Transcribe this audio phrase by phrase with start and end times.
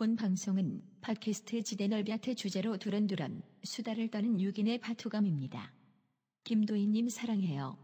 [0.00, 5.74] 본 방송은 팟캐스트 지대 넓야트 주제로 두런두런 수다를 떠는 6인의 파투감입니다.
[6.44, 7.76] 김도희님 사랑해요.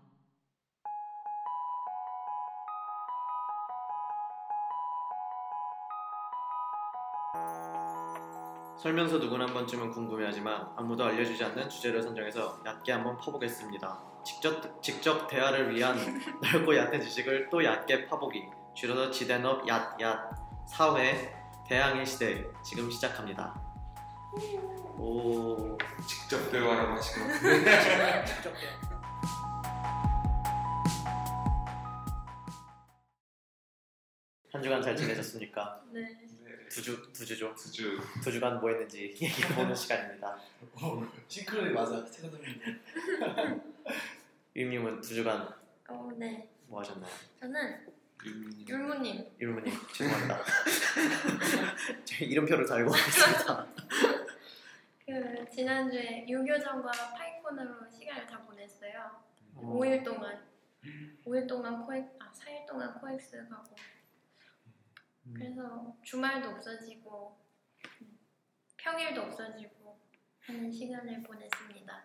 [8.78, 14.22] 설명서 누구나 한 번쯤은 궁금해하지만 아무도 알려주지 않는 주제를 선정해서 얕게 한번 파보겠습니다.
[14.24, 15.98] 직접, 직접 대화를 위한
[16.40, 18.42] 넓고 얕은 지식을 또 얕게 파보기.
[18.74, 21.35] 줄여서 지대넙 얕얕 4회
[21.68, 23.54] 대항해 시대 지금 시작합니다.
[24.98, 25.76] 오
[26.08, 27.26] 직접 대화라고 하시고
[28.26, 28.86] 직접 대화.
[34.52, 35.82] 한 주간 잘 지내셨습니까?
[35.92, 36.16] 네.
[36.70, 37.54] 두 주, 두 주죠.
[37.56, 40.38] 수주 두 주간 뭐 했는지 얘기해보는 시간입니다.
[40.74, 42.04] 어, 싱크로율 맞아.
[42.04, 42.60] 최선생님.
[44.56, 45.48] 유임님은 두 주간
[45.88, 46.48] 어, 네.
[46.66, 47.12] 뭐 하셨나요?
[47.40, 47.86] 저는
[48.26, 49.30] 율무님 율무님.
[49.40, 50.40] 유무님 죄송합니다.
[52.04, 53.66] 제 이름표를 달고 있습니다.
[55.06, 59.22] 그 지난주에 유교전과 파이콘으로 시간을 다 보냈어요.
[59.54, 60.44] 5일 동안.
[61.24, 63.76] 5일 동안 코엑, 아, 4일 동안 코엑스 가고.
[65.34, 67.36] 그래서 주말도 없어지고,
[68.76, 69.98] 평일도 없어지고
[70.40, 72.04] 하는 시간을 보냈습니다.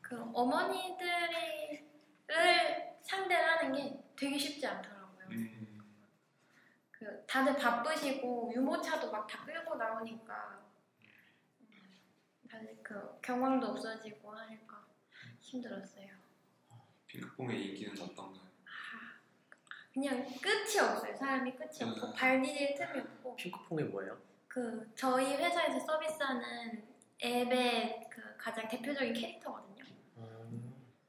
[0.00, 1.08] 그 어머니들을
[3.02, 5.01] 상대를 하는 게 되게 쉽지 않더라고요.
[5.32, 5.82] 음,
[6.90, 10.62] 그 다들 바쁘시고 유모차도 막 다 끌고 나오니까
[12.50, 14.84] 다들 그 경황도 없어지고 하니까
[15.40, 16.08] 힘들었어요.
[17.06, 18.52] 핑크퐁의 인기는 어떤가요?
[19.92, 21.14] 그냥 끝이 없어요.
[21.16, 22.12] 사람이 끝이 없고 음.
[22.14, 24.18] 발 디딜 틈이 없고 핑크퐁이 뭐예요?
[24.48, 26.82] 그 저희 회사에서 서비스하는
[27.22, 29.84] 앱의 그 가장 대표적인 캐릭터거든요.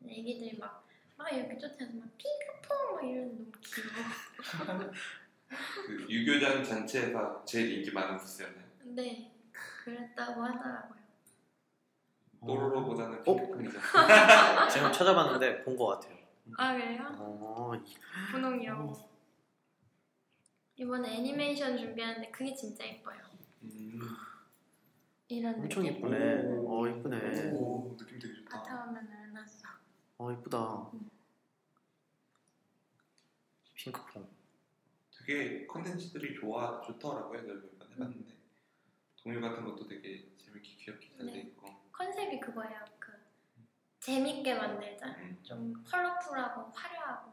[0.06, 0.83] 애기들이 막,
[1.24, 4.92] 막 이렇게 쫓아서 막 핑크퐁 막 이러는 너무 귀여워.
[5.88, 8.66] 그 유교전 전체에서 제일 인기 많은 부스였나요?
[8.84, 9.32] 네,
[9.84, 11.02] 그랬다고 하더라고요.
[12.42, 13.24] 뽀로로보다는 어?
[13.24, 13.80] 핑크퐁이죠
[14.74, 16.18] 지금 찾아봤는데 본 것 같아요.
[16.58, 17.02] 아 그래요?
[17.18, 17.72] 어,
[18.32, 18.94] 분홍이요.
[20.76, 23.18] 이번에 애니메이션 준비하는데 그게 진짜 예뻐요.
[23.62, 24.02] 음,
[25.30, 26.00] 이런 엄청 느낌.
[26.00, 26.42] 이쁘네.
[26.68, 27.52] 어 이쁘네.
[27.54, 29.68] 오 느낌 되게 좋다 바탕화면을 해놨어.
[30.18, 30.58] 어 이쁘다.
[30.94, 31.10] 음.
[33.84, 34.26] 핑크퐁.
[35.12, 38.34] 되게 컨텐츠들이 좋아 좋더라고요 몇번 해봤는데
[39.22, 41.40] 동요 같은 것도 되게 재밌게 귀엽게 잘돼 네.
[41.42, 42.84] 있고 컨셉이 그거예요.
[43.00, 43.12] 그
[44.00, 45.08] 재밌게 만들자.
[45.08, 45.38] 음.
[45.44, 47.32] 좀 컬러풀하고 화려하고.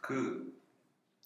[0.00, 0.58] 그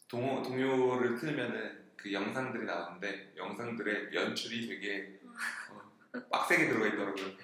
[0.08, 5.20] 동요, 동요를 틀면은 그 영상들이 나오는데 영상들의 연출이 되게
[5.70, 7.36] 어, 빡세게 들어가 있더라고요.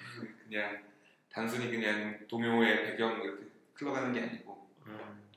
[0.45, 0.85] 그냥
[1.31, 5.28] 단순히 그냥 동요의 배경 이렇게 흘러가는 게 아니고 음.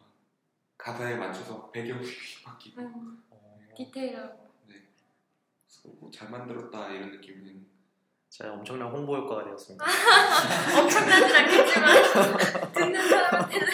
[0.81, 2.01] 가사에 맞춰서 배경이
[2.43, 4.49] 바뀌고 음, 어, 디테일하고.
[4.65, 7.65] 그래서 뭐잘 만들었다 이런 느낌은
[8.29, 9.85] 제가 엄청난 홍보 효과가 되었습니다.
[10.81, 13.67] 엄청나진 않겠지만 듣는 사람한테는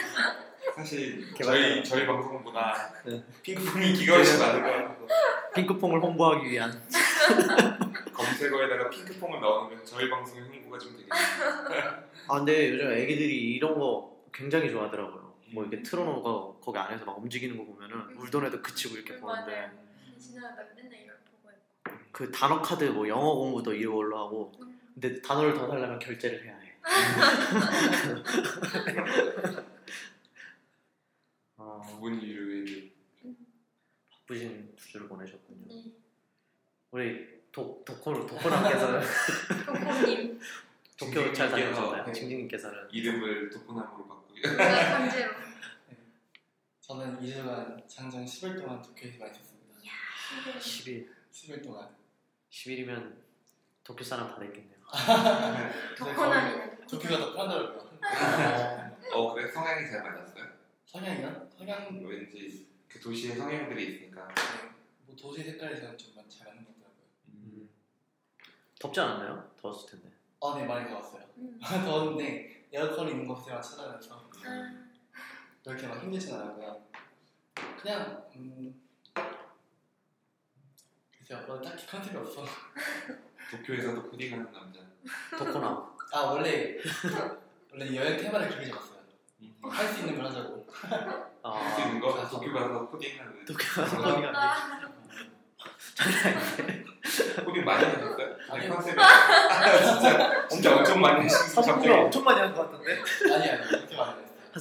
[0.75, 1.43] 사실 개발자.
[1.43, 3.23] 저희 저희 방송보다 네.
[3.41, 5.07] 핑크퐁이 기가 훨씬 많은 거
[5.55, 6.71] 핑크퐁을 홍보하기 위한.
[8.13, 14.69] 검색어에다가 핑크퐁을 넣으면 저희 방송의 홍보가 좀 되게 아 근데 요즘 애기들이 이런 거 굉장히
[14.69, 15.33] 좋아하더라고요.
[15.53, 19.71] 뭐 이렇게 틀어놓고 거 기 안에서 막 움직이는 거 보면은 울던 애도 그치고 이렇게 보는데
[20.75, 21.61] 맨날 이걸 보고 있고.
[22.11, 24.79] 그 단어 카드 뭐 영어 공부도 이걸로 하고 음.
[24.93, 26.75] 근데 단어를 더 살려면 결제를 해야 해.
[31.57, 32.91] 아, 두 분이 유료에
[34.09, 35.65] 바쁘신 두 주를 보내셨군요.
[35.67, 35.91] 네.
[36.91, 39.01] 우리 도, 도코, 도코남께서는
[39.65, 40.39] 도코님.
[40.97, 42.05] 도쿄 잘 다녀오셨나요?
[42.05, 42.13] 네.
[42.13, 45.46] 징징님께서는 이름을 도코남으로 바꾸요 강제로.
[46.87, 49.75] 저는 2주간 장장 10일 동안 도쿄에서 있었습니다.
[50.57, 51.89] 10일 10일 동안.
[52.49, 53.13] 10일이면
[53.83, 54.77] 도쿄 사람 다 됐겠네요.
[55.99, 56.77] 도코남이네.
[56.89, 57.87] 도쿄가 더 편하더라고요.
[59.13, 60.45] 어 그래 성향이 잘 맞았어요?
[60.85, 61.49] 성향이요?
[61.57, 64.29] 성향 왠지 그 도시에 성향들이 있으니까
[65.05, 67.07] 뭐 도시 색깔에서는 좀잘 맞는 것 같더라고요.
[67.33, 67.69] 음.
[68.79, 69.51] 덥지 않았나요?
[69.59, 70.15] 더웠을 텐데.
[70.41, 71.25] 아, 네 많이 더웠어요.
[71.35, 71.59] 음.
[71.61, 74.86] 더웠는데 에어컨 있는 곳에만 찾아가서 아,
[75.67, 76.81] 그렇게 막 힘들진 않았고요.
[77.81, 78.73] 그냥 음
[81.19, 82.45] 글쎄요, 뭐 딱히 컨셉이 없어.
[83.51, 84.79] 도쿄에서도 푸딩하는 남자
[85.37, 85.83] 도코남.
[86.13, 86.77] 아 원래
[87.69, 88.97] 원래 여행 테마를 그렇게 잡았어요.
[89.69, 90.65] 할 수 있는 걸 하자고.
[90.71, 93.97] 할수 아, 있는 거 도쿄 가서 푸딩하는 도쿄 가서
[94.33, 94.89] 아,
[97.43, 98.35] 푸딩 많이 하셨어요?
[98.51, 98.69] 아니.
[98.69, 103.01] 컨셉이 아, 진짜 진짜 엄청 많이 사진을 갑자기 엄청 많이 한 것 같은데?
[103.33, 103.86] 아니 아니.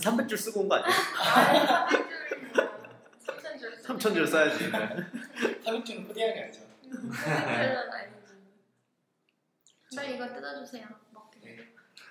[0.04, 0.90] 한 300줄 쓰고 온 거 아니에요?
[1.19, 1.87] 아,
[3.26, 3.82] 300줄이면 3,000줄.
[3.84, 4.70] 3,000줄 써야지.
[4.70, 6.60] 300주는 푸딩한 게 아니죠.
[6.82, 8.16] 그건 아니지.
[9.96, 10.87] 빨리 이거 뜯어주세요.
[11.12, 11.58] 먹게.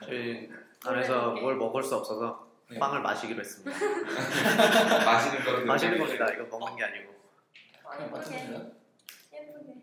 [0.04, 0.50] 저희
[0.86, 2.80] 안에서 뭘 먹을 수 없어서 네.
[2.80, 3.72] 빵을 마시기로 했습니다.
[5.06, 6.26] 마시는 거를 마시는 겁니다.
[6.34, 7.14] 이거 먹는 게 아니고.
[7.88, 8.12] 그냥 예쁘게.
[8.12, 8.72] 맡으세요.
[9.34, 9.74] 예쁘게.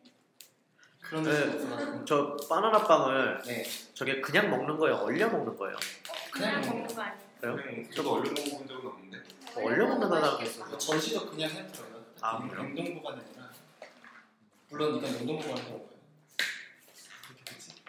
[1.00, 1.31] 그런 네.
[1.31, 2.04] 데 없어가지고.
[2.04, 3.62] 저 바나나 빵을 네.
[3.94, 4.96] 저게 그냥 먹는 거예요?
[4.96, 5.76] 얼려 먹는 거예요?
[6.32, 7.31] 그냥 그냥 먹는 거 아니에요?
[7.42, 7.56] 그래요?
[7.56, 9.18] 그냥 저거 얼른 먹어본 적은 없는데
[9.56, 10.38] 얼려 먹는다는 맛있겠어.
[10.38, 10.78] 게 있어요.
[10.78, 12.04] 전시도 그냥 해줘요.
[12.20, 12.62] 아, 그래요?
[12.62, 13.50] 냉동 보관이 아니라.
[14.68, 15.62] 물론 이건 냉동 보관을.
[17.26, 17.84] 이렇게 됐지?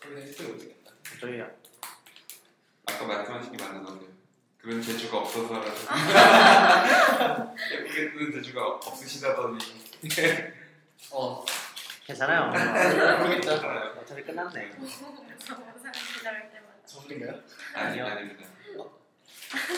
[0.00, 0.90] 거기다 했어야 되겠다.
[1.20, 1.40] 저희
[2.86, 4.06] 아까 말씀하신 게 맞는 건데
[4.58, 5.70] 그런 재주가 없어서라도
[7.72, 9.58] 예쁘게 뜨는 재주가 없으시다더니
[11.12, 11.44] 어,
[12.04, 12.50] 괜찮아요.
[13.22, 14.00] 모르겠다.
[14.00, 14.72] 어차피 끝났네.
[14.82, 16.55] 영상 기다릴.
[16.86, 17.40] 저분인가요?
[17.74, 18.44] 아니 아닙니다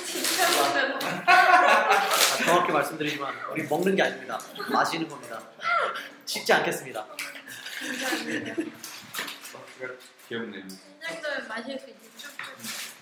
[0.06, 2.00] 진짜 먹는 아,
[2.44, 4.38] 정확히 말씀드리지만 우리 먹는 게 아닙니다.
[4.72, 5.40] 마시는 겁니다.
[6.24, 7.06] 식지 않겠습니다.
[10.28, 12.10] 귀엽네요 진정도면 마실 수 있지.
[12.16, 12.32] 쭉쭉.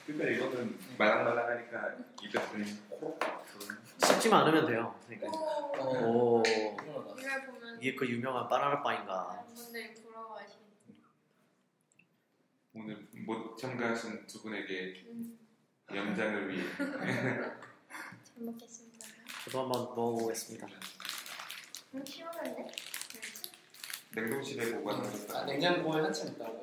[0.06, 3.18] 근데 이거는 말랑말랑하니까 입에 그냥 코
[4.04, 4.94] 식지만 않으면 돼요.
[5.06, 5.28] 그러니까.
[5.80, 6.38] 오.
[6.38, 7.14] 오, 그러나.
[7.18, 9.44] 이걸 보면 이게 그 유명한 바나나 빵인가?
[9.54, 10.55] 분들이 부러워하시.
[12.78, 15.38] 오늘 못 참가하신 두 분에게 음,
[15.94, 17.54] 염장을 위해 잘
[18.36, 19.06] 먹겠습니다.
[19.44, 20.66] 저도 한번 먹어보겠습니다.
[21.94, 22.66] 음, 시원한데?
[24.14, 26.62] 냉동실에 아, 보관하셨다 냉장고에 한참 있다고.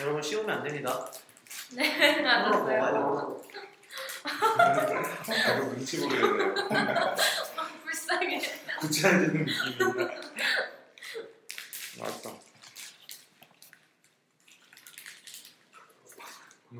[0.00, 1.10] 여러분 씌우면 안 됩니다.
[1.74, 2.92] 네, 알았어요.
[3.00, 3.42] 먹어요.
[4.24, 6.54] 아그 눈치 보려네요
[7.84, 8.40] 불쌍해.
[8.80, 10.21] 구차해지는 느낌입니다.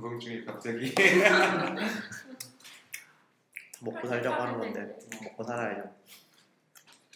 [0.03, 0.93] 방송 중에 갑자기
[3.81, 5.95] 먹고 살자고 하는 건데 먹고 살아야죠.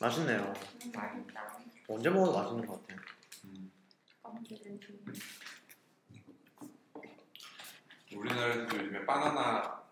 [0.01, 0.55] 맛있네요.
[0.85, 1.59] 음, 맛있다.
[1.89, 3.01] 언제 먹어도 맛있는 것 같아요.
[3.47, 3.73] 음.
[8.15, 9.83] 우리나라에서도 요즘에 바나나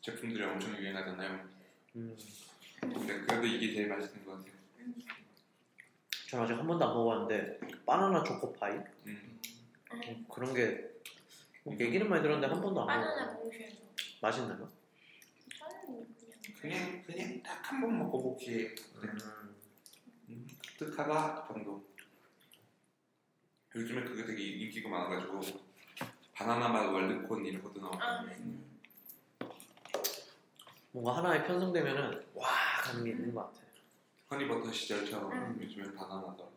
[0.00, 1.48] 제품들이 엄청 유행하잖아요
[1.96, 2.16] 음,
[2.80, 4.54] 근데 그래도 이게 제일 맛있는 것 같아요
[6.30, 8.72] 저는 아직 한 번도 안 먹어봤는데 바나나 초코파이
[9.06, 9.40] 음.
[9.92, 10.97] 음, 그런 게
[11.78, 13.38] 얘기는 많이 들었는데 한 번도 안 바나나 먹어요.
[13.40, 13.76] 공주에서.
[14.20, 14.68] 맛있나요?
[15.58, 16.14] 저는
[16.60, 17.02] 그냥.
[17.02, 19.18] 그냥 그냥 딱 한 번 먹어보기에 음,
[20.30, 20.46] 음,
[20.78, 21.84] 득하다 정도.
[23.74, 25.40] 요즘에 그게 되게 인기가 많아가지고
[26.32, 28.24] 바나나 맛 월드콘 이런 것도 나오고 아,
[30.92, 32.48] 뭔가 하나에 편성되면은 와
[32.82, 33.68] 가는 게 있는 것 같아요.
[34.30, 35.58] 허니버터 시절처럼 음.
[35.62, 36.50] 요즘엔 바나나도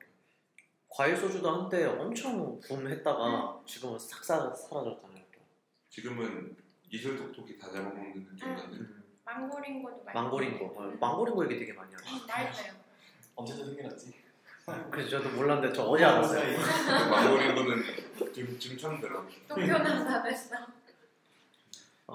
[0.93, 5.23] 과일 소주도 한때 엄청 붐했다가 지금은 싹 사, 사라졌잖아요.
[5.33, 5.39] 또.
[5.89, 6.55] 지금은
[6.89, 10.21] 이슬 톡톡이 다 잡아먹는 느낌인데 음, 망고링고도 맛있어.
[10.21, 12.27] 망고링고 어, 망고링고 얘기 되게 많이 하죠.
[12.27, 12.73] 맛있어요.
[13.35, 14.21] 언제도 생겨났지?
[14.91, 16.57] 그래서 저도 몰랐는데 저 어제 알았어요.
[17.09, 17.83] 마무리는 거는
[18.33, 20.55] 지금, 지금 처음 들어 동표나사 됐어.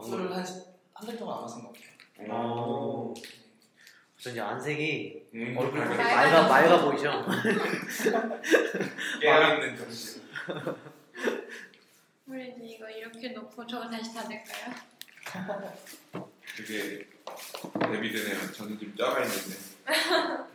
[0.04, 2.28] 술을 한한달 동안 안 마신 것 같아요.
[2.30, 3.14] 어,
[4.18, 5.96] 저 이제 안색이 음, 얼굴이 맑아.
[5.96, 7.24] 맑아 맑아 보이죠.
[9.20, 10.22] 깨어있는 정신
[12.26, 14.74] 우리 이제 이거 이렇게 놓고 저거 다시 닫을까요?
[16.56, 17.06] 되게
[17.78, 19.56] 데뷔되네요 저는 좀 쪄가 있는데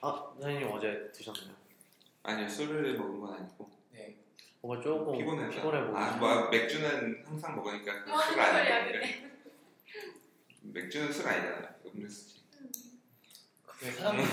[0.00, 1.54] 아 선생님 어제 드셨나요?
[2.22, 4.16] 아니요 술을 먹은 건 아니고 네.
[4.60, 5.96] 뭔가 조금 피곤해서 피곤해 보이죠.
[5.96, 9.02] 아, 뭐, 맥주는 항상 먹으니까 그뭔술 아니에요
[10.62, 12.37] 맥주는 술 아니잖아 음료수지
[13.78, 14.26] 그 사람들이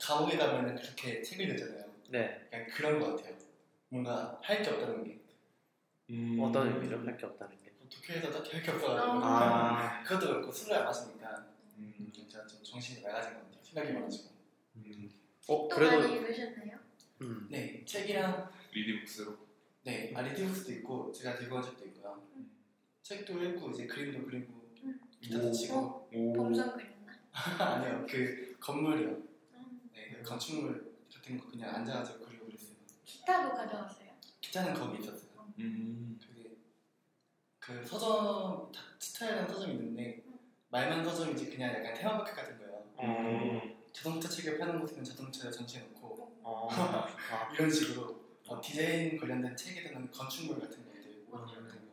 [0.00, 1.84] 감옥에 가면 그렇게 책을 읽잖아요.
[2.08, 2.48] 네.
[2.52, 3.36] 약간 그런 것 같아요.
[3.88, 5.20] 뭔가 할 게 없다는 게.
[6.10, 6.38] 음.
[6.40, 6.98] 어떤 의미죠?
[7.04, 7.70] 할 게 없다는 게.
[7.88, 9.12] 도쿄에서 딱히 할 게 없어가지고.
[9.12, 9.20] 어.
[9.22, 11.46] 아, 그것도 그렇고 술을 안 마시니까
[11.78, 12.12] 음.
[12.28, 13.62] 제가 좀 정신이 맑아진 것 같아요.
[13.62, 14.30] 생각이 많아지고.
[14.76, 15.10] 음.
[15.48, 16.78] 어또 그래도 많이 읽으셨나요?
[17.22, 19.36] 음, 네, 책이랑 리디북스로
[19.82, 22.22] 네, 아 리디북스도 있고 제가 들고 온 책도 있고요.
[23.02, 25.00] 책도 읽고 이제 그림도 그리고 음.
[25.20, 26.32] 기타도 치고 오.
[26.34, 27.18] 범선 그렸나?
[27.74, 29.08] 아니요 그 건물이요.
[29.54, 29.90] 음.
[29.92, 32.76] 네, 그 건축물 같은 거 그냥 앉아가지고 그리고 그랬어요.
[33.04, 34.10] 기타도 가져왔어요.
[34.40, 35.30] 기타는 거기 있었어요.
[35.58, 36.18] 음.
[36.20, 36.56] 그게
[37.58, 40.22] 그 서점 다- 스타일한 서점이 있는데
[40.70, 42.84] 말만 서점이지 그냥 약간 테마파크 같은 거예요.
[43.02, 49.56] 음, 자동차 책을 파는 곳에는 자동차 전시해 놓고 어, 아, 이런 식으로 어, 디자인 관련된
[49.56, 51.46] 책에 대한 건축물 같은 것들 뭐 음.
[51.46, 51.90] 같은 거.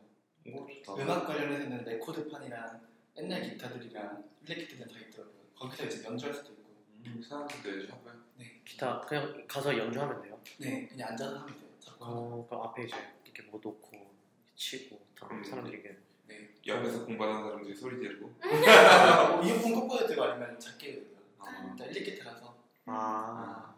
[0.50, 2.80] 오 좋다 음악 관련해서는 레코드판이랑
[3.18, 5.34] 옛날 기타들이랑 일렉 기타들 다 있더라고요.
[5.56, 6.57] 거기서 이제 연주할 수도 있고.
[7.06, 8.18] 음, 사람들도 해줘봐요
[8.64, 10.38] 기타 그냥 가서 연주하면 돼요.
[10.58, 11.68] 네, 그냥 앉아서 하면 돼요.
[11.80, 12.04] 잡고.
[12.04, 14.14] 어, 그 앞에 이제 이렇게 뭐 놓고
[14.54, 15.42] 치고 다 음.
[15.42, 16.54] 사람들이 이게 네.
[16.66, 21.18] 옆에서 공부하는 사람들이 소리 지르고 어, 이어폰 꽂고 해도 되고 아니면 작게 해도 돼요.
[21.38, 23.74] 아, 일단 일렉기타라서 아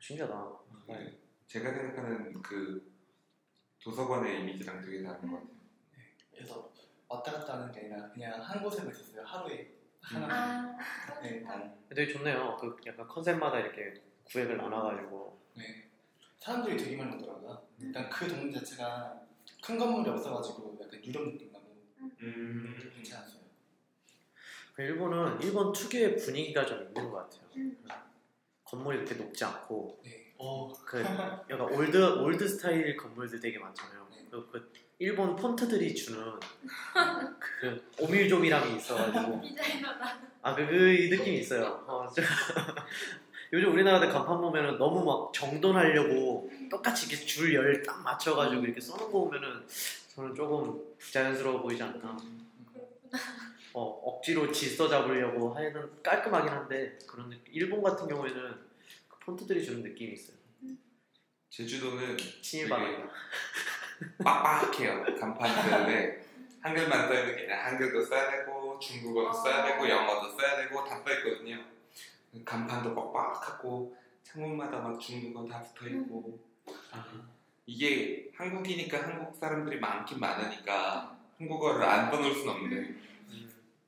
[0.00, 0.58] 신기하다.
[0.88, 1.18] 네.
[1.46, 2.92] 제가 생각하는 그
[3.80, 5.54] 도서관의 이미지랑 되게 다른 것 같아요.
[6.32, 6.72] 그래서
[7.08, 9.22] 왔다 갔다 하는 게 아니라 그냥 한 곳에만 있었어요.
[9.24, 9.73] 하루에
[10.04, 10.76] 하나.
[10.78, 11.44] 아, 네,
[11.88, 12.56] 되게 좋네요.
[12.60, 13.94] 그 약간 컨셉마다 이렇게
[14.24, 15.88] 구획을 나눠가지고 네.
[16.38, 17.66] 사람들이 되게 많이 오더라고요.
[17.80, 19.20] 일단 그 동네 자체가
[19.62, 21.74] 큰 건물이 없어가지고 약간 유럽 느낌 나고
[22.20, 22.92] 음.
[22.94, 23.44] 괜찮았어요.
[24.74, 27.48] 그 일본은 일본 특유의 분위기가 좀 있는 것 같아요.
[27.56, 27.82] 음.
[28.64, 30.34] 건물이 그렇게 높지 않고 네.
[30.36, 30.98] 어, 그
[31.48, 34.08] 약간 old old 스타일 건물들 되게 많잖아요.
[34.10, 34.26] 네.
[34.30, 36.20] 그, 그 일본 폰트들이 주는
[37.60, 40.18] 그 오밀조밀함이 있어가지고 디자이너다.
[40.42, 41.84] 아그 그, 이 느낌이 있어요.
[41.86, 42.22] 어, 저-
[43.52, 49.10] 요즘 우리나라들 간판 보면은 너무 막 정돈하려고 똑같이 이렇게 줄 열 딱 맞춰가지고 이렇게 써놓은
[49.12, 49.64] 거 보면은
[50.14, 52.16] 저는 조금 부자연스러워 보이지 않나.
[52.72, 53.18] 그렇구나.
[53.74, 57.52] 어, 억지로 질서 잡으려고 하는 깔끔하긴 한데 그런 느낌.
[57.54, 58.54] 일본 같은 경우에는
[59.08, 60.36] 그 폰트들이 주는 느낌이 있어요.
[61.50, 63.08] 제주도는 친일반이다.
[64.22, 65.04] 빡빡해요.
[65.18, 66.24] 간판이 되는데
[66.60, 70.96] 한글만 써 있는 게 아니라 한글도 써야 되고 중국어도 써야 되고 영어도 써야 되고 다
[71.02, 71.58] 써 있거든요.
[72.44, 76.40] 간판도 빡빡하고 창문마다 막 중국어 다 붙어 있고
[77.66, 82.94] 이게 한국이니까 한국 사람들이 많긴 많으니까 한국어를 안 써놓을 순 없는데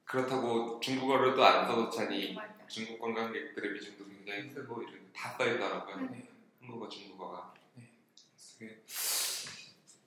[0.05, 2.55] 그렇다고 중국어를 또 안 써놓자니 맞아.
[2.69, 5.97] 중국 관광객들의 비중도 굉장히 크고 이런 다 써있더라고요.
[6.11, 6.29] 네.
[6.61, 7.53] 한국어, 중국어가.
[7.75, 7.89] 네.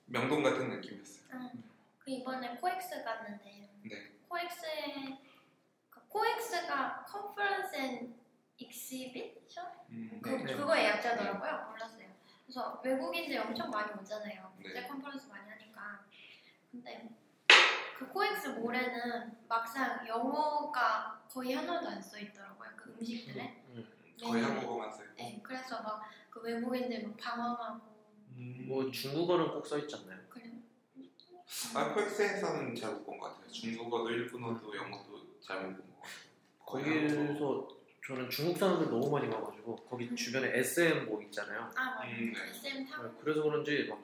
[0.10, 1.52] 명동 같은 느낌이었어요.
[2.00, 4.12] 그 이번에 코엑스 갔는데 네.
[4.28, 5.18] 코엑스에
[5.90, 8.16] 그 코엑스가 conference and
[8.58, 10.56] exhibition 음, 그, 네.
[10.56, 11.70] 그거의 약자더라고요.
[11.70, 12.10] 몰랐어요.
[12.46, 14.54] 그래서 외국인들이 엄청 많이 오잖아요.
[14.58, 14.64] 네.
[14.64, 16.06] 국제 컨퍼런스 많이 하니까.
[16.72, 17.10] 근데
[17.98, 22.70] 그 코엑스 몰에는 막상 영어가 거의 하나도 안 써 있더라고요.
[22.76, 23.64] 그 음식들에.
[23.70, 23.88] 음.
[24.22, 24.48] 거의 네.
[24.48, 25.16] 한국어만 써있고.
[25.16, 27.99] 네, 그래서 막 그 외국인들 막 방황하고
[28.40, 28.66] 음.
[28.68, 30.20] 뭐 중국어는 꼭 써있지 않나요?
[30.30, 30.52] 그래.
[31.76, 33.52] 아, 코엑스에서는 잘못 본 것 같아요.
[33.52, 36.20] 중국어도 일본어도 영어도 잘못 본 것 같아요.
[36.66, 37.68] 거기서
[38.06, 41.70] 저는 중국 사람들 너무 많이 가가지고 거기 주변에 SM 뭐 있잖아요.
[41.76, 42.08] 아 맞아.
[42.08, 42.50] 음, 네.
[42.50, 44.02] SM 타고 그래서 그런지 막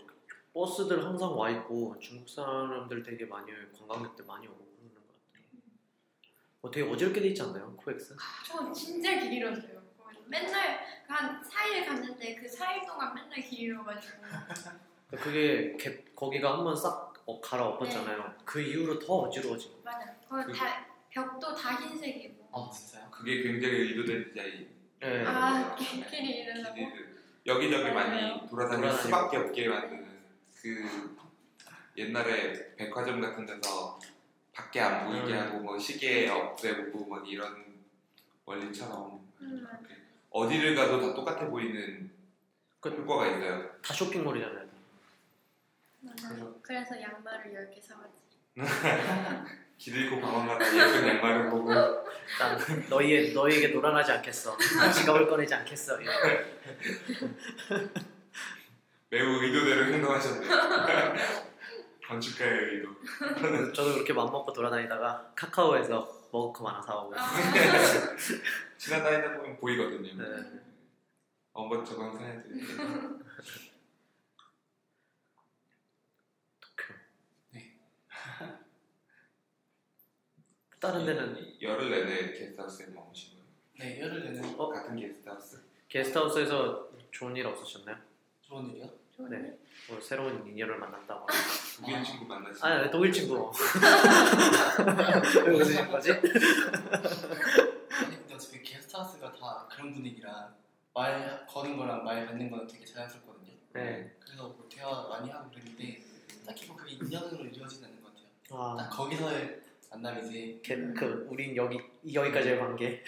[0.54, 5.44] 버스들 항상 와 있고 중국 사람들 되게 많이 관광객들 많이 오고 그러는 것 같아요.
[6.62, 7.76] 어, 되게 어지럽게 돼 있지 않나요?
[7.78, 8.16] 코엑스?
[8.46, 9.75] 저 진짜 길었어요.
[10.28, 14.18] 맨날 한 4일 갔는데 그 4일 동안 맨날 길어가지고
[15.10, 18.36] 그러니까 그게 개- 거기가 한 번 싹 어, 갈아엎었잖아요.
[18.46, 19.82] 그 이후로 더 어지러워지고.
[19.84, 20.14] 맞아.
[20.30, 22.50] 거의 그- 다 벽도 다 흰색이고.
[22.52, 23.10] 아 진짜요?
[23.10, 24.70] 그게 굉장히 의도된 디자인.
[25.00, 25.24] 네.
[25.26, 26.04] 아 길이.
[26.04, 26.64] 기대들
[27.48, 28.92] 여기저기 많이 돌아다닐.
[28.92, 30.06] 수밖에 없게 만드는
[30.62, 31.18] 그
[31.98, 34.00] 옛날에 백화점 같은 데서
[34.54, 35.40] 밖에 안 보이게 음.
[35.40, 37.66] 하고 뭐 시계 없애고 뭐 이런
[38.46, 40.02] 원리처럼 음, 이렇게
[40.40, 42.12] 어디를 가도 다 똑같아 보이는
[42.82, 43.70] 그- 효과가 있어요.
[43.82, 44.66] 다 쇼핑몰이잖아요.
[46.02, 46.28] 맞아.
[46.28, 48.22] 그래서- 그래서 양말을 10개 사왔지.
[49.78, 51.90] 길 잃고 방황하다 예쁜 양말을 보고 난
[52.90, 54.58] 너희의 너희에게 노란하지 않겠어.
[54.94, 55.98] 지갑을 꺼내지 않겠어.
[59.10, 60.52] 매우 의도대로 행동하셨네요.
[62.08, 63.74] 건축가의 의도.
[63.74, 67.16] 저도 그렇게 맘 먹고 돌아다니다가 카카오에서 머그컵 하나 사오고.
[68.76, 70.14] 아, 지나다니다 보면 보이거든요.
[70.22, 70.60] 네.
[71.54, 72.50] 어, 뭐 저건 사야지.
[80.80, 83.46] 다른 데는 열흘 내내 게스트하우스에 머무신 거예요.
[83.80, 84.70] 네, 열흘 내내 어?
[84.70, 85.62] 같은 게스트하우스.
[85.88, 87.98] 게스트하우스에서 좋은 일 없으셨나요?
[88.42, 88.90] 좋은 일이요?
[89.30, 89.58] 네.
[89.90, 91.26] 뭐 새로운 인연을 만났다고.
[91.78, 92.60] 독일 친구 만나시.
[92.64, 93.50] 아니, 아니 독일 친구.
[95.46, 96.12] 왜 웃으신 거지?
[98.96, 100.54] 게스트하우스가 다 그런 분위기라
[100.94, 103.52] 말 거는 거랑 말 받는 거는 되게 자연스럽거든요.
[103.74, 104.16] 네.
[104.20, 106.02] 그래서 뭐 대화 많이 하고 그랬는데
[106.46, 108.78] 딱히 뭐 그게 인연으로 이루어지지 않는 것 같아요.
[108.78, 109.62] 딱 아, 거기서의
[109.92, 110.62] 만남이지.
[110.64, 111.80] 걔, 그 우린 여기
[112.14, 113.04] 여기까지의 관계.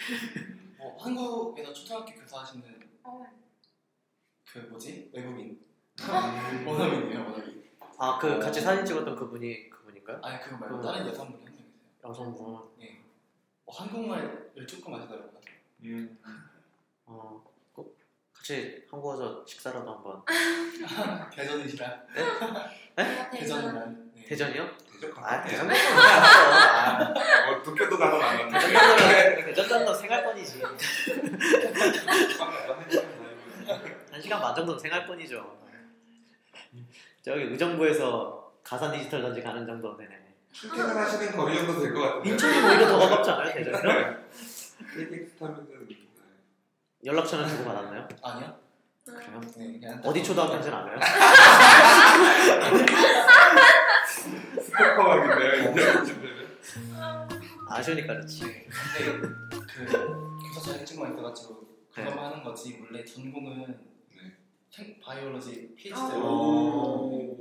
[0.76, 3.26] 뭐 한국에서 초등학교 교사하시는 어,
[4.46, 5.64] 그 뭐지 외국인
[6.00, 6.66] 음.
[6.66, 7.68] 원어민이에요 원어민.
[7.98, 10.20] 아, 그 같이 사진 찍었던 그분이 그분인가요?
[10.22, 10.82] 아니 그거 말고 음.
[10.82, 12.10] 다른 여성분이 한 명 있어요.
[12.10, 12.68] 여성분.
[12.78, 13.02] 네.
[13.64, 15.37] 어, 한국말을 조금 하시더라고요.
[15.84, 16.18] 음.
[17.06, 17.42] 어,
[17.72, 17.96] 꼭
[18.34, 20.22] 같이 한국 와서 식사라도 한번.
[21.34, 22.02] 대전이시라.
[22.14, 23.30] 내가 대전.
[23.30, 24.10] 대전이란.
[24.14, 24.24] 네.
[24.26, 24.68] 대전이요?
[25.00, 25.42] 대적 아.
[25.44, 27.14] 대전 아,
[27.46, 28.58] 뭐 도쿄도 가서 만났는데.
[28.58, 30.60] 대전 대전 정도 생활권이지.
[34.10, 35.58] 한 시간 반 정도는 생활권이죠.
[37.22, 40.10] 저기 의정부에서 가산 디지털 전지 가는 정도 되네.
[40.52, 42.30] 출퇴근하시는 거리 정도 될 것 같은데.
[42.30, 44.28] 인천이 오히려 더 가깝지 않아요, 대전이랑?
[44.78, 45.88] KTX 타면은
[47.04, 48.08] 연락처는 주고 받았나요?
[48.22, 48.58] 아니요.
[49.04, 49.40] 그래요?
[49.56, 50.98] 네, 그냥 어디 초등학교인지는 알아요?
[55.72, 56.28] 이제
[57.68, 58.40] 아쉬우니까 그렇지.
[58.40, 59.20] 근데
[59.50, 59.88] 그
[60.54, 62.20] 교사 자격증만 있어가지고 그것만 네.
[62.22, 63.66] 하는 거지 원래 전공은
[64.16, 64.36] 네.
[64.70, 65.74] 생 바이올로지.
[65.76, 67.36] PhD로.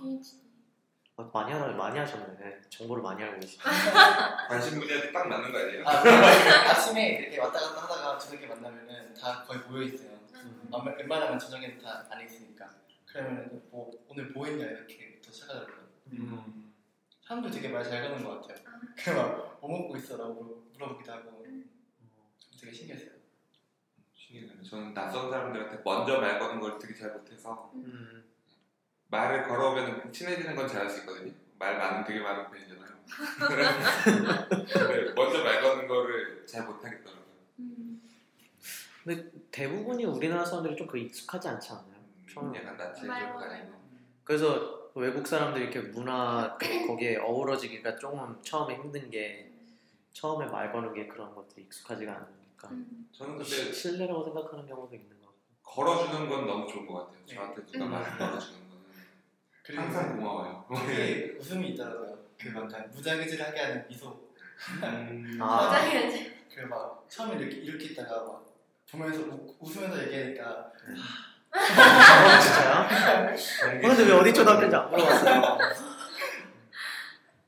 [0.00, 0.47] PhD.
[1.18, 2.60] 어, 많이 하라 많이 하셨네.
[2.70, 3.62] 정보를 많이 알고 계시네.
[4.48, 5.84] 관심 분야한테 딱 맞는 거 아니에요?
[5.84, 10.16] 아, 그래서 아침에 이렇게 왔다 갔다 하다가 저녁에 만나면은 다 거의 모여 있어요.
[10.34, 10.70] 음.
[10.86, 12.70] 웬- 웬만하면 저녁에는 다 안에 있으니까.
[13.04, 15.88] 그러면은 뭐 오늘 뭐 했냐 이렇게부터 시작하더라고요.
[16.12, 16.72] 음.
[17.26, 18.64] 사람들 되게 말잘 거는 것 같아요.
[18.68, 18.80] 아.
[18.96, 21.44] 그래 막 뭐 먹고 있어라고 물어보기도 하고
[22.60, 23.10] 되게 신기했어요.
[24.14, 24.62] 신기해요.
[24.62, 28.24] 저는 낯선 사람들한테 먼저 말 거는 걸 되게 잘 못해서 음.
[29.08, 31.32] 말을 걸어오면 친해지는 건 잘할 수 있거든요.
[31.58, 32.88] 말 많은 되게 많은 편이잖아요.
[33.38, 37.24] 근데 먼저 말 거는 거를 잘 못하겠더라고요.
[37.58, 38.02] 음.
[39.50, 41.98] 대부분이 우리나라 사람들이 좀 그 익숙하지 않지 않나요?
[42.26, 43.72] 좀 약간 낯을 좀말 가리는.
[44.24, 49.50] 그래서 외국 사람들이 이렇게 문화 거기에 어우러지기가 조금 처음에 힘든 게
[50.12, 53.08] 처음에 말 거는 게 그런 것들이 익숙하지가 않으니까 음.
[53.12, 57.18] 저는 시- 근데 신뢰라고 생각하는 경우도 있는 것 같고 걸어주는 건 너무 좋은 것 같아요.
[57.26, 57.34] 네.
[57.34, 57.90] 저한테 누가 음.
[57.90, 58.67] 말을 걸어주는
[59.76, 60.66] 항상 고마워요.
[60.86, 62.18] 되게 웃음이 있더라고요.
[62.40, 64.08] 그 약간 무장해질하게 하는 미소.
[64.82, 65.38] 음.
[65.42, 65.44] 아.
[65.46, 66.38] 맞아야지.
[66.54, 68.46] 그리고 막 처음에 이렇게 이렇게 있다가 막
[68.90, 70.72] 보면서 웃, 웃으면서 얘기하니까
[71.54, 73.80] 어, 진짜요?
[73.80, 75.58] 그런데 왜 어디 초등학교인지 안 물어봤어요?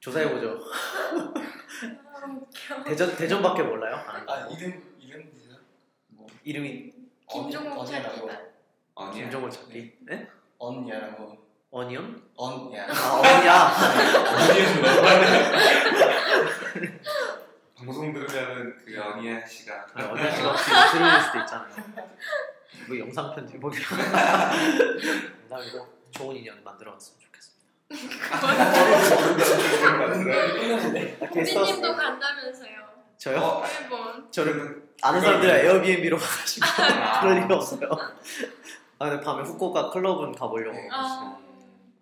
[0.00, 0.60] 조사해보죠.
[2.70, 2.84] 아.
[2.84, 3.96] 대전, 대전밖에 몰라요?
[4.06, 4.50] 아 거.
[4.54, 5.60] 이름 이름 뭐죠?
[6.08, 6.92] 뭐 이름이
[7.28, 7.88] 김종국.
[8.94, 9.12] 아니야.
[9.12, 9.98] 김정은 찾기?
[10.00, 10.28] 네?
[10.58, 11.39] 언니야라고
[11.72, 12.20] 어니언?
[12.36, 12.84] 언 야.
[12.90, 13.70] 아, 어니야.
[17.78, 21.70] 방송 들으면은 그 연희아 씨가 어니야 씨가 혹시 들을 수도 있잖아요.
[22.88, 23.84] 뭐 영상 편집 보기로.
[25.48, 27.70] 농담이고 좋은 인연 만들어갔으면 좋겠습니다.
[31.30, 32.90] 우리님도 간다면서요.
[33.16, 33.38] 저요?
[33.38, 34.28] 어, 일본.
[34.32, 36.66] 저는 아는 사람들 에어비앤비로 가가지고
[37.20, 37.88] 그럴 일이 없어요.
[38.98, 40.88] 아 근데 밤에 후쿠오카 클럽은 가보려고 네.
[40.90, 41.36] 아.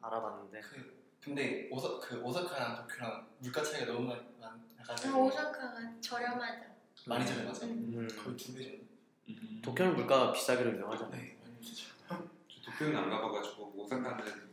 [0.08, 6.62] 알아봤는데 그 근데 오사 그 오사카랑 도쿄랑 물가 차이가 너무 많- 아, 많아가지고 오사카가 저렴하죠.
[7.06, 7.66] 많이 저렴하죠.
[7.66, 7.70] 음.
[7.94, 8.84] 음, 거의 두배 정도.
[9.28, 9.60] 음.
[9.62, 11.20] 도쿄는 물가가 비싸기로 유명하잖아요.
[11.20, 11.94] 네, 많이 비싸죠.
[12.08, 14.48] 저 도쿄는 안 가봐가지고 오사카는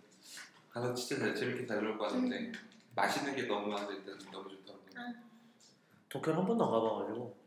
[0.72, 2.52] 가서 진짜 잘 재밌게 잘놀것 같은데
[2.96, 5.16] 맛있는 게 너무 많아서 일단 너무 좋더라고요.
[6.10, 7.38] 도쿄는 한 번도 안 가봐가지고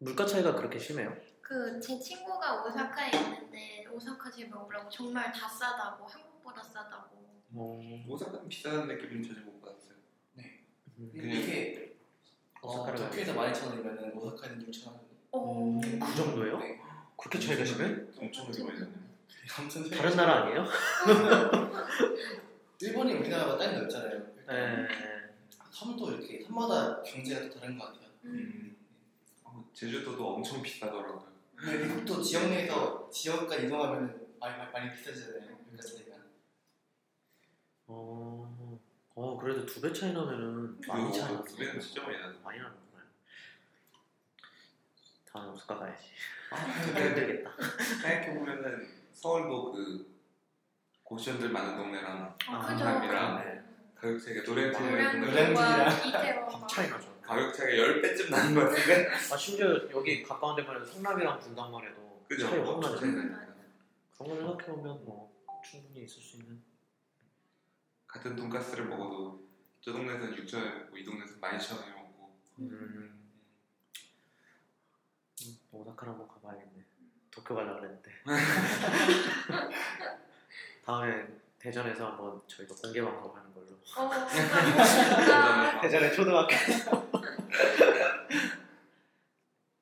[0.00, 1.16] 물가 차이가 그렇게 심해요?
[1.40, 7.18] 그 제 친구가 오사카에 있는데 오사카 집에 오라고 정말 다 싸다고 한 국보다 싸다고.
[7.54, 9.94] 어, 오사카는 비싸다는 느낌은 전혀 못 받았어요.
[10.98, 11.96] 음, 근데 이게
[12.60, 14.98] 어, 오사카를 도쿄에서 12,000원이면 오사카에는 6,000원.
[15.32, 15.80] 오.
[15.80, 16.58] 그 정도예요?
[16.58, 16.80] 네.
[17.16, 17.84] 그렇게 차이가 심해?
[18.16, 18.46] 엄청.
[18.46, 20.64] 아무튼 차이가 다른 나라 아니에요?
[22.80, 24.22] 일본이 우리나라보다 땅이 넓잖아요.
[24.46, 24.88] 네.
[25.70, 28.08] 섬도 이렇게 섬마다 경제가 또 다른 것 같아요.
[28.24, 28.76] 음.
[29.44, 31.26] 어, 제주도도 엄청 비싸더라고요.
[31.56, 35.58] 근데 미국도 지역 내에서 지역간 이동하면 많이 많이, 많이 비싸지잖아요.
[35.68, 36.07] 물가 차이가.
[37.88, 38.78] 어,
[39.14, 41.44] 어 그래도 두 배 차이 나면은 많이 차이 그리고 났어.
[41.44, 42.38] 두배는 진짜 많이 나죠.
[42.44, 43.02] 많이 나는구나.
[45.32, 46.04] 다음에 오사카 가야지.
[46.50, 47.50] 아, 힘들겠다.
[48.02, 50.18] 생각해 보면은 서울도 그
[51.02, 52.76] 고시원들 많은 동네랑 아, 아.
[52.76, 53.62] 감이랑 네.
[53.94, 56.48] 가격 차이가 노량진 노량진이랑 이태원.
[56.52, 57.20] 확 차이 나죠.
[57.22, 62.24] 가격 차이가 10배쯤 나는 것 같은데 아 심지어 여기 가까운 데만 해도 성남이랑 분당만 해도
[62.28, 62.46] 그죠?
[62.48, 63.00] 차이 확 엄청 나죠.
[63.00, 63.10] 차이
[64.18, 65.32] 그런 걸 생각해보면 뭐
[65.64, 66.62] 충분히 있을 수 있는.
[68.08, 69.46] 같은 돈가스를 먹어도
[69.80, 73.28] 저 동네에서는 6천 원에 먹고 이 동네에서는 12,000원에 먹고 음.
[75.42, 76.84] 음, 오사카를 한번 가봐야겠네.
[77.30, 78.10] 도쿄 가려고 그랬는데.
[80.84, 81.26] 다음에
[81.58, 83.66] 대전에서 한번 저희가 공개 방송하는 걸로.
[83.96, 84.10] 어.
[85.80, 86.48] 대전에 초등학교.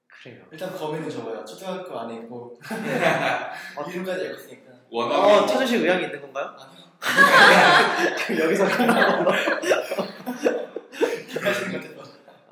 [0.08, 0.44] 그래요.
[0.50, 1.44] 일단 범위는 좁아요.
[1.44, 2.58] 초등학교 안에 있고
[3.76, 4.72] 어, 이름까지 알고 있으니까.
[4.90, 6.56] 워낙에 어, 씨 의향이 있는 건가요?
[6.58, 6.85] 아니요.
[8.38, 9.22] 여기서 같아서.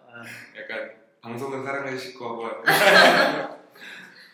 [0.08, 0.22] 아,
[0.58, 2.48] 약간 방송은 사랑을 싣고 하고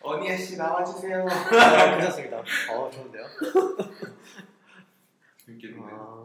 [0.02, 2.38] 언니야 씨 나와주세요 아, 괜찮습니다.
[2.70, 3.24] 어, 좋은데요?
[5.48, 6.24] 웃기는데 아,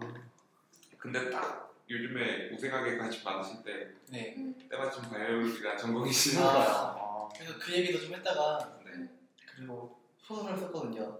[0.97, 4.35] 근데 딱 요즘에 우생하게 관심 많으실 때 네.
[4.69, 9.07] 때마침 바이올로지가 전공이시니까 아, 그래서 그 얘기도 좀 했다가 네.
[9.55, 11.19] 그리고 소설을 썼거든요.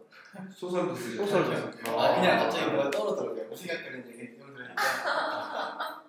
[0.54, 2.00] 소설도 쓰죠 소설도 쓰죠.
[2.00, 3.48] 아 그냥 갑자기 뭐가 떠오르더라고요.
[3.50, 6.04] 무생각거리는 얘기 들으니까.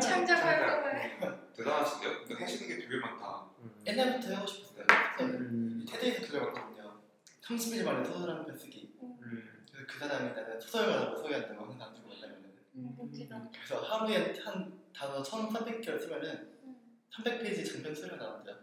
[0.00, 1.38] 창작 활동을.
[1.56, 2.18] 대단하신데요?
[2.26, 3.46] 근데 하시는 게 되게 많다.
[3.60, 3.70] 음.
[3.86, 4.84] 옛날부터 하고 싶었어요.
[5.20, 5.84] 음.
[5.88, 7.00] 테드에서 그걸 봤거든요.
[7.42, 8.94] 30일 만에 소설 한 편 쓰기.
[9.02, 9.64] 음.
[9.72, 13.48] 그래서 그 사람이 나는 소설가라고 소개한다고 항상 남들고 만나면 멋지다.
[13.52, 16.76] 그래서 하루에 한 단어 1,300개를 쓰면은 음.
[17.12, 18.56] 300페이지 장편 나온대요.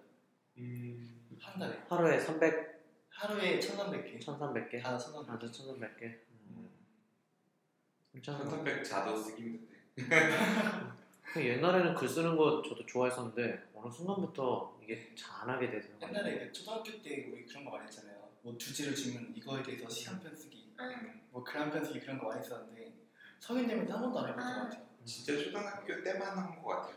[0.59, 1.37] 음.
[1.41, 1.81] 한 달에.
[1.89, 2.74] 하루에 300,
[3.15, 4.19] 하루에 1,300개.
[4.19, 4.81] 1300개?
[4.83, 5.27] 단어 1,300개.
[5.27, 6.03] 맞아, 1300개.
[6.49, 6.69] 음.
[8.11, 8.37] 진짜.
[8.37, 10.37] 1300 자도 쓰기 힘든데.
[11.33, 16.07] 그 옛날에는 글 쓰는 거 저도 좋아했었는데 어느 순간부터 이게 잘하게 되더라고요.
[16.09, 18.29] 옛날에 그 초등학교 때 우리 그런 거 많이 했잖아요.
[18.41, 21.21] 뭐 주제를 주면 이거에 대해서 시 한 편 쓰기, 응.
[21.31, 22.93] 뭐글 한 편 쓰기 그런 거 많이 했었는데
[23.39, 24.85] 성인 되면 한 번도 안 해봤던 것 같아요.
[25.03, 26.95] 진짜 초등학교 때만 한 것 같아요.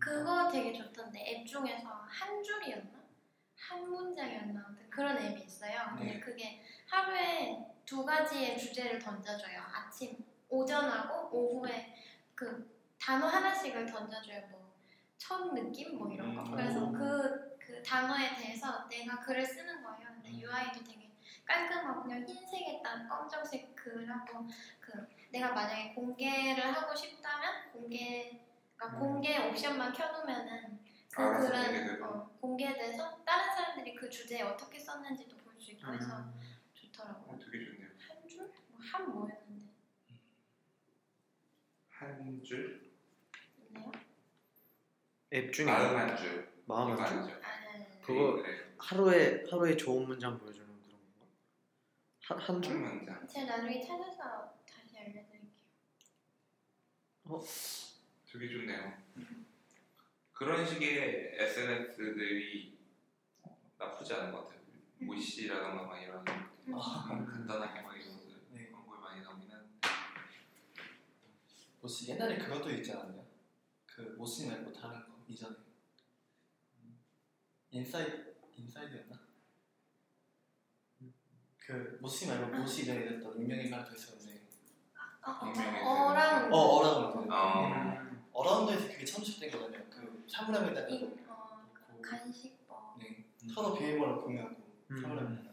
[0.00, 2.97] 그거 되게 좋던데 앱 중에서 한 줄이었나?
[3.58, 4.64] 한 문장이었나?
[4.66, 5.78] 아무튼 그런 앱이 있어요.
[5.96, 6.20] 근데 네.
[6.20, 9.60] 그게 하루에 두 가지의 주제를 던져줘요.
[9.72, 10.16] 아침,
[10.48, 11.94] 오전하고 오후에
[12.34, 14.42] 그 단어 하나씩을 던져줘요.
[14.48, 16.42] 뭐첫 느낌 뭐 이런 거.
[16.42, 16.50] 음.
[16.52, 20.08] 그래서 그, 그 단어에 대해서 내가 글을 쓰는 거예요.
[20.14, 21.10] 근데 UI도 되게
[21.44, 24.46] 깔끔하고 그냥 흰색에다 검정색 글하고
[24.80, 28.40] 그 내가 만약에 공개를 하고 싶다면 공개
[28.76, 29.00] 그러니까 음.
[29.00, 30.78] 공개 옵션만 켜놓으면은
[31.14, 32.04] 그 알아서 글은 공개되고.
[32.04, 36.40] 어, 공개돼서 다른 사람들이 그 주제에 어떻게 썼는지도 볼 수 있고 해서 음.
[36.72, 37.34] 좋더라고요.
[37.34, 37.88] 어, 되게 좋네요.
[37.98, 38.38] 한 줄?
[38.68, 39.68] 뭐 한 뭐였는데?
[41.88, 42.92] 한 줄,
[43.68, 43.90] 있네요?
[45.32, 46.52] 앱 중에 마음 한 줄.
[46.66, 47.34] 마음 한 줄?
[47.44, 48.00] 아, 네.
[48.02, 48.72] 그거 그래.
[48.78, 51.26] 하루에 하루에 좋은 문장 보여주는 그런 건가?
[52.22, 52.78] 한, 한한 줄?
[52.78, 53.26] 문장.
[53.26, 55.48] 제가 나중에 찾아서 다시 알려드릴게요.
[58.30, 58.92] 되게 좋네요.
[60.38, 62.78] 그런 식의 SNS들이
[63.76, 64.60] 나쁘지 않은 것 같아요.
[65.00, 66.24] 모씨라던가 막 이런
[66.68, 66.74] 음.
[66.76, 68.70] 아, 간단하게 막 이런 것들 네.
[68.70, 69.68] 광고에 많이 나오긴 한데
[71.80, 73.26] 모씨 옛날에 그것도 있지 않았나요?
[73.84, 75.56] 그 모씨 말고 다른 거 이전에
[76.84, 77.00] 음,
[77.72, 79.18] 인사이드 인사이드였나?
[81.58, 84.40] 그 모씨 말고 모씨 이전에 있었던 유명인 하나 더 있었는데
[85.26, 85.82] 어, 어, 유명해진.
[85.84, 88.08] 어, 어랑 어 어라운드 어.
[88.32, 89.84] 어라운드에서 그게 처음 시작된 거잖아요.
[89.90, 94.56] 그 사물함에다가 이, 어, 그 간식법 네 서로 비밀번호 공유하고
[94.90, 95.00] 음.
[95.00, 95.48] 사물함에다가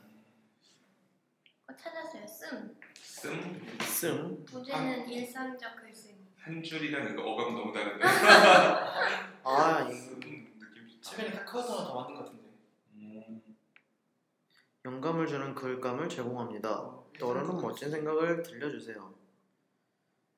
[1.65, 2.27] 그거 찾았어요.
[2.27, 2.77] 씀.
[3.01, 3.67] 씀?
[3.81, 4.45] 씀?
[4.45, 6.15] 부제는 일상적 글쓰기.
[6.37, 8.05] 한 줄이라는 거 어감 너무 다른데
[9.43, 10.19] 아, 씀이
[10.59, 12.43] 느낌 좋다 최근에 카카오톡 하나 더 만든 것 같은데
[12.93, 13.41] 음.
[14.85, 16.69] 영감을 주는 글감을 제공합니다.
[16.81, 19.15] 어, 떠오르는 멋진 생각을 들려주세요.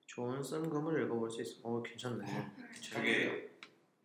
[0.06, 1.60] 좋은 쓴금을 읽어볼 수 있어.
[1.64, 2.52] 어, 괜찮네.
[2.94, 3.58] 되게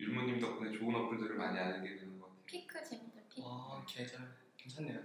[0.03, 3.21] 율무님 덕분에 좋은 어플들을 많이 알게 되는 것 같아요 피크 재밌다.
[3.29, 3.47] 피크.
[3.47, 4.21] 와 계절
[4.57, 4.99] 괜찮네요.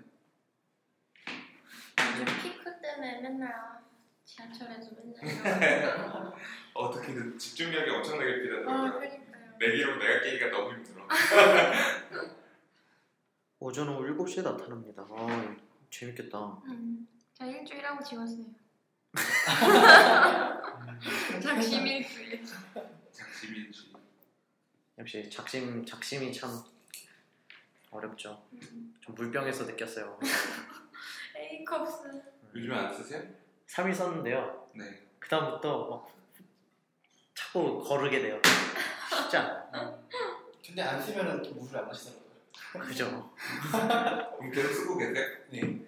[2.20, 3.80] 요즘 피크 때문에 맨날
[4.26, 6.34] 지하철에서 맨날.
[6.74, 9.58] 어떻게든 집중력이 엄청나게 아, 필요하더라고요 그러니까요.
[9.60, 11.08] 내 기록 내가 깨기가 너무 힘들어
[13.60, 15.06] 오전 오후 7시에 나타납니다.
[15.12, 15.56] 아,
[15.92, 16.40] 재밌겠다.
[16.66, 18.46] 음, 저 일주일 하고 지웠어요.
[21.42, 22.44] 작심 일주일.
[23.12, 23.92] 작심일지
[25.00, 26.50] 역시 작심, 작심이 참
[27.92, 28.44] 어렵죠.
[28.54, 28.96] 음.
[29.04, 30.20] 전 물병에서 느꼈어요.
[31.36, 32.22] 에이컵스.
[32.56, 33.22] 요즘에 안 쓰세요?
[33.68, 34.70] 3일 썼는데요.
[34.76, 36.08] 네 그 다음부터 막
[37.36, 38.40] 자꾸 거르게 돼요.
[39.10, 40.00] 쉽지 않아.
[40.66, 42.32] 근데 안 쓰면은 또 물을 안 마시더라고요.
[42.88, 43.34] 그죠?
[44.38, 45.26] 그럼 계속 쓰고 계세요?
[45.50, 45.82] 네.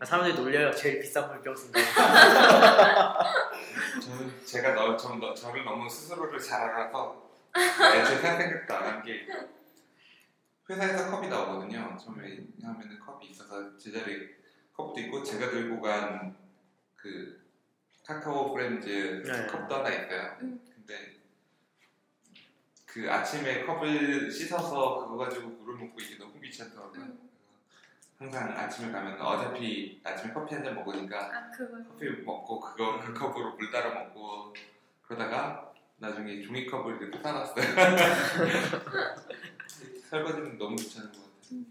[0.00, 0.70] 어, 사람들이 놀려요.
[0.72, 1.84] 제일 비싼 물병 쓴다고.
[4.00, 7.23] 저는 제가 너, 저, 너, 저를 너무 스스로를 잘 알아서
[7.56, 9.26] 애초에 살 생각도 안 한 게
[10.68, 11.96] 회사에서 컵이 나오거든요.
[12.02, 14.28] 처음에 하면은 컵이 있어서 제자리에
[14.72, 16.34] 컵도 있고 제가 들고 간
[16.96, 17.38] 그
[18.06, 19.46] 카카오 프렌즈 네.
[19.46, 20.38] 컵도 하나 있어요.
[20.40, 20.58] 음.
[20.74, 21.16] 근데
[22.86, 27.02] 그 아침에 컵을 씻어서 그거 가지고 물을 먹고 이게 너무 귀찮더라고요.
[27.02, 27.30] 음.
[28.18, 31.50] 항상 아침에 가면 어차피 아침에 커피 한 잔 먹으니까 아.
[31.90, 34.54] 커피 먹고 그거 그 컵으로 물 따라 먹고
[35.02, 37.64] 그러다가 나중에 종이컵을 이렇게 사놨어요.
[40.10, 41.30] 설거지는 너무 귀찮은 것 같아요.
[41.52, 41.66] 음.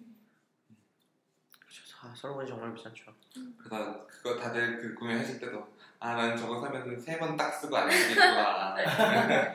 [2.01, 3.13] 아, 설거지 정말 귀찮죠.
[3.57, 5.65] 그래서 그거 다들 그 구매하실 때도
[5.99, 8.75] 아 난 저거 사면 세 번 딱 쓰고 안 쓰겠구나.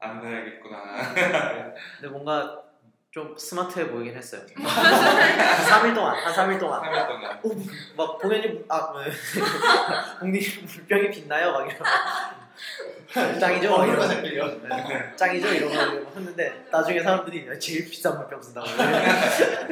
[0.00, 1.14] 안 사야겠구나.
[1.14, 2.62] 근데 뭔가
[3.12, 4.42] 좀 스마트해 보이긴 했어요.
[4.58, 6.82] 한 3일 동안, 한 3일 동안.
[6.82, 7.40] 3일 동안.
[7.44, 7.54] 오,
[7.96, 9.10] 막 공연이, 아, 네.
[10.20, 11.52] 공님 물병이 빛나요?
[11.52, 11.84] 막 이러고.
[13.40, 13.70] 짱이죠?
[13.70, 14.68] 막 얼굴가 이러고.
[14.68, 15.16] 잘 끌려.
[15.16, 15.46] 짱이죠?
[15.48, 15.74] 이러고
[16.16, 18.66] 했는데, 나중에 사람들이 야, 제일 비싼 물병 쓴다고.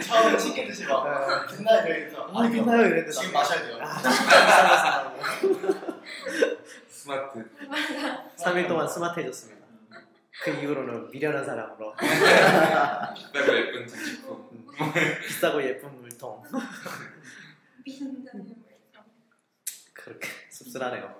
[0.00, 2.80] 처음에 치킨듯이 막 빛나 이러면서 아, 빛나요?
[2.86, 3.10] 이랬는데.
[3.10, 3.32] 지금.
[3.32, 3.78] 마셔야 돼요.
[3.80, 5.94] 아, 비싼 거 쓴다고.
[6.88, 7.50] 스마트.
[8.38, 9.64] 3일 동안 스마트해졌습니다.
[10.42, 14.66] 그 이후로는 미련한 사람으로 비싸고 예쁜 장식품.
[15.26, 16.58] 비싸고 예쁜 물통 말씀.
[19.92, 21.18] 그렇게 씁쓸하네요.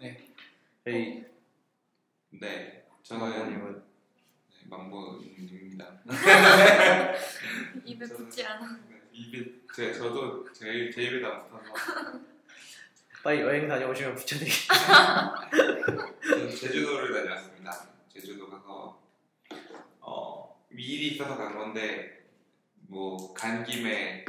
[0.00, 0.33] 네.
[0.84, 1.24] 저희
[2.30, 3.82] 네, 저는 네,
[4.68, 6.00] 망보입니다.
[7.84, 8.78] 입에 붙지 않아.
[9.12, 9.44] 입에
[9.74, 11.72] 제 저도 제, 제 입에 안 붙어서
[13.22, 14.68] 빨리 여행 다녀오시면 붙여드릴게요.
[16.50, 17.88] 제주도를 다녀왔습니다.
[18.12, 19.00] 제주도 가서
[20.00, 22.26] 어 일이 있어서 간 건데
[22.88, 24.24] 뭐 간 김에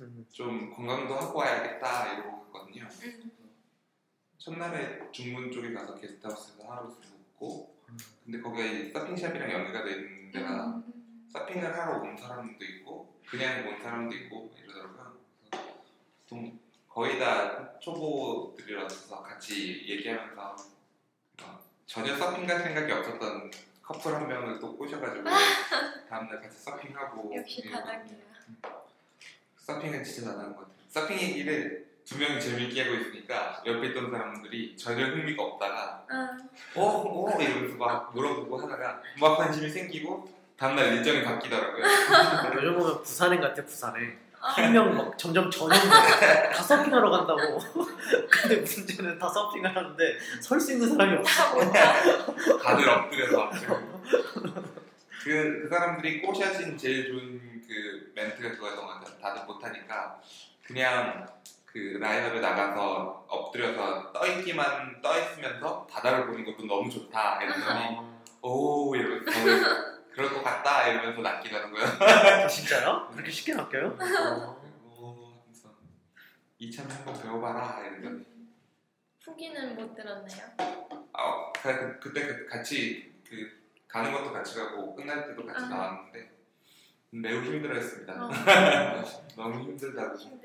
[0.00, 2.88] 음, 좀 관광도 하고 와야겠다 이러고 갔거든요.
[4.48, 4.54] 응.
[4.54, 6.88] 첫날에 중문 쪽에 가서 게스트하우스에서 하루
[7.38, 7.74] 묵고
[8.24, 11.28] 근데 거기에 서핑샵이랑 연계가 돼 있는 데가 음.
[11.32, 15.18] 서핑을 하러 온 사람도 있고 그냥 온 사람도 있고 이러더라고요.
[16.26, 16.58] 좀
[16.88, 20.56] 거의 다 초보들이라서 같이 얘기하면서
[21.42, 23.50] 어, 전혀 서핑 갈 생각이 없었던
[23.82, 25.24] 커플 한 명을 또 꼬셔가지고
[26.08, 28.16] 다음날 같이 서핑하고 역시 이러고 다닥이야.
[29.56, 30.76] 서핑은 진짜 잘하는 것 같아요.
[30.88, 36.38] 서핑 얘기를 두 명이 재밌게 하고 있으니까 옆에 있던 사람들이 전혀 흥미가 없다가 아,
[36.74, 36.82] 어?
[36.82, 37.38] 어?
[37.38, 41.84] 이러면서 막 물어보고 하다가 막 관심이 생기고 다음날 일정이 바뀌더라고요.
[42.54, 44.48] 요즘 보면 부산행 같아 부산에 아.
[44.52, 45.86] 한명 막 점점 전용돼
[46.50, 47.58] 다 서핑하러 간다고
[48.30, 51.60] 근데 문제는 다 서핑을 하는데 설 수 있는 사람이 없어
[52.62, 53.50] 다들 엎드려서
[55.24, 59.18] 그, 그 사람들이 꼬셔진 제일 좋은 그 멘트가 그거였던 것 같아요.
[59.20, 60.18] 다들 못하니까
[60.62, 61.26] 그냥
[61.72, 67.98] 그 라인업에 나가서 엎드려서 떠있기만 떠있으면서 바다를 보는 것도 너무 좋다 이랬더니
[68.40, 69.62] 오 이러면서 저는
[70.12, 71.86] 그럴 것 같다 이러면서 낚이라는 거예요.
[72.00, 73.08] 아, 진짜요?
[73.12, 73.98] 그렇게 쉽게 낚여요?
[74.00, 74.62] 어.
[74.96, 75.68] 오 하면서
[76.58, 78.24] 이참에 한번 배워봐라 이러더니
[79.20, 80.42] 후기는 못 들었나요?
[81.12, 85.68] 아, 그, 그때 그 같이 그 가는 것도 같이 가고 끝날 때도 같이 아.
[85.68, 86.30] 나왔는데
[87.10, 88.12] 매우 힘들어했습니다.
[88.24, 88.30] 어,
[89.36, 90.18] 너무 힘들다고.
[90.18, 90.36] 이거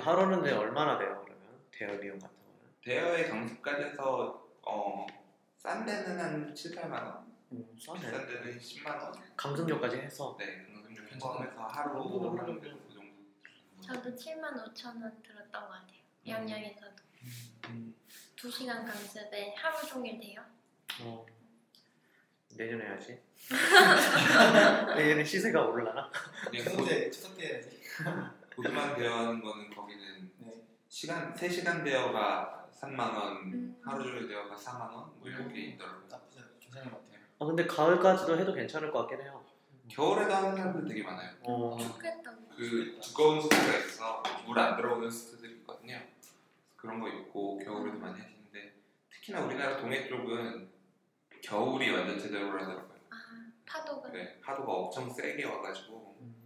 [0.00, 1.60] 하루는 데 얼마나 돼요 그러면?
[1.70, 2.60] 대여 비용 같은 거는?
[2.84, 5.06] 대여의 강습까지 해서 어,
[5.58, 9.12] 싼 데는 한 7, 8만 원, 음, 싸네 비싼 데는 10만 원.
[9.36, 12.38] 강승료까지 해서 네, 강습료 편성해서 하루 음.
[12.38, 13.12] 하는 그 정도.
[13.80, 15.98] 저도 7만 5천 원 들었던 것 같아요.
[16.26, 16.96] 양양에서도.
[17.68, 17.94] 음.
[18.36, 20.42] 2시간 강습에 하루 종일 돼요.
[21.00, 21.24] 어,
[22.56, 23.18] 내년에 해야지
[24.96, 25.62] 내년에 시세가
[26.64, 27.80] 첫 고, 번째 첫 번째 해야지.
[28.56, 30.64] 고등만 대여하는 거는 거기는 네.
[30.88, 33.76] 시간 3시간 대여가 3만 원, 음.
[33.84, 36.06] 하루 종일 대여가 4만 원, 뭐 이렇게 있더라고요.
[36.08, 37.20] 나쁘지 않 괜찮은 것 같아요.
[37.38, 39.44] 아 근데 가을까지도 해도 괜찮을 것 같긴 해요
[39.88, 41.30] 겨울에도 하는 사람들 되게 많아요.
[41.42, 42.32] 어, 좋겠다.
[42.56, 46.00] 그 두꺼운 수트가 있어 물안 들어오는 수트들이 있거든요.
[46.76, 48.74] 그런 거 입고 겨울에도 많이 하시는데
[49.10, 50.70] 특히나 우리나라 동해 쪽은
[51.42, 53.00] 겨울이 완전 제대로 하더라고요.
[53.10, 53.16] 아,
[53.66, 54.10] 파도가.
[54.10, 56.41] 네, 파도가 엄청 세게 와가지고 음,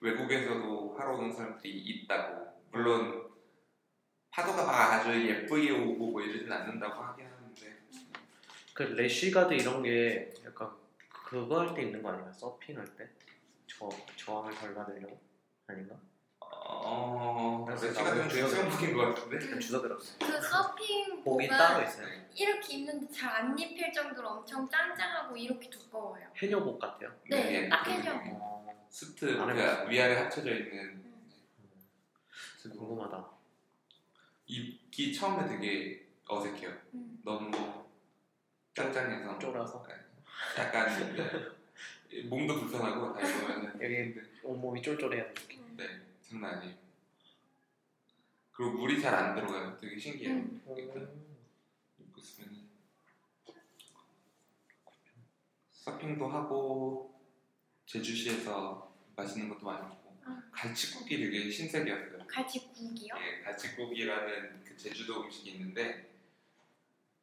[0.00, 3.30] 외국에서도 하러 오는 사람들이 있다고 물론
[4.30, 7.78] 파도가 막 아주 예쁘게 오고 뭐 이러진 않는다고 하긴 하는데
[8.74, 10.70] 그 레쉬가드 이런 게 약간
[11.08, 12.30] 그거 할 때 있는 거 아닌가?
[12.32, 13.08] 서핑 할 때?
[13.66, 15.18] 저, 저항을 덜 받으려고?
[15.66, 15.96] 아닌가?
[16.88, 17.64] 어...
[17.66, 22.06] 그래서 시간 되면 수영 북인 것 같은데 그냥 주워 들었어 그 서핑 복이 따로 있어요
[22.34, 26.26] 이렇게 입는데 잘 안 입힐 정도로 엄청 짱짱하고 이렇게 두꺼워요.
[26.36, 28.12] 해녀복 같아요 네, 예, 딱그 해녀.
[28.14, 29.88] 어, 수트 안그 해봤어요.
[29.88, 31.22] 위아래 합쳐져 있는 음.
[32.62, 33.24] 그리고 궁금하다
[34.46, 36.70] 입기 처음에 되게 어색해요.
[36.94, 37.20] 음.
[37.24, 37.50] 너무
[38.74, 39.84] 짱짱해서 쫄아서
[40.58, 40.86] 약간
[42.28, 43.18] 몸도 불편하고
[43.82, 45.84] 여기 온몸이 이렇게 네
[46.28, 46.74] 장난 아니에요.
[48.52, 49.76] 그리고 물이 잘 안 들어가요.
[49.78, 50.34] 되게 신기해요.
[50.36, 50.62] 음.
[50.66, 51.36] 음,
[52.00, 52.66] 입고 있으면은
[55.70, 57.20] 서핑도 하고
[57.86, 60.42] 제주시에서 맛있는 것도 많이 먹고 아.
[60.52, 62.26] 갈치국이 되게 신세계였어요.
[62.26, 63.14] 갈치국이요?
[63.20, 66.10] 예, 갈치국이라는 그 제주도 음식이 있는데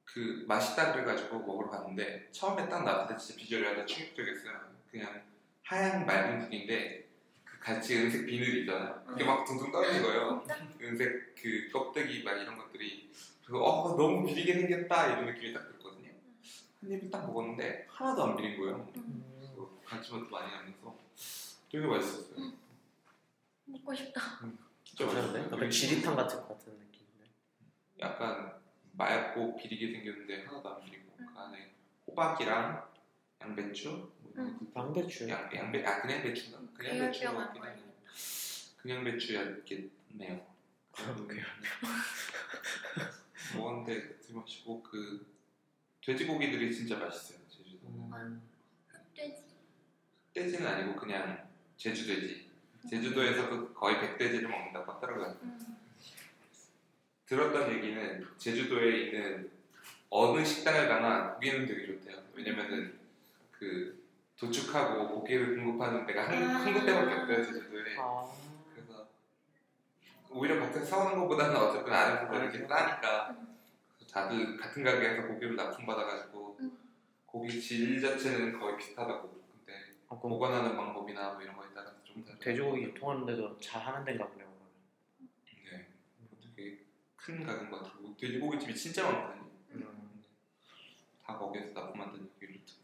[0.05, 4.73] 그 맛있다 그래가지고 먹으러 갔는데 처음에 딱 나왔을 때 진짜 비주얼이 완전 충격적이었어요.
[4.91, 5.23] 그냥
[5.63, 7.02] 하얀 맑은 국인데
[7.63, 9.01] 그 갈치 은색 비늘이 있잖아요.
[9.07, 10.43] 그게 막 둥둥 떠 있는 거예요.
[10.45, 10.67] 진짜?
[10.81, 13.09] 은색 그 껍데기 막 이런 것들이
[13.45, 16.11] 그래서 어 너무 비리게 생겼다 이런 느낌이 딱 들거든요.
[16.81, 18.91] 한 입을 딱 먹었는데 하나도 안 비린 거예요.
[18.97, 19.23] 음.
[19.85, 20.95] 갈치맛도 많이 나면서
[21.71, 22.51] 되게 맛있었어요.
[23.65, 24.21] 먹고 싶다.
[24.83, 25.39] 진짜 괜찮은데?
[25.39, 25.55] 맛있었어요.
[25.55, 27.29] 약간 지리탕 같은 것 같은 느낌인데
[28.01, 28.53] 약간
[28.93, 31.71] 맑고 비리게 생겼는데 하나도 안 비리고 그 안에
[32.07, 32.89] 호박이랑
[33.41, 36.59] 양배추 뭐 양배추 양, 양배 아 그냥 배추인가?
[36.75, 37.23] 그냥 배추.
[38.81, 40.45] 그냥 배추였겠네요.
[43.55, 45.25] 먹었는데 되게 맛있고 그
[46.01, 47.39] 돼지고기들이 진짜 맛있어요.
[47.49, 47.87] 제주도.
[47.87, 48.41] 음.
[49.15, 49.43] 돼지.
[50.33, 52.49] 떼지는 아니고 그냥 제주 돼지.
[52.89, 55.37] 제주도에서 그 거의 백돼지를 먹는다고 하더라고요.
[55.43, 55.77] 음.
[57.25, 59.49] 들었던 얘기는 제주도에 있는
[60.09, 62.21] 어느 식당을 가나 고기는 되게 좋대요.
[62.33, 62.99] 왜냐면은
[63.51, 64.02] 그
[64.43, 66.47] 도축하고 고기를 공급하는 데가 한, 아.
[66.59, 67.97] 한 군데밖에 없대요 제주도에.
[67.97, 68.29] 아.
[68.73, 69.07] 그래서
[70.31, 73.37] 오히려 밖에서 사오는 것보다는 어쨌든 안에서 이렇게 싸니까
[74.11, 76.77] 다들 같은 가게에서 고기를 납품받아가지고 음.
[77.25, 79.41] 고기 질 자체는 거의 비슷하다고.
[79.65, 79.79] 근데
[80.09, 82.37] 아, 보관하는 방법이나 뭐 이런 거에 따라서 좀 다르.
[82.39, 84.53] 돼지고기 유통하는데도 잘 하는 데인가 보네요.
[85.71, 85.87] 네.
[86.55, 86.79] 되게
[87.15, 89.45] 큰 가게인 것 같고 돼지고기 집이 진짜 많거든요.
[89.71, 90.21] 음.
[91.25, 92.82] 다 거기에서 납품한다는 얘기를 듣고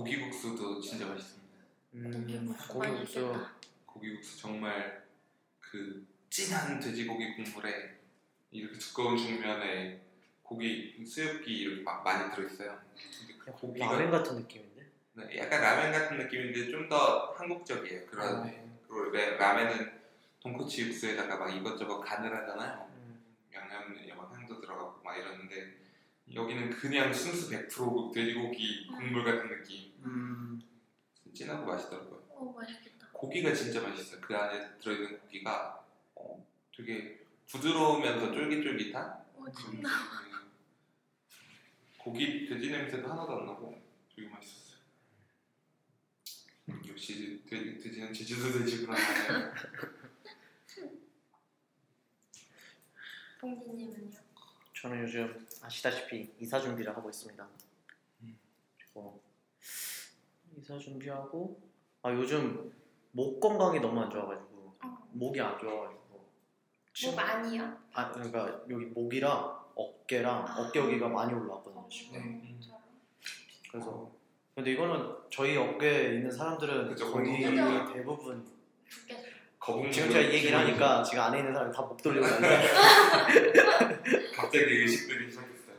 [0.00, 1.50] 고기국수도 진짜 맛있습니다.
[1.94, 2.54] 음.
[2.68, 3.46] 고기국수
[3.86, 4.38] 고기국수.
[4.40, 5.04] 정말
[5.60, 7.96] 그 진한 돼지고기 국물에
[8.52, 10.00] 이렇게 두꺼운 중면에
[10.44, 12.80] 고기 수육기 이렇게 막 많이 들어있어요.
[13.18, 14.86] 근데 그 고기가 라면 같은 느낌인데?
[15.14, 18.06] 네, 약간 라면 같은 느낌인데 좀 더 한국적이에요.
[18.06, 18.42] 그런
[18.88, 19.92] 그리고 라- 라면은
[20.40, 22.88] 돈코츠 육수에다가 막 이것저것 간을 하잖아요.
[22.96, 23.24] 음.
[23.52, 25.69] 양념 막 향도 들어가고 막 이러는데
[26.34, 29.92] 여기는 그냥 순수 100% 돼지고기 국물 같은 느낌.
[30.04, 30.60] 음.
[31.34, 32.24] 진하고 맛있더라고요.
[32.30, 33.08] 오 맛있겠다.
[33.12, 34.20] 고기가 진짜 맛있어요.
[34.20, 39.88] 그 안에 들어있는 고기가 어, 되게 부드러우면서 쫄깃쫄깃한 오 그런 진짜.
[39.88, 40.30] 느낌.
[41.98, 43.80] 고기 돼지 냄새도 하나도 안 나고
[44.14, 44.80] 되게 맛있었어요.
[46.88, 48.96] 역시 돼, 돼지는 제주도 돼지구나.
[53.40, 54.10] 봉지님은요?
[54.74, 57.46] 저는 요즘 아시다시피 이사 준비를 하고 있습니다.
[58.22, 58.38] 음.
[58.78, 59.22] 그리고
[60.56, 61.60] 이사 준비하고
[62.02, 62.72] 아 요즘
[63.12, 65.08] 목 건강이 너무 안 좋아가지고 어.
[65.12, 66.30] 목이 안 좋아가지고 뭐
[66.94, 67.76] 지금- 많이요?
[67.92, 70.60] 아 그러니까 여기 목이랑 어깨랑 아.
[70.60, 72.42] 어깨 여기가 많이 올라왔거든요 지금.
[72.42, 72.56] 네.
[72.60, 72.80] 저런.
[73.70, 74.10] 그래서
[74.54, 77.92] 근데 이거는 저희 업계에 있는 사람들은 그죠, 거의 그죠.
[77.92, 78.60] 대부분.
[79.58, 83.89] 거북 지금 제가 이 얘기를 하니까 지금 안에 있는 사람이 다 목 돌리고 있는데
[84.42, 85.76] 갑자기 의식들이 시작했어요.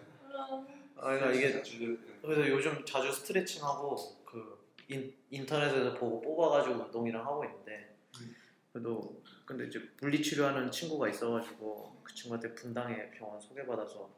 [0.98, 7.44] 아, 그러니까 이게 자주 그래서 요즘 자주 스트레칭하고 그 인, 인터넷에서 보고 뽑아가지고 운동이랑 하고
[7.46, 8.36] 있는데 음.
[8.72, 14.10] 그래도 근데 이제 물리치료하는 친구가 있어가지고 그 친구한테 분당에 병원 소개받아서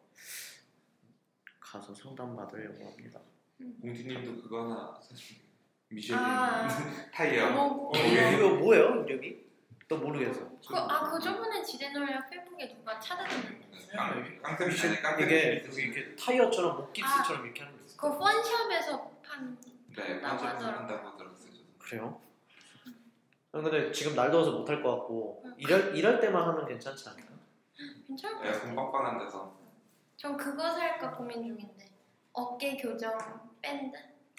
[1.60, 3.20] 가서 상담 받으려고 합니다.
[3.82, 5.38] 공지님도 그거 하나 사실
[5.90, 6.68] 미쉐린 아.
[7.12, 7.50] 타이어.
[7.52, 9.44] 뭐, 어, 이게 이거 뭐예요 이름이?
[9.88, 10.40] 또 모르겠어.
[10.68, 13.68] 그, 아, 그 저번에 지대놀이랑 페북에 누가 찾아줬는데.
[13.96, 17.98] 깡- 깡패 아니 깡패 이게 여기 이렇게 타이어처럼 목 깁스처럼 이렇게 하는 게 있어.
[18.02, 19.58] 그 펀샵에서 판.
[19.96, 20.64] 네, 하더라고.
[20.66, 21.52] 한다고 들었어요.
[21.78, 22.22] 그래요?
[23.52, 25.54] 아, 근데 지금 날 더워서 못할 것 같고 응.
[25.58, 27.34] 일할 일할 때만 하면 괜찮지 않을까?
[28.08, 28.76] 괜찮을 것 에어컨 같아요.
[28.76, 29.56] 빵빵한 데서
[30.18, 31.90] 전 그거 살까 고민 중인데.
[32.32, 33.16] 어깨 교정
[33.62, 33.96] 밴드?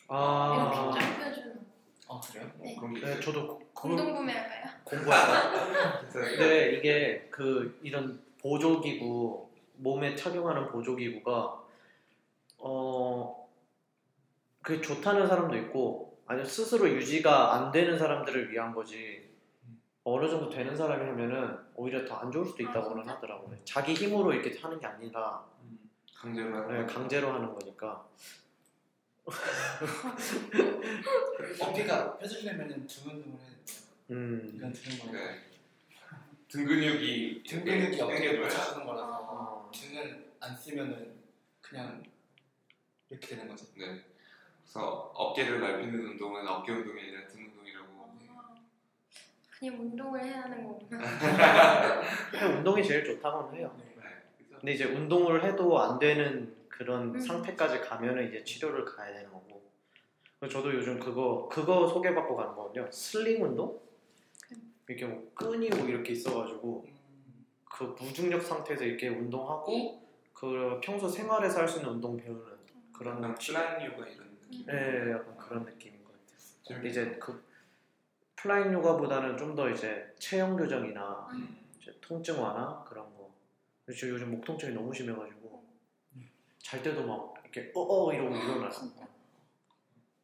[0.09, 1.64] 아, 이렇게 짧혀주는.
[2.09, 2.51] 아 그래요?
[2.61, 2.77] 네.
[3.01, 3.21] 게 네.
[3.21, 4.71] 저도 그, 공동 구매할까요?
[4.85, 6.01] 공부할까?
[6.13, 11.63] 그래서 근데 이게 그 이런 보조기구 몸에 착용하는 보조기구가
[12.59, 13.49] 어
[14.63, 19.31] 그게 좋다는 사람도 있고 아니면 스스로 유지가 안 되는 사람들을 위한 거지
[20.05, 23.17] 어느 정도 되는 사람이 하면은 오히려 더 안 좋을 수도 있다고는 진짜?
[23.17, 23.57] 하더라고요.
[23.65, 25.43] 자기 힘으로 이렇게 하는 게 아니라
[26.15, 26.95] 강제로 하는 네, 거.
[26.95, 28.07] 강제로 하는 거니까.
[31.61, 33.79] 어깨가 펴지려면은 등 운동을 해야 돼요.
[34.11, 34.53] 음.
[34.55, 35.13] 이건 등 운동.
[35.13, 35.41] 네.
[36.49, 39.71] 등 근육이 등 근육이 어깨를 당겨줘야 받쳐주는 거라서 어.
[39.75, 41.15] 등을 안 쓰면은
[41.61, 42.03] 그냥
[43.09, 43.67] 이렇게 되는 거죠.
[43.77, 44.05] 네.
[44.63, 47.87] 그래서 어깨를 넓히는 운동은 어깨 운동이 아니라 등 운동이라고.
[48.37, 48.55] 아,
[49.51, 51.01] 그냥 운동을 해야 하는 거구나.
[52.59, 53.75] 운동이 제일 좋다고는 해요.
[53.79, 53.95] 네.
[53.97, 54.05] 네.
[54.51, 57.21] 근데 이제 운동을 해도 안 되는 그런 음.
[57.21, 59.63] 상태까지 가면은 이제 치료를 가야 되는 거고.
[60.41, 62.91] 그래서 저도 요즘 그거 그거 소개받고 가는 거거든요.
[62.91, 63.81] sling 운동?
[64.89, 70.03] 이렇게 뭐 끈이 뭐 이렇게 있어가지고 음, 그 무중력 상태에서 이렇게 운동하고
[70.35, 72.43] 그 평소 생활에서 할 수 있는 운동 배우는
[72.93, 74.67] 그런 플라잉 요가 이런 느낌.
[74.67, 76.39] 네, 약간 그런 느낌인 것 같아요.
[76.65, 77.43] 재밌- 이제 그
[78.37, 81.57] 플라잉 요가보다는 좀 더 이제 체형 교정이나 음.
[81.81, 83.33] 이제 통증 완화 그런 거.
[83.89, 85.44] 요즘 목 통증이 너무 심해가지고
[86.65, 88.35] 잘 때도 막 이렇게 어어 이러고.
[88.71, 89.07] 진짜?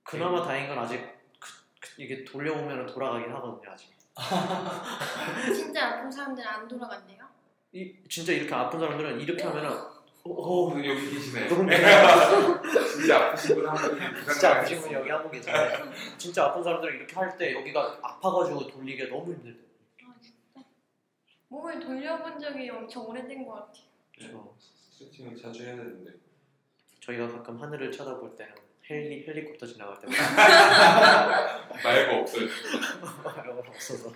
[0.03, 0.99] 그나마 다행인 건 아직
[1.39, 3.91] 그- 그- 이게 돌리면 돌아가긴 하거든요 아직.
[5.55, 7.25] 진짜 아픈 사람들은 안 돌아간대요?
[7.73, 11.49] 이 진짜 이렇게 아픈 사람들은 이렇게 하면은 어, 어 어, 여기 계시네.
[11.49, 11.69] 너무
[12.91, 16.95] 진짜 아프신 분 한 분이 진짜 아프신 분 여기 한 분 계신데 진짜 아픈 사람들은
[16.97, 19.61] 이렇게 할 때 여기가 아파가지고 돌리기가 너무 힘들대.
[20.05, 20.67] 아 진짜?
[21.49, 23.85] 몸을 돌려본 적이 엄청 오래된 것 같아요.
[24.19, 24.57] 그렇죠.
[24.91, 26.13] 스트레칭을 자주 해야 되는데
[27.01, 28.55] 저희가 가끔 하늘을 쳐다볼 때는
[28.89, 32.49] 헬리 헬리콥터 지나갈 때마다 말고 없어요.
[33.25, 34.13] 말이 없어서.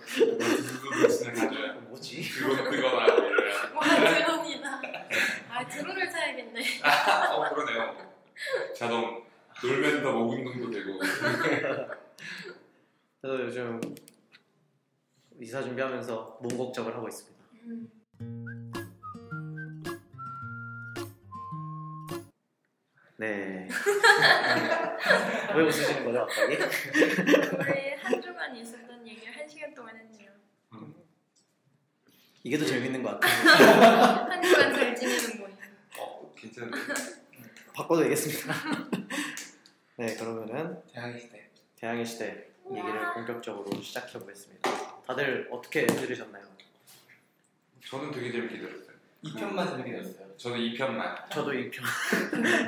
[1.89, 2.29] 뭐지?
[2.29, 3.75] 그거 그거나 이래요.
[3.75, 4.81] 와 드론이다.
[5.49, 6.61] 아 드론을 사야겠네.
[7.31, 7.95] 어 그러네요.
[8.75, 9.23] 자동
[9.63, 10.99] 놀면서 목운동도 되고.
[13.21, 13.79] 그래서 요즘
[15.39, 17.45] 이사 준비하면서 몸 걱정을 하고 있습니다.
[17.63, 17.89] 음.
[23.17, 23.67] 네.
[25.55, 26.55] 왜 웃으시는 거죠, 갑자기?
[26.55, 30.31] 우리 한 주간 있었던 얘기를 한 시간 동안 했네요.
[32.43, 34.29] 이게 더 재밌는 것 같아요.
[34.29, 35.55] 한 주간 잘 지내는 모임.
[35.97, 36.77] 어 괜찮은데.
[37.73, 38.53] 바꿔도 되겠습니다.
[39.97, 41.49] 네, 그러면은 대학의 시대.
[41.77, 43.13] 대항해 시대 얘기를 우와.
[43.13, 44.69] 본격적으로 시작해 보겠습니다.
[45.07, 46.43] 다들 어떻게 들으셨나요?
[47.87, 48.94] 저는 되게 재밌게 들었어요.
[49.25, 50.37] 2편만 재밌게 들었어요.
[50.37, 51.29] 저도 2편만.
[51.31, 51.81] 저도 2편.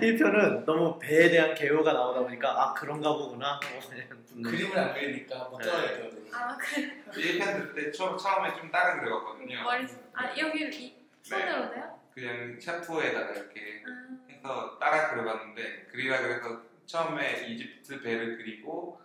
[0.01, 3.59] 1편은 너무 배에 대한 개요가 나오다 보니까 아 그런가 보구나.
[4.43, 6.21] 그림을 안 그리니까 못 따라가겠더라고요.
[6.33, 7.03] 아 그래.
[7.11, 9.63] 1편 들을 때 처, 처음에 좀 다른 그려봤거든요.
[9.63, 9.87] 머리.
[10.13, 11.99] 아 여기 이 손으로 돼요?
[12.13, 14.31] 그냥 샤프에다가 이렇게 아.
[14.31, 18.99] 해서 따라 그려봤는데 그리라 그래서 처음에 이집트 배를 그리고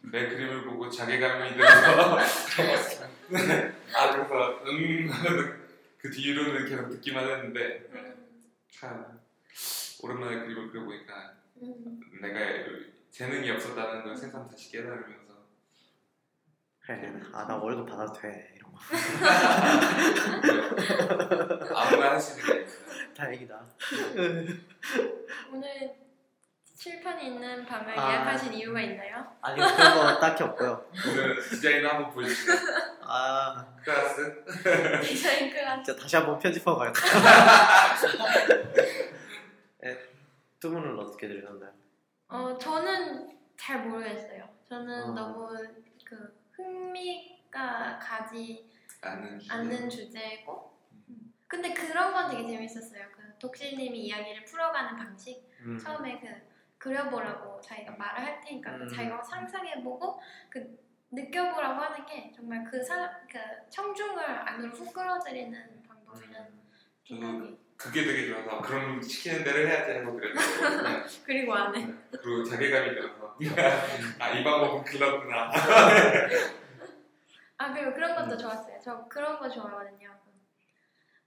[0.00, 2.18] 내 그림을 보고 자괴감이 들어서
[3.94, 5.65] 아 그래서 음
[5.98, 8.14] 그 뒤로는 계속 듣기만 했는데 음.
[8.70, 9.18] 참
[10.02, 12.00] 오랜만에 그림을 그려보니까 음.
[12.20, 12.38] 내가
[13.10, 15.26] 재능이 없었다는 걸 새삼 다시 깨달으면서
[16.80, 18.78] 그래, 아나 월급 받아도 돼 이런 거.
[21.74, 22.66] 아무나 할 수 있는 게.
[23.14, 23.66] 다행이다.
[25.50, 25.96] 오늘
[26.76, 28.10] 칠판이 있는 방을 아.
[28.10, 29.24] 예약하신 이유가 있나요?
[29.40, 30.90] 아니 그런 거 딱히 없고요.
[31.08, 32.52] 오늘 디자인 한번 보여주시죠.
[33.00, 34.44] 아 클라스
[35.02, 35.82] 디자인 클래스.
[35.84, 37.00] 진짜 다시 한번 편집하고 갈까?
[39.80, 39.98] 네,
[40.60, 41.72] 두 분은 어떻게 들으셨나요?
[42.28, 44.46] 어 저는 잘 모르겠어요.
[44.68, 45.12] 저는 어.
[45.14, 45.48] 너무
[46.04, 48.70] 그 흥미가 가지
[49.00, 49.54] 않는 주제.
[49.54, 50.78] 않는 주제고.
[51.08, 51.32] 음.
[51.46, 53.06] 근데 그런 건 되게 재밌었어요.
[53.12, 55.42] 그 독실님이 이야기를 풀어가는 방식.
[55.60, 55.78] 음.
[55.78, 56.55] 처음에 그
[56.86, 58.88] 그려보라고 자기가 말을 할 테니까 그 음.
[58.88, 60.78] 자기가 상상해보고 그
[61.10, 63.38] 느껴보라고 하는 게 정말 그 사람 그
[63.70, 66.50] 청중을 안으로 훅 끌어들이는 방법이라는
[67.04, 71.04] 저도 생각이 그게 되게 좋아서 그럼 시키는 대로 해야지 하고 그랬어요.
[71.24, 73.36] 그리고 안에 그리고 자괴감이 들어서
[74.18, 75.50] 아이 방법은 글렀구나.
[77.58, 78.78] 아 그리고 그런 것도 좋았어요.
[78.82, 80.16] 저 그런 거 좋아하거든요.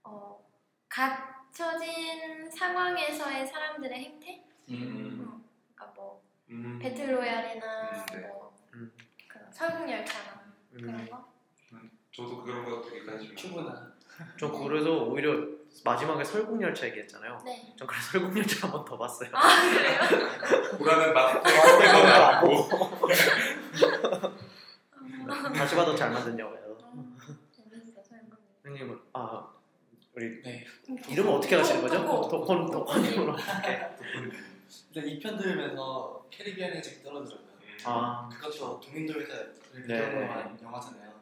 [0.04, 0.44] 어
[0.88, 4.44] 갇혀진 상황에서의 사람들의 행태.
[4.70, 5.29] 음.
[6.50, 8.28] 어, 그러니까 뭐 음, 배틀로얄이나 음, 네.
[8.28, 8.92] 뭐 음.
[9.28, 10.42] 그 설국열차나
[10.74, 11.08] 그런 음.
[11.10, 11.30] 거.
[12.12, 13.36] 저도 그런 거 되게 관심.
[13.36, 13.94] 큐브나.
[14.38, 15.32] 저 그래서 오히려
[15.86, 17.42] 마지막에 설국열차 얘기했잖아요.
[17.46, 17.74] 네.
[17.78, 19.30] 전 그래서 설국열차 한 번 더 봤어요.
[19.34, 20.78] 아 그래요?
[20.78, 21.44] 보라는 안
[22.06, 22.68] 나고
[25.54, 26.78] 다시 봐도 잘 만든 영화예요.
[26.82, 27.16] 어,
[27.52, 28.38] 재밌어 설국.
[28.66, 29.48] 형님은 아
[30.16, 30.66] 우리 네.
[31.08, 32.02] 이름은 어떻게 하시는 거죠?
[32.30, 33.88] 독헌 독헌님으로 어떻게?
[34.94, 35.04] 일단
[35.38, 37.50] 2편 들으면서 캐리비안의 집 떨어지더라고요.
[37.86, 39.34] 아 그것도 동인돌에서
[39.88, 39.88] 네.
[39.88, 41.14] 배경으로 한 영화잖아요.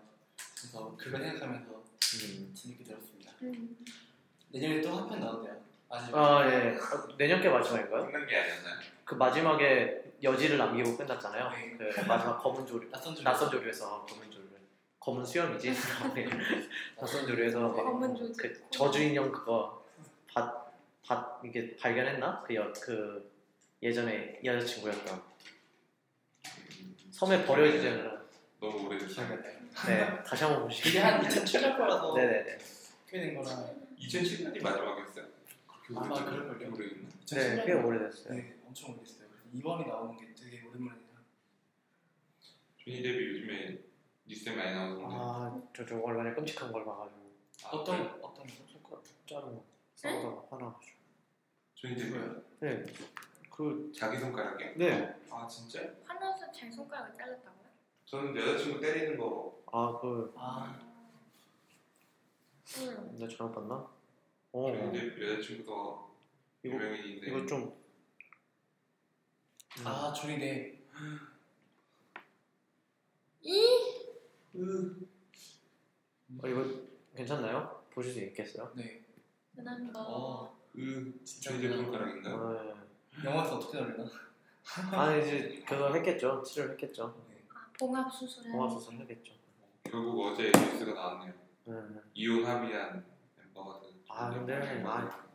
[0.59, 2.53] 그래서 그걸 생각하면서 음.
[2.55, 3.31] 재밌게 들었습니다.
[3.43, 3.77] 음.
[4.51, 5.55] 내년에 또 한 편 나온대요.
[5.89, 6.15] 아직.
[6.15, 6.77] 아 예.
[6.77, 8.05] 어, 내년 게 마지막인가요?
[8.07, 8.75] 끝난 게 아니었나요?
[9.05, 11.49] 그 마지막에 여지를 남기고 끝났잖아요.
[11.77, 11.89] 네.
[11.89, 13.23] 그 마지막 검은 조류, 낯선 줄.
[13.23, 14.47] 낯선 조류에서 검은 조류,
[14.99, 15.73] 검은 수염이지.
[16.99, 18.33] 낯선 조류에서 막 검은 조지.
[18.41, 19.85] 그 저주 인형 그거
[20.33, 20.71] 밭,
[21.05, 22.41] 밭 이게 발견했나?
[22.45, 23.31] 그, 여, 그
[23.81, 25.21] 예전에 여자친구였던
[27.11, 28.17] 섬에 버려지지 않은
[28.59, 29.27] 너무 오래됐어요.
[29.27, 29.57] 기억나요.
[29.87, 30.99] 네 다시 한번 보시죠.
[30.99, 32.57] 한 2007년 거라서 네네네.
[33.07, 33.69] 꽤된 거라.
[33.99, 35.25] 2007년이 마지막이었어요.
[35.67, 36.73] 그렇게 아마 오래됐- 그럴 걸요.
[36.73, 37.09] 오래됐나?
[37.31, 38.33] 네, 꽤 오래됐어요.
[38.33, 39.27] 네, 엄청 오래됐어요.
[39.55, 41.07] 2번이 나오는 게 되게 오랜만이라.
[42.77, 43.79] 조니 데뷔 요즘에
[44.25, 45.05] 뉴스에 많이 나오던데.
[45.07, 47.31] 아, 저, 저 얼마나 끔찍한 걸 봐가지고
[47.63, 48.01] 아, 어떤?
[48.21, 48.53] 어떤 거?
[48.71, 49.63] 손가락 툭 자른 거
[49.95, 50.97] 싸우다가 화나가지고.
[51.75, 52.43] 조니 데뷔 누구요?
[52.59, 52.85] 네,
[53.57, 54.73] 그, 자기 손가락이요?
[54.75, 55.81] 네, 아 진짜?
[56.05, 57.65] 화나서 제 손가락을 잘랐다고요?
[58.05, 60.79] 저는 여자친구 때리는 거 아, 그, 아,
[62.77, 63.15] 음.
[63.17, 63.89] 내가 잘못 봤나?
[64.51, 65.71] 어, 데뷔 여자친구가
[66.63, 67.63] 이거- 유명인인데 이거 좀.
[69.79, 69.87] 음.
[69.87, 70.79] 아 데.
[73.41, 73.65] 이
[76.43, 76.63] 어, 이거
[77.15, 77.83] 괜찮나요?
[77.91, 78.71] 보실 수 있겠어요?
[78.75, 79.03] 네.
[79.55, 79.99] 그다음 거.
[80.01, 82.35] 어, 그 진짜 그냥- 손가락인가요?
[82.35, 82.86] 어,
[83.23, 84.05] 영화에서 어떻게 다르나?
[84.91, 86.43] 아, 이제 그거 했겠죠.
[86.43, 87.15] 치료를 했겠죠.
[87.29, 87.43] 네.
[87.53, 88.51] 아, 봉합 수술을.
[88.51, 89.33] 봉합 수술 했겠죠.
[89.83, 91.33] 결국 어제 뉴스가 나왔네요.
[91.69, 92.01] 음.
[92.13, 93.05] 이혼 합의한
[93.37, 95.27] 멤버가 된 아, 근데, 아,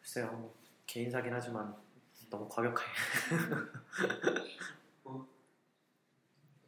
[0.00, 0.52] 글쎄요.
[0.86, 1.74] 개인사긴 하지만
[2.30, 2.90] 너무 과격하게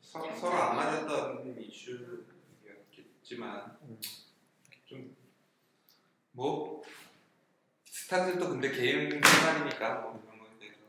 [0.01, 2.27] 서, 서로 안 맞았던 이슈였겠지만
[3.83, 4.01] 음.
[6.35, 6.83] 좀뭐
[8.11, 10.81] 스타들도 근데 개인 생활이니까 뭐 그런 거에 대해서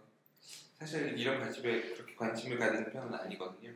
[0.79, 3.71] 사실 이런 관심에 그렇게 관심을 가지는 편은 아니거든요.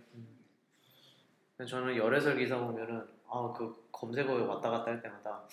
[1.55, 5.47] 근데 저는 열애설 기사 보면은 아그 검색어에 왔다 갔다 할 때마다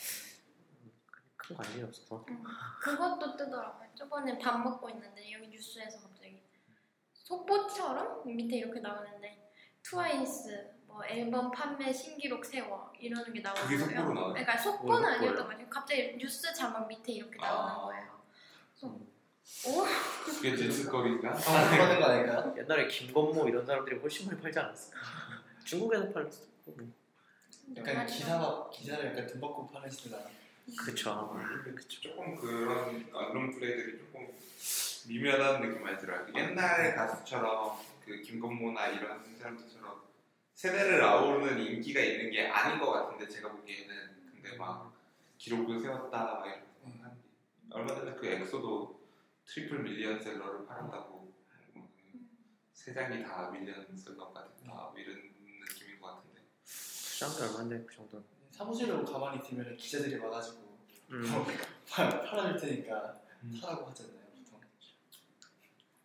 [1.36, 2.42] 큰 관심이 없어서 음,
[2.80, 3.90] 그것도 뜨더라고요.
[3.94, 6.40] 저번에 밥 먹고 있는데 여기 뉴스에서 갑자기
[7.12, 13.88] 속보처럼 밑에 이렇게 나오는데 트와이스 뭐 앨범 판매 신기록 세워 이러는 게 나오는 그게 거예요.
[13.96, 14.32] 속보로 나와요?
[14.34, 15.48] 그러니까 속보는 뭐, 아니었던?
[15.48, 15.70] 거죠.
[15.70, 17.76] 갑자기 뉴스 자막 밑에 이렇게 나오는 아.
[17.78, 18.22] 거예요.
[19.66, 19.84] 오
[20.24, 21.30] 그게 질스거리인가?
[21.30, 22.54] 아, 그러는 거 아닐까요?
[22.58, 25.00] 옛날에 김건모 이런 사람들이 훨씬 많이 팔지 않았을까?
[25.64, 26.42] 중국에서 팔았어.
[27.76, 30.18] 약간 기사가 기사를 약간 돈 받고 시대다.
[30.78, 31.34] 그쵸.
[32.00, 34.28] 조금 그런 언론 플레이들이 조금
[35.08, 36.26] 미묘하다는 느낌 많이 들어요.
[36.34, 40.11] 옛날 가수처럼 그 김건모나 이런 사람들처럼
[40.54, 44.92] 세대를 아우르는 인기가 있는 게 아닌 것 같은데 제가 보기에는 근데 막
[45.38, 47.22] 기록을 세웠다 막 이런 거 하는 게
[47.70, 49.00] 얼마 전에 그 엑소도
[49.46, 51.32] 트리플 밀리언셀러를 팔았다고
[51.74, 51.88] 뭐,
[52.72, 55.16] 세 장이 다 밀리언셀러가 됐다 뭐 이런
[55.60, 58.24] 느낌인 것 같은데 게 얼마인데 그 정도는.
[58.50, 60.78] 사무실로 가만히 있으면 기자들이 와가지고
[61.10, 61.22] 음.
[61.88, 63.58] 팔, 팔아줄 테니까 음.
[63.60, 64.60] 사라고 하잖아요 보통.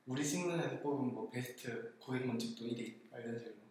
[0.06, 3.66] 우리 신문에서 뽑은 뭐 베스트 고객 만족도 1위 이런 식으로.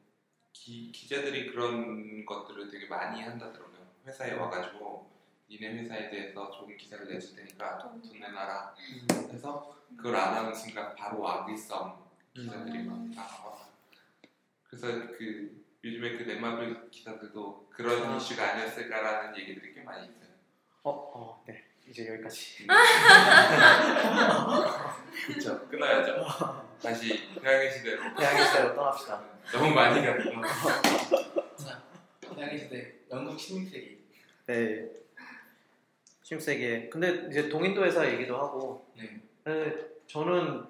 [0.56, 3.86] 기, 기자들이 그런 것들을 되게 많이 한다더라고요.
[4.06, 5.10] 회사에 와가지고
[5.50, 8.74] 니네 회사에 대해서 좋은 기사를 내줄 테니까 돈 내놔라
[9.32, 12.04] 해서 그걸 안 하는 순간 바로 악의성
[12.34, 13.68] 기사들이 막 나와.
[14.64, 18.16] 그래서 그 요즘에 그 넷마블 기사들도 그런 아.
[18.16, 20.30] 이슈가 아니었을까라는 얘기들이 꽤 많이 있어요.
[20.82, 21.64] 어, 어, 네.
[21.86, 22.66] 이제 여기까지.
[25.26, 25.68] 그렇죠.
[25.68, 26.26] 끊어야죠.
[26.82, 28.02] 다시 태양의 시대로.
[28.16, 29.24] 대학의 시대로 떠납시다.
[29.52, 30.82] 너무 많이 갔어.
[31.56, 31.82] 자,
[32.20, 33.98] 대학의 시대 영국 16세기.
[34.46, 34.90] 네.
[36.22, 36.90] 16세기에.
[36.90, 39.20] 근데 이제 동인도 회사 얘기도 하고, 네.
[39.44, 40.66] 근데 저는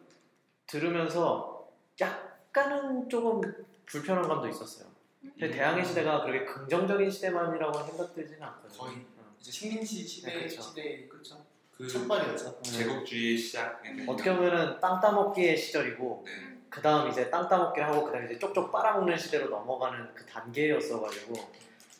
[0.66, 1.68] 들으면서
[2.00, 3.40] 약간은 조금
[3.86, 4.88] 불편한 감도 있었어요.
[5.22, 8.78] 근데 대항해 시대가 그렇게 긍정적인 시대만이라고 생각되지는 않거든요.
[8.78, 8.96] 거의.
[8.96, 9.06] 응.
[9.40, 10.62] 이제 식민지 시대 네, 그쵸.
[10.62, 11.44] 시대 그렇죠.
[11.76, 12.62] 그 첫발이었죠.
[12.62, 13.82] 제국주의의 시작.
[14.06, 16.58] 어떻게 보면은 땅 따먹기의 시절이고, 네.
[16.70, 21.34] 그 다음 이제 땅 따먹기를 하고, 그 다음 이제 쪽쪽 빨아먹는 시대로 넘어가는 그 단계였어가지고,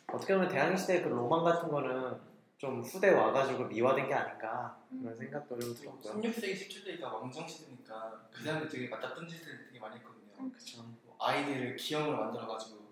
[0.07, 2.17] 어떻게 보면 대항해 시대의 그 로망 같은 거는
[2.57, 6.13] 좀 후대 와가지고 미화된 게 아닌가, 그런 생각도 좀 들었고요.
[6.13, 10.51] 16세기 17세기가 왕정 시대니까 그 사람들 되게 맞다쁜 짓을 되게 많이 했거든요.
[10.51, 10.83] 그쵸.
[11.03, 12.87] 뭐 아이들을 기형으로 만들어가지고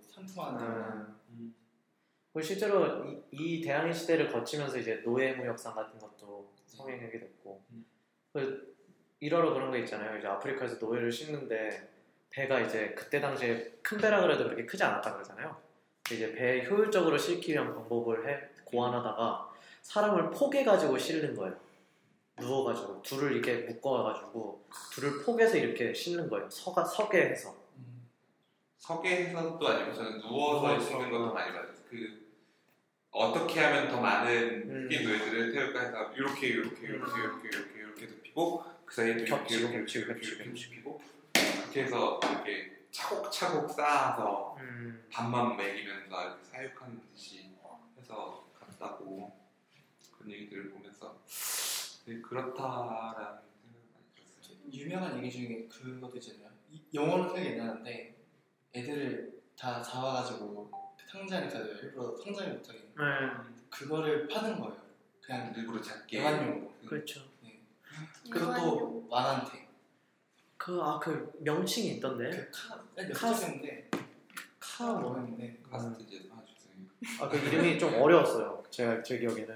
[0.57, 1.55] 데나 음.
[2.41, 5.97] 실제로 이, 이 대항해 시대를 거치면서 이제 노예 무역상 같은
[6.75, 7.85] 성행하게 됐고 음.
[8.33, 8.75] 그
[9.19, 10.17] 일화로 그런 거 있잖아요.
[10.17, 11.89] 이제 아프리카에서 노예를 싣는데
[12.29, 15.55] 배가 이제 그때 당시에 큰 배라 그래도 그렇게 크지 않았다 그러잖아요.
[16.11, 21.55] 이제 배 효율적으로 싣기 위한 방법을 해 고안하다가 사람을 포개 가지고 싣는 거예요.
[22.37, 26.49] 누워가지고 둘을 이렇게 묶어가지고 둘을 포개서 이렇게 싣는 거예요.
[26.49, 27.55] 서가 서게 해서.
[27.77, 28.09] 음.
[28.77, 31.33] 서게 해서도 아니고 저는 누워서 씻는 것도 어.
[31.33, 31.63] 많이 봐요.
[31.89, 32.24] 그
[33.15, 34.83] 어떻게 하면 더 많은 음.
[34.89, 39.29] 흑인 노예들을 태울까 해서 이렇게 이렇게 이렇게 이렇게 이렇게 이렇게 눕히고 그 사이에 또 이렇게
[39.31, 41.01] 겹치고, 이렇게 겹치고, 이렇게 겹치고, 이렇게 눕히고
[41.33, 45.05] 그렇게 해서 이렇게 차곡차곡 쌓아서 음.
[45.11, 47.51] 밥만 먹이면서 이렇게 사육하는 듯이
[47.97, 49.33] 해서 갔다고
[50.17, 51.17] 그런 얘기들을 보면서
[52.05, 53.41] 되게 그렇다라는 생각을
[53.93, 54.57] 많이 들었어요.
[54.73, 56.49] 유명한 얘기 중에 그것도 있잖아요.
[56.69, 58.15] 이- 영어로 생각이 안 나는데
[58.75, 60.77] 애들을 다 잡아가지고 그
[61.15, 63.53] 상자니까 일부러 상장을 못하게 네.
[63.69, 64.77] 그거를 파는 거예요.
[65.21, 66.73] 그냥 일부러 작게 애완용으로.
[66.85, 67.21] 그렇죠.
[67.41, 67.59] 네.
[68.29, 69.65] 그것도 만한테.
[70.57, 72.29] 그, 아, 그 명칭이 있던데.
[72.29, 73.13] 그 카, 몇
[74.59, 75.11] 카- 뭐.
[75.11, 76.43] 뭐였는데 카스트 이제 아.
[77.23, 78.63] 아, 그 이름이 좀 어려웠어요.
[78.69, 79.55] 제가 제 기억에는.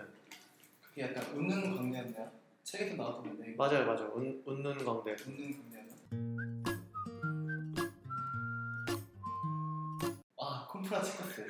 [0.82, 2.32] 그게 약간 웃는 광대였나요?
[2.64, 4.12] 책에도 나왔던 건데 맞아요, 맞아요.
[4.16, 5.12] 웃, 웃는 광대.
[5.12, 6.59] 웃는 광대였나?
[10.90, 11.48] 아 콤프라 치커스.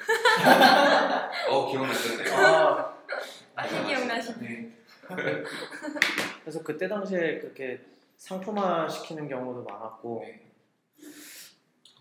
[1.50, 2.36] 어 기억났어요.
[2.36, 2.94] 아
[3.56, 4.48] 많이 기억나시네.
[4.48, 5.44] 네.
[6.42, 7.82] 그래서 그때 당시에 그렇게
[8.18, 10.52] 상품화 시키는 경우도 많았고, 네.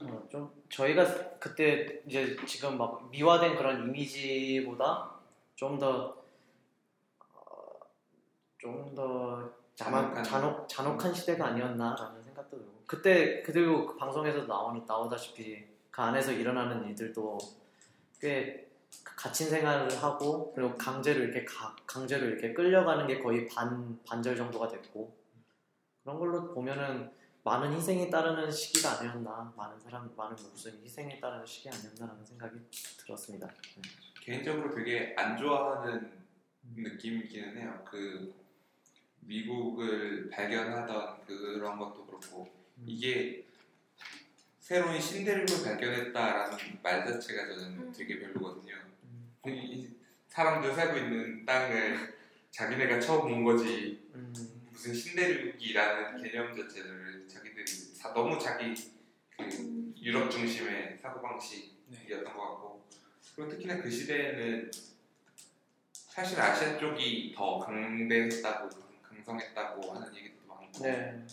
[0.03, 5.11] 어, 좀 저희가 그때 이제 지금 막 미화된 그런 이미지보다
[5.55, 6.17] 좀 더,
[7.35, 7.73] 어,
[8.59, 10.25] 좀더 잔혹, 잔혹한.
[10.25, 16.87] 잔혹, 잔혹한 시대가 아니었나라는 생각도 들고, 그때 그리고 그 방송에서 나오는 나오다시피 그 안에서 일어나는
[16.91, 17.39] 일들도
[18.21, 18.71] 꽤
[19.03, 24.69] 갇힌 생활을 하고 그리고 강제로 이렇게 가- 강제로 이렇게 끌려가는 게 거의 반 반절 정도가
[24.69, 25.13] 됐고
[26.05, 27.11] 그런 걸로 보면은
[27.43, 32.57] 많은 희생이 따르는 시기가 아니었나 많은 사람 많은 무슨 희생이 따르는 시기 아니었나라는 생각이
[32.99, 33.49] 들었습니다.
[33.49, 33.83] 네.
[34.23, 36.13] 개인적으로 되게 안 좋아하는
[36.77, 37.85] 느낌이기는 해요.
[37.91, 38.33] 그
[39.23, 42.49] 미국을 발견하던 그런 것도 그렇고
[42.87, 43.48] 이게
[44.69, 47.93] 새로운 신대륙을 발견했다라는 말 자체가 저는 음.
[47.97, 48.75] 되게 별로거든요.
[49.05, 49.89] 음, 이-
[50.29, 52.15] 사람들 살고 있는 땅을
[52.51, 54.07] 자기네가 처음 본 거지.
[54.15, 54.31] 음,
[54.71, 58.75] 무슨 신대륙이라는 개념 자체를 자기들이 사- 너무 자기
[59.39, 62.85] 그 유럽 중심의 사고 방식이었던 것 같고.
[63.37, 64.71] 그리고 특히나 그 시대에는
[65.95, 68.69] 사실 아시아 쪽이 더 강대했다고
[69.03, 70.83] 강성했다고 하는 얘기도 많고.
[70.85, 71.25] 네.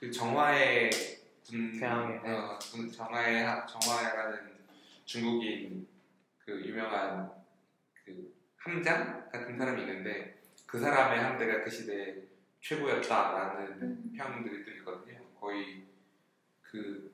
[0.00, 1.19] 그 정화의
[1.50, 2.18] 군 대항해.
[2.24, 4.38] 어, 군- 정화의 하- 정화라는
[5.04, 5.86] 중국인
[6.44, 7.30] 그 유명한
[8.04, 12.14] 그 함장 같은 사람이 있는데 그 사람의 함대가 그 시대에
[12.60, 14.12] 최고였다라는 음.
[14.16, 15.18] 평들이 들리거든요.
[15.40, 15.84] 거의
[16.62, 17.12] 그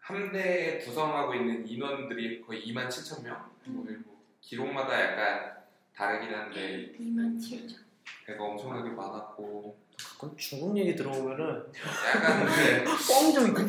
[0.00, 3.50] 함대에 구성하고 있는 인원들이 거의 2만 7천 명.
[3.64, 5.58] 뭐 일부 기록마다 약간
[5.94, 7.76] 다르긴 한데 2만 7천.
[8.24, 11.72] 배가 엄청나게 많았고 가끔 중국 얘기 들어오면은
[12.06, 13.60] 약간 그 뻥좀 있고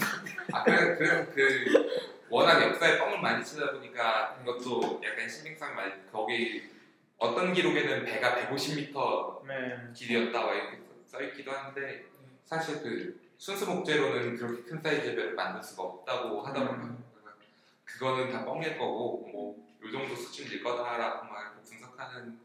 [0.51, 6.69] 아, 그래, 그래, 그, 워낙 역사에 뻥을 많이 치다 보니까 그것도 약간 신빙성 많이, 거기
[7.17, 9.77] 어떤 기록에는 배가 150m 네.
[9.93, 12.05] 길이었다, 막 이렇게 써 있기도 한데,
[12.45, 16.97] 사실 그, 순수 목재로는 그렇게 큰 사이즈의 배를 만들 수가 없다고 하더라고요.
[17.13, 17.37] 그래서
[17.85, 22.39] 그거는 다 뻥일 거고, 뭐, 요 정도 수준일 거다라고 막 분석하는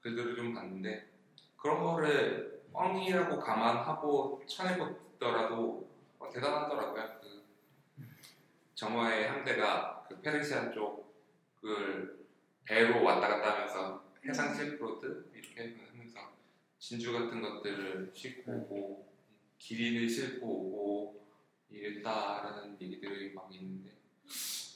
[0.00, 1.06] 글들을 좀 봤는데,
[1.56, 7.20] 그런 거를 뻥이라고 감안하고 쳐내보더라도 어, 대단하더라고요.
[7.20, 7.44] 그
[8.74, 12.26] 정화의 함대가 그 페르시아 쪽을
[12.64, 16.32] 배로 왔다 갔다 하면서 해상 실크로드 이렇게 하면서
[16.78, 19.12] 진주 같은 것들을 싣고 오고
[19.58, 21.26] 기린을 싣고 오고
[21.70, 23.92] 이랬다라는 얘기들이 막 있는데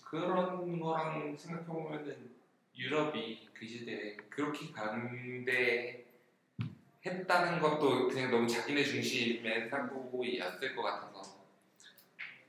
[0.05, 2.37] 그런 거랑 생각해보면은
[2.77, 6.06] 유럽이 그 시대에 그렇게 강대
[7.07, 11.37] 했다는 것도 그냥 너무 자기네 중심의 사고였을 것 같아서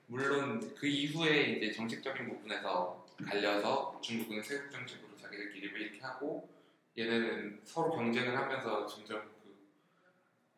[0.07, 6.49] 물론 그 이후에 이제 정책적인 부분에서 갈려서 중국은 세국 정책으로 자기들끼리 왜 이렇게 하고
[6.97, 9.55] 얘네는 서로 경쟁을 하면서 점점 그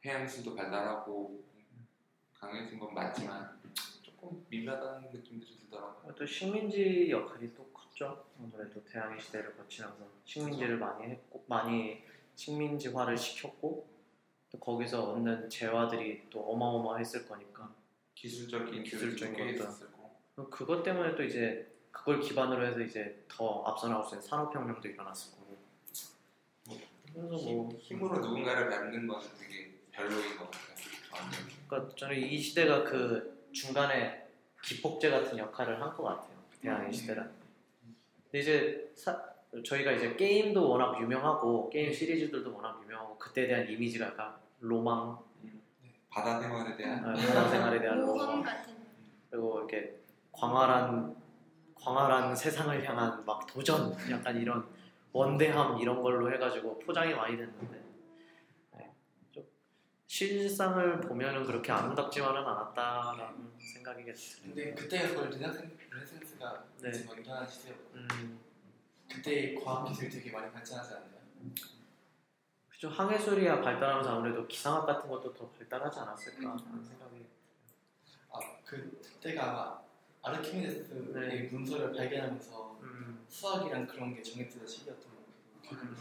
[0.05, 1.43] 해양수도 발달하고
[2.33, 3.59] 강해진 건 맞지만
[4.01, 6.15] 조금 미묘하다는 느낌들이 들더라고요.
[6.15, 8.25] 또 식민지 역할이 또 컸죠.
[8.39, 12.03] 아무래도 대항해 시대를 거치면서 식민지를 많이 했고 많이
[12.43, 13.85] 식민지화를 시켰고
[14.51, 17.69] 또 거기서 얻는 재화들이 또 어마어마했을 거니까
[18.15, 20.49] 기술적인 기술적인 것도.
[20.49, 25.31] 그것 때문에 또 이제 그걸 기반으로 해서 이제 더 앞서 나올 수 있는 산업혁명도 일어났을
[25.33, 25.57] 거고
[27.13, 30.75] 그래서 뭐 힘, 힘으로 누군가를 밟는 거는 되게 별로인 것 같아요.
[31.67, 34.27] 그러니까 저는 이 시대가 그 중간에
[34.63, 36.37] 기폭제 같은 역할을 한 것 같아요.
[36.61, 37.31] 대항해 시대라는.
[37.31, 37.37] 게.
[38.23, 39.27] 근데 이제 사-
[39.65, 45.17] 저희가 이제 게임도 워낙 유명하고 게임 시리즈들도 워낙 유명하고 그때에 대한 이미지가 약간 로망,
[46.09, 47.03] 바다 생활에 대한.
[47.03, 48.75] 아, 바다 생활에 대한 로망 같은.
[49.29, 49.99] 그리고 이렇게
[50.31, 51.15] 광활한
[51.75, 54.67] 광활한 세상을 향한 막 도전 약간 이런
[55.11, 57.81] 원대함 이런 걸로 해가지고 포장이 많이 됐는데
[58.77, 58.93] 네,
[59.31, 59.43] 좀
[60.07, 64.75] 실상을 보면은 그렇게 아름답지만은 않았다라는 생각이 들어요.
[64.77, 66.91] 근데 거의 르네상, 르네상스가 네.
[67.21, 67.95] 일어난 시대였고.
[67.95, 68.39] 음,
[69.11, 71.19] 그때 과학 기술이 되게 많이 발전하지 않나요?
[72.69, 77.25] 그죠 항해술이야 발달하면서 아무래도 기상학 같은 것도 더 발달하지 않았을까라는 생각이
[78.31, 79.79] 아, 그 그때가 아마
[80.21, 81.49] 아르키메데스의 네.
[81.51, 85.95] 문서를 발견하면서 음, 수학이랑 그런 게 정해지던 시기였던 것 같아요.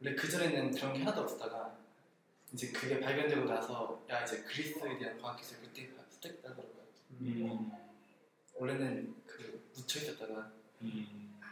[0.00, 1.76] 원래 그 전에는 그런 게 하나도 없다가
[2.52, 6.88] 이제 그게 발견되고 나서 야 이제 그리스에 대한 과학 기술 그때 스택되더라고요.
[7.20, 7.70] 음.
[8.54, 10.50] 원래는 그 묻혀 있었다가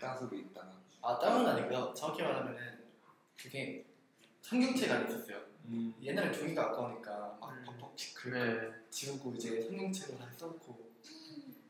[0.01, 0.76] 땅 속에 있다가
[1.07, 1.94] 아 다운은 아니고요.
[1.94, 2.84] 정확히 말하면은
[3.40, 3.84] 그게
[4.42, 5.40] 성경책 안에 있었어요.
[6.02, 7.64] 옛날에 종이가 아까우니까 막 음.
[7.64, 8.72] 벅벅 그 네.
[8.90, 10.90] 지우고 이제 성경책으로 다 써놓고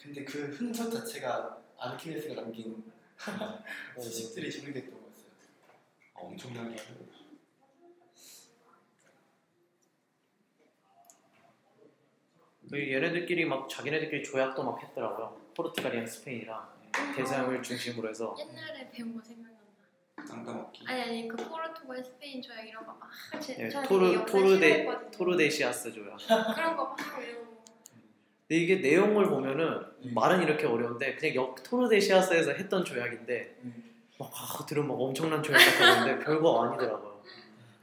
[0.01, 2.91] 근데 그 흔적 자체가 아르키메데스가 남긴
[4.01, 5.27] 수식들이 정리됐던 거였어요.
[6.15, 6.77] 엄청나게
[12.71, 15.51] 그 얘네들끼리 막 자기네들끼리 조약도 막 했더라고요.
[15.55, 16.76] 포르투갈이랑 스페인이랑
[17.15, 19.57] 대서양을 중심으로 해서 옛날에 배운 거 생각난다.
[20.29, 23.41] 땅 따먹기 아니 아니 그 포르투갈 스페인 조약 이런 거 막.
[23.41, 24.87] 제, 예, 토르 토르데.
[25.13, 26.17] 토르데시아스 조약.
[26.55, 27.57] 그런 거 막 외우고.
[28.49, 30.13] 근데 이게 내용을 보면은 네.
[30.13, 33.93] 말은 이렇게 어려운데 그냥 역 토르데시아스에서 했던 조약인데 음.
[34.19, 37.17] 막 아, 들으면 막 엄청난 조약 같았는데 별거 아니더라고요.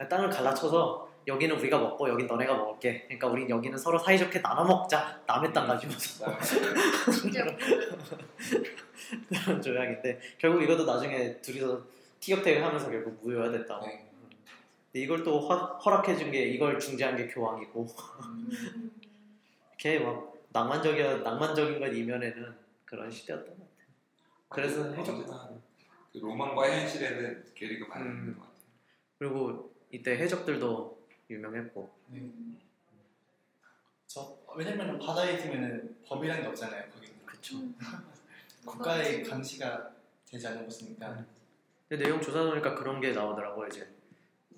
[0.08, 3.02] 땅을 갈라쳐서 여기는 우리가 먹고 여긴 너네가 먹을게.
[3.04, 5.20] 그러니까 우린 여기는 서로 사이좋게 나눠 먹자.
[5.26, 6.26] 남의 땅 가지고서
[7.12, 7.44] 진짜
[9.28, 11.82] 그런 조약인데 결국 이것도 나중에 둘이서
[12.20, 13.86] 티격태격 하면서 결국 무효화 됐다고.
[13.86, 14.08] 네.
[14.92, 17.86] 근데 이걸 또 허, 허락해준 게 이걸 중재한 게 교황이고
[18.24, 18.90] 음.
[19.70, 23.88] 이렇게 막 낭만적이야 낭만적인 것 이면에는 그런 시대였던 것 같아요.
[24.48, 25.50] 그래서 해적 언제나
[26.12, 28.18] 그 로망과 현실에는 괴리가 많이 음.
[28.18, 28.64] 있는 것 같아요.
[29.18, 32.22] 그리고 이때 해적들도 유명했고 네.
[34.06, 36.88] 저 왜냐면 바다에 있으면은 법이란 게 없잖아요.
[36.90, 37.56] 거기는 그쵸.
[37.56, 37.76] 음.
[38.64, 39.90] 국가의 감시가
[40.30, 41.24] 되지 않는 곳이니까.
[41.88, 43.68] 근데 내용 조사 보니까 그런 게 나오더라고요.
[43.68, 43.86] 이제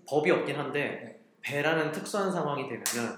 [0.07, 1.21] 법이 없긴 한데 네.
[1.43, 3.17] 배라는 특수한 상황이 되면은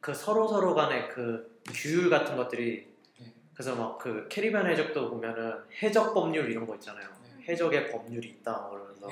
[0.00, 2.86] 그 서로 서로 간의 그 규율 같은 것들이
[3.18, 3.32] 네.
[3.54, 7.06] 그래서 막 그 캐리비안 해적도 보면은 해적 법률 이런 거 있잖아요.
[7.36, 7.44] 네.
[7.52, 9.08] 해적의 법률이 있다 뭐 그러면서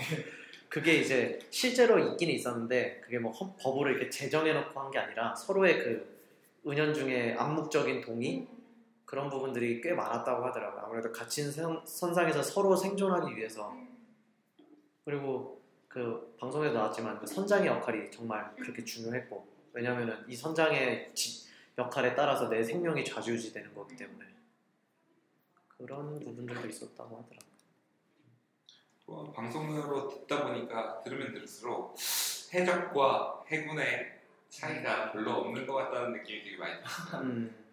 [0.69, 5.79] 그게 이제 실제로 있긴 있었는데 그게 뭐 헌- 법으로 이렇게 제정해놓고 한 게 아니라 서로의
[5.79, 6.19] 그
[6.67, 8.47] 은연중에 암묵적인 동의
[9.09, 10.83] 그런 부분들이 꽤 많았다고 하더라고요.
[10.85, 13.75] 아무래도 갇힌 선- 선상에서 서로 생존하기 위해서
[15.03, 21.49] 그리고 그 방송에도 나왔지만 그 선장의 역할이 정말 그렇게 중요했고 왜냐면은 이 선장의 지-
[21.79, 24.27] 역할에 따라서 내 생명이 좌지우지되는 거기 때문에
[25.79, 27.49] 그런 부분들도 있었다고 하더라고요.
[29.07, 31.97] 어, 방송으로 듣다 보니까 들으면 들을수록
[32.53, 34.19] 해적과 해군의
[34.51, 37.23] 차이가 별로 없는 것 같다는 느낌이 되게 많이 들어요.
[37.23, 37.68] 음,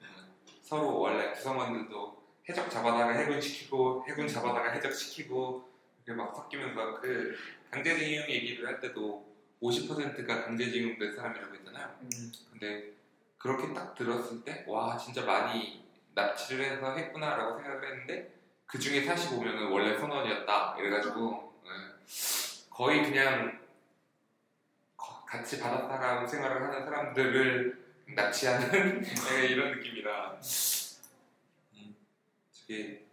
[0.65, 5.69] 서로 원래 구성원들도 해적 잡아다가 해군 시키고 해군 잡아다가 해적 시키고
[6.05, 7.35] 이렇게 막 섞이면서 그
[7.71, 9.25] 강제징용 얘기를 할 때도
[9.61, 11.95] 50%가 강제징용된 사람이라고 했잖아요.
[12.01, 12.31] 음.
[12.51, 12.91] 근데
[13.37, 15.83] 그렇게 딱 들었을 때 와 진짜 많이
[16.15, 18.33] 납치를 해서 했구나라고 생각을 했는데
[18.65, 21.69] 그 중에 45명은 원래 선원이었다 이래가지고 예,
[22.71, 23.59] 거의 그냥
[24.97, 30.39] 거- 같이 바닷사람 생활을 하는 사람들을 납치하는 예, 이런 느낌이라
[31.73, 31.95] 음,
[32.51, 33.05] 저게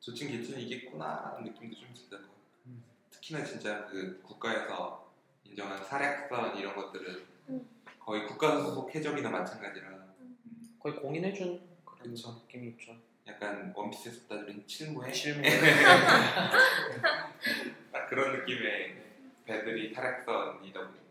[0.00, 2.34] 조친 개친이 이겠구나라는 느낌도 좀 들고
[2.66, 2.82] 음.
[3.10, 5.12] 특히나 진짜 그 국가에서
[5.44, 7.68] 인정한 사략선 이런 것들은 음.
[8.00, 9.98] 거의 국가 소속 해적이나 마찬가지라
[10.80, 12.40] 거의 공인해준 그런 그쵸.
[12.42, 12.96] 느낌이 있죠.
[13.26, 15.42] 약간 원피스에서 따지면 칠무회 실무
[17.92, 18.96] 딱 그런 느낌의
[19.44, 21.07] 배들이 타락선이다 보니까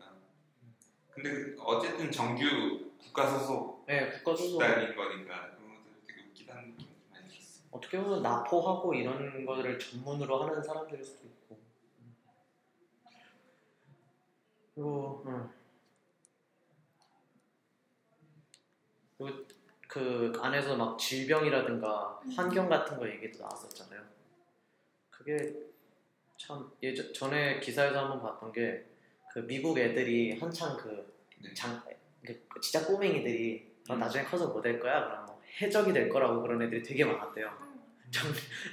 [1.17, 4.59] 근데 그 어쨌든 정규 국가 소속 네, 국가 소속.
[4.61, 7.63] 집단인 거니까 그런 것들 되게 웃기다는 느낌이 좀 많이 들었어요.
[7.71, 11.57] 어떻게 보면 나포하고 이런 거를 전문으로 하는 사람들일 수도 있고.
[14.75, 15.49] 그리고 음.
[19.17, 19.43] 그리고
[19.87, 24.03] 그 안에서 막 질병이라든가 환경 같은 거 얘기도 나왔었잖아요.
[25.09, 25.51] 그게
[26.37, 28.85] 참 예전 전에 기사에서 한번 봤던 게
[29.31, 31.53] 그 미국 애들이 한창 그 네.
[31.53, 31.81] 장,
[32.25, 33.99] 그 진짜 꼬맹이들이 너 음.
[33.99, 35.05] 나중에 커서 뭐 될 거야?
[35.05, 37.49] 그럼 뭐 해적이 될 거라고 그런 애들이 되게 많았대요.
[38.11, 38.25] 장,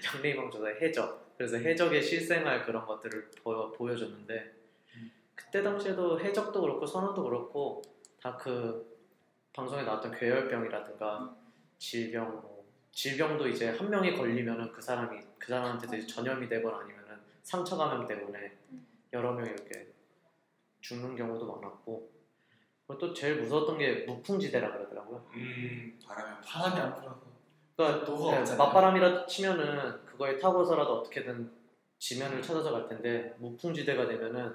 [0.02, 1.36] 장래희망 조사에 해적.
[1.36, 4.54] 그래서 해적의 실생활 그런 것들을 보여, 보여 줬는데
[4.96, 5.10] 음.
[5.34, 7.82] 그때 당시에도 해적도 그렇고 선원도 그렇고
[8.20, 8.94] 다 그
[9.52, 11.36] 방송에 나왔던 괴열병이라든가
[11.78, 17.16] 질병 뭐 질병도 이제 한 명이 걸리면은 그 사람이 그 사람한테 이제 전염이 되거나 아니면은
[17.42, 18.52] 상처 감염 때문에
[19.12, 19.86] 여러 명이 이렇게
[20.84, 22.10] 죽는 경우도 많았고
[22.98, 25.26] 또 제일 무서웠던 게 무풍지대라 그러더라고요.
[25.34, 27.20] 음 바람이 바람이 안 불어서
[27.74, 28.58] 그러니까 네, 없잖아요.
[28.58, 31.50] 맞바람이라 치면은 그거에 타고서라도 어떻게든
[31.98, 34.54] 지면을 찾아서 갈 텐데 무풍지대가 되면은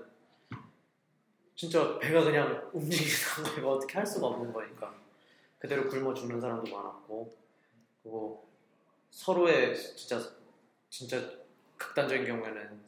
[1.56, 4.94] 진짜 배가 그냥 움직이는 거가 어떻게 할 수가 없는 거니까
[5.58, 7.36] 그대로 굶어 죽는 사람도 많았고
[8.04, 8.48] 그리고
[9.10, 10.22] 서로의 진짜
[10.90, 11.20] 진짜
[11.76, 12.86] 극단적인 경우에는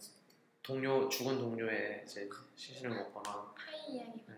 [0.64, 3.54] 동료 죽은 동료의 이제 시신을 먹거나
[3.90, 4.24] 이야기.
[4.28, 4.36] 네.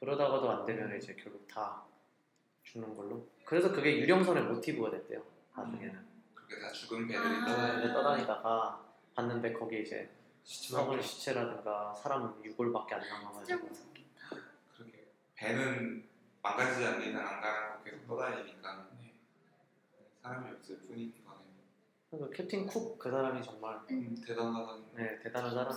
[0.00, 1.84] 그러다가도 안 되면 이제 결국 다
[2.62, 3.28] 죽는 걸로.
[3.44, 5.22] 그래서 그게 유령선의 모티브가 됐대요.
[5.54, 6.06] 나중에는.
[6.34, 7.44] 그렇게 다 죽은 배들이 아.
[7.46, 10.10] 떠다니는 이제 떠다니다가 봤는데 거기 이제
[10.44, 13.68] 시체밖에 시체라든가 사람 유골밖에 안 남아가지고.
[14.74, 16.08] 그렇게 배는
[16.42, 19.14] 망가지지 않는 이상 안 가고 계속 떠다니니까 네.
[20.22, 20.94] 사람이 없을 거
[22.10, 25.72] 네요 그 캡틴 쿡 그 사람이 정말 음, 대단하다는 네, 대단한 사람.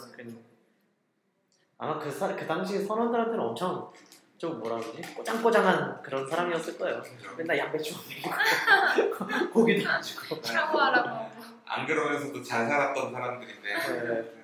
[1.77, 3.91] 아마 그, 사, 그 당시 선원들한테는 엄청
[4.37, 5.15] 좀 뭐라 그러지?
[5.15, 7.01] 꼬장꼬장한 그런 사람이었을 거예요.
[7.37, 10.41] 맨날 양배추 먹고 고기도 안 주고.
[10.41, 11.29] 샤워하라고.
[11.65, 14.39] 안 그러면서도 잘 살았던 사람들인데 네.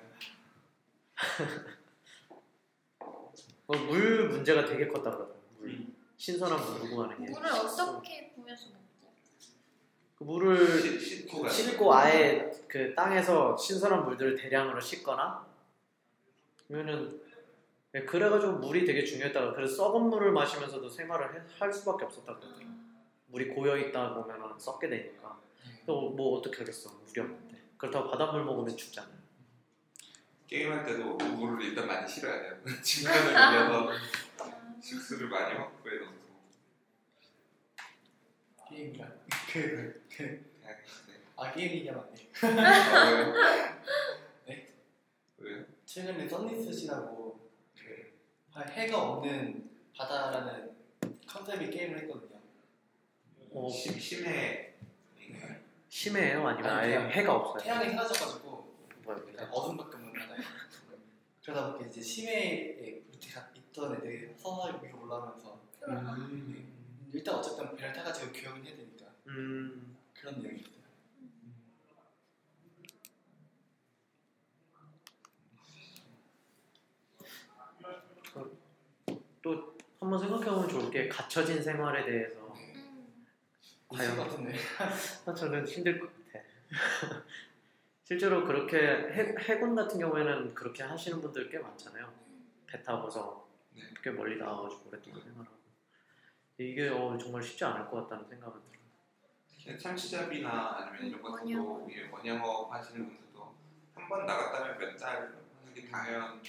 [3.68, 5.36] 어, 물 문제가 되게 컸다 그러더라고요.
[5.58, 5.68] 물.
[5.70, 5.96] 음.
[6.16, 7.30] 신선한 물 구하는 게.
[7.30, 8.32] 물을 어떻게 먹지?
[10.16, 11.48] 그 물을 씻- 씻고.
[11.48, 15.46] 씻고 아예 그 땅에서 신선한 물들을 대량으로 씻거나
[16.70, 17.20] 아니면은
[17.92, 22.76] 네, 그래가지고 물이 되게 중요했다고 그래서 썩은 물을 마시면서도 생활을 해- 할 수밖에 없었다고 그러더라고요.
[23.28, 25.38] 물이 고여 있다 보면 썩게 되니까
[25.86, 29.14] 또 뭐 어떻게 하겠어 물이 없는데 그렇다고 바닷물 먹으면 죽잖아요.
[30.46, 32.56] 게임할 때도 물을 일단 많이 실어야 돼요.
[32.82, 33.90] 측면을 올려서
[34.82, 36.12] 식수를 많이 확보해 놓고.
[38.68, 39.12] 게임이랑
[39.56, 40.44] 그, 그,
[41.36, 42.28] 아 게임 얘기하면 안 돼.
[42.42, 42.62] 네.
[42.62, 43.34] 아, 왜요?
[44.46, 44.68] 네?
[45.38, 45.64] 왜요?
[45.86, 47.40] 최근에 썬리스시라고
[47.78, 48.12] 그
[48.70, 50.76] 해가 없는 바다라는
[51.26, 52.38] 컨셉의 게임을 했거든요.
[53.52, 54.74] 어, 심, 심해.
[55.88, 56.46] 심해요?
[56.46, 57.62] 아니면 아니, 아예 그냥 해가 없어요?
[57.62, 60.42] 태양이 사라져가지고 뭐야, 그냥 어둠밖에 없는 바다예요.
[61.42, 67.92] 그러다 보니까 이제 심해에 밑에 가- 있던 애들이 서서 위로 올라오면서 음, 일단 어쨌든 배를
[67.94, 68.95] 타가지고 교육을 해야 되니까
[69.26, 70.76] 음, 그런 내용이 있어요.
[79.42, 83.26] 또 한번 생각해보면 좋을 게 갇혀진 생활에 대해서 음.
[83.88, 84.54] 과연- 것 같은데.
[85.26, 86.44] 아, 저는 힘들 것 같아.
[88.04, 92.12] 실제로 그렇게 해, 해군 같은 경우에는 그렇게 하시는 분들 꽤 많잖아요.
[92.66, 93.82] 배 타고서 네.
[94.02, 95.56] 꽤 멀리 나와가지고 오랫동안 생활하고
[96.58, 98.75] 이게 어, 정말 쉽지 않을 것 같다는 생각은 들어요.
[99.66, 101.86] 특히 참치잡이나 아니면 이런 것도 원양어.
[101.90, 103.54] 예, 원양어 하시는 분들도
[103.94, 106.40] 한 번 나갔다면 몇 달 하는 게 당연한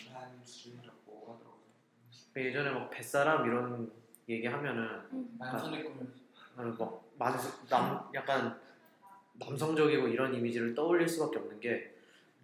[0.45, 1.57] 수준이라고 하더라고요.
[2.35, 3.91] 예전에 막 뱃사람 이런
[4.29, 5.35] 얘기하면은 음.
[5.39, 6.07] 만선의 꿈을
[6.57, 8.59] 어, 막 만수, 남 약간
[9.33, 11.95] 남성적이고 이런 이미지를 떠올릴 수밖에 없는 게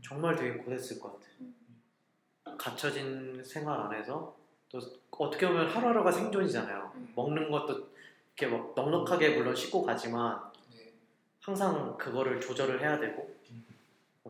[0.02, 2.58] 정말 되게 고됐을 것 같아.
[2.58, 4.36] 갇혀진 생활 안에서
[4.70, 4.80] 또
[5.12, 6.92] 어떻게 보면 하루하루가 생존이잖아요.
[6.96, 7.14] 음.
[7.16, 7.90] 먹는 것도
[8.36, 10.53] 이렇게 막 넉넉하게 물론 씻고 가지만 네.
[11.44, 13.36] 항상 그거를 조절을 해야 되고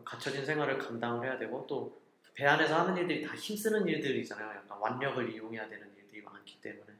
[0.04, 2.04] 갇혀진 생활을 감당을 해야 되고 또
[2.34, 4.56] 배 안에서 하는 일들이 다 힘쓰는 일들이잖아요.
[4.56, 6.92] 약간 완력을 이용해야 되는 일들이 많기 때문에.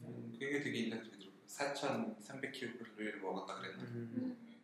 [0.00, 1.30] 음, 그게 되게 인상적이더라고요.
[1.46, 3.82] 4,300kg를 먹었다 그랬나?
[3.82, 4.56] 음, 음.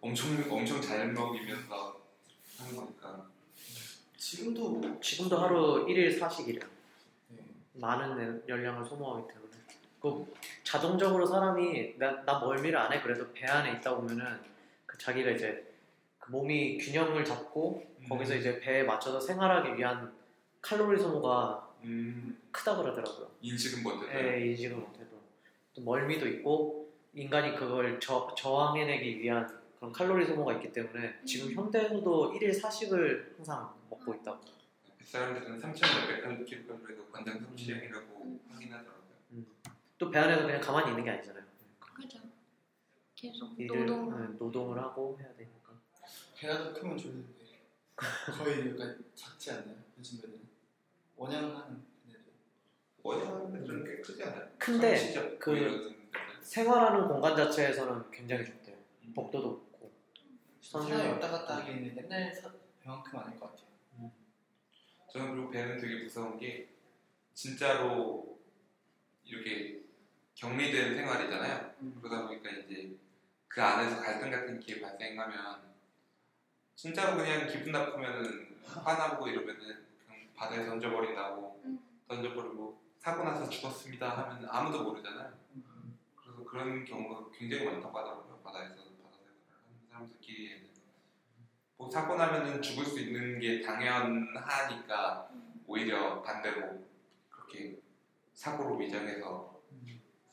[0.00, 2.00] 엄청 엄청 잘 먹이면서
[2.58, 3.28] 하는 거니까.
[4.16, 6.68] 지금도 지금도 하루 1일 4식이래요.
[7.30, 7.42] 네.
[7.74, 9.45] 많은 열량을 소모하기 때문에
[10.06, 10.32] 그
[10.62, 14.38] 자동적으로 사람이 나, 나 멀미를 안 해 그래도 배 안에 있다 보면은
[14.84, 15.66] 그 자기가 이제
[16.18, 18.38] 그 몸이 균형을 잡고 거기서 음.
[18.38, 20.12] 이제 배에 맞춰서 생활하기 위한
[20.60, 23.30] 칼로리 소모가 음, 크다 그러더라고요.
[23.40, 24.06] 인식은 먼저.
[24.06, 25.16] 배 인식을 못해도
[25.74, 29.46] 또 멀미도 있고 인간이 그걸 저, 저항해내기 위한
[29.76, 34.40] 그런 칼로리 소모가 있기 때문에 지금 현대에서도 1일 4식을 항상 먹고 있다고.
[35.04, 38.96] 사람들은 3,400kg에도 권장 섭취량이라고 확인하더라고요.
[39.98, 41.44] 또 배 안에서 그냥 가만히 있는 게 아니잖아요.
[41.94, 42.18] 그죠.
[43.14, 44.20] 계속 일을 노동.
[44.20, 45.72] 네, 노동을 하고 해야 되니까.
[46.36, 47.32] 배가 더 크면 좋은데
[47.96, 49.76] 거의 약간 작지 않나요?
[49.98, 50.40] 요즘 배는
[51.16, 51.82] 원양하는
[53.02, 54.48] 원양은 꽤 크지 않아요?
[54.58, 55.94] 큰데 그-.
[56.42, 58.76] 생활하는 공간 자체에서는 굉장히 좋대요.
[59.14, 59.92] 복도도 없고.
[60.60, 63.66] 사람이 선생님 왔다 갔다 하기에는 옛날 사, 배만큼 아닐 것 같아요.
[65.10, 66.68] 저는 그리고 배는 되게 무서운 게
[67.32, 68.38] 진짜로
[69.24, 69.85] 이렇게
[70.36, 71.72] 격리된 생활이잖아요.
[72.02, 72.94] 그러다 보니까 이제
[73.48, 75.74] 그 안에서 갈등 같은 게 발생하면
[76.74, 81.78] 진짜로 그냥 기분 나쁘면은 화나고 이러면은 그냥 바다에 던져버린다고 음.
[82.06, 85.32] 던져버리고 사고 나서 죽었습니다 하면 아무도 모르잖아요.
[86.16, 88.38] 그래서 그런 경우가 굉장히 많다고 하더라고요.
[88.44, 90.66] 바다에서 바다 생활을 하는 사람들끼리에는
[91.78, 95.30] 뭐 사고 나면은 죽을 수 있는 게 당연하니까
[95.66, 96.84] 오히려 반대로
[97.30, 97.80] 그렇게
[98.34, 99.55] 사고로 위장해서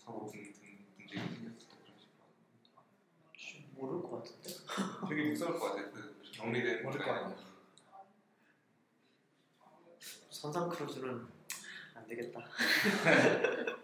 [0.06, 1.98] 사고 분, 분, 분쟁이 생겼었다 그런
[3.38, 4.50] 식으로 모를 것 같은데.
[5.10, 5.92] 되게 무서울 것 같아요.
[5.92, 7.54] 그 격리된 모를 거 아니에요.
[10.30, 11.26] 선상 크루즈는
[11.96, 12.42] 안 되겠다.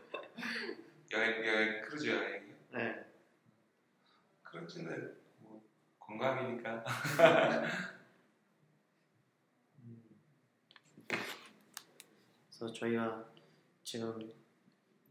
[1.11, 3.05] 여행 여행 크루즈 여행 네.
[4.43, 5.63] 크루즈는 뭐
[5.99, 6.83] 건강이니까
[9.79, 10.03] 음.
[11.07, 13.25] 그래서 저희가
[13.83, 14.38] 지금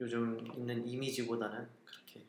[0.00, 2.24] 요즘 있는 이미지보다는 그렇게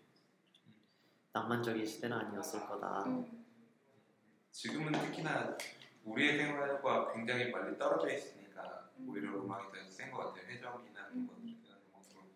[1.34, 3.03] 낭만적인 시대는 아니었을 거다.
[3.05, 3.45] 음.
[4.51, 5.55] 지금은 특히나
[6.03, 10.47] 우리의 생활과 굉장히 많이 떨어져 있으니까 오히려 음악이 더 센 것 같아요.
[10.49, 12.28] 해적이나 그런 것들이나 뭐 그렇고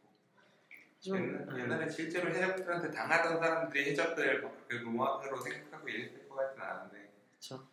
[0.98, 7.12] 하지만, 옛날- 옛날에 실제로 해적들한테 당하던 사람들이 해적들 막그 음악으로 생각하고 이랬을 것 같지는 않은데
[7.34, 7.68] 그쵸.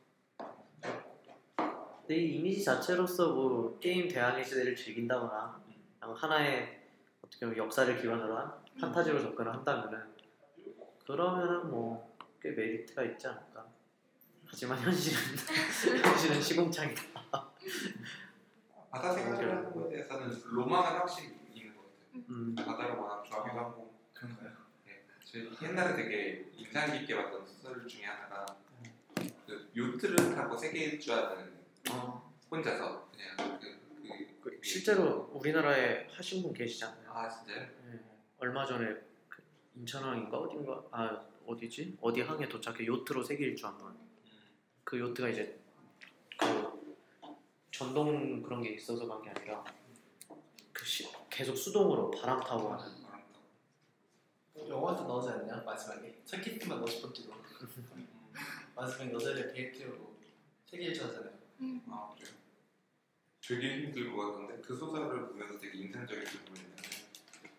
[2.01, 5.63] 근데 이 이미지 자체로서 뭐 게임 대항해 시대를 즐긴다거나
[6.01, 6.80] 그냥 하나의
[7.31, 10.15] 어떻게 보면 역사를 기반으로 한 판타지로 접근을 한다면은
[11.07, 12.11] 그러면은 뭐
[12.41, 13.67] 꽤 메리트가 있지 않을까.
[14.47, 15.19] 하지만 현실은
[16.05, 17.03] 현실은 시궁창이다.
[18.91, 22.25] 바다 생활을 하는 거에 대해서는 로망은 확실히 있는 것 같아요.
[22.31, 22.55] 음.
[22.57, 24.51] 바다를 워낙 좋아하기도 하고 그런가요?
[24.85, 25.05] 네.
[25.25, 28.47] 저희 옛날에 되게 인상 깊게 봤던 소설 중에 하나가
[29.47, 31.53] 그 요트를 타고 세계 일주하는
[31.93, 33.80] 어, 혼자서 그냥 그,
[34.41, 37.13] 그, 그 실제로 우리나라에 하신 분 계시지 않나요?
[37.13, 37.61] 아 진짜요?
[37.87, 38.01] 네.
[38.39, 38.87] 얼마 전에
[39.29, 39.43] 그
[39.77, 43.97] 인천항인가 어딘가 아 어디지 어디 항에 도착해 요트로 세계 일주 한번
[44.85, 45.59] 그 요트가 이제
[46.39, 47.07] 그
[47.71, 49.65] 전동 그런 게 있어서 간 게 아니라
[50.73, 53.01] 그 시- 계속 수동으로 바람 타고 가는
[54.69, 55.63] 영화도 나오지 않냐?
[55.65, 57.35] 마지막에 첫 키스만 50번 고
[58.77, 60.15] 마지막에 여자를 데이트 띄우고
[60.67, 61.33] 세계 일주 하잖아요.
[61.89, 62.35] 아 그래요?
[63.51, 66.83] 되게 힘들고 같은데 그 소설을 보면서 되게 인상적이었던 부분이 있는데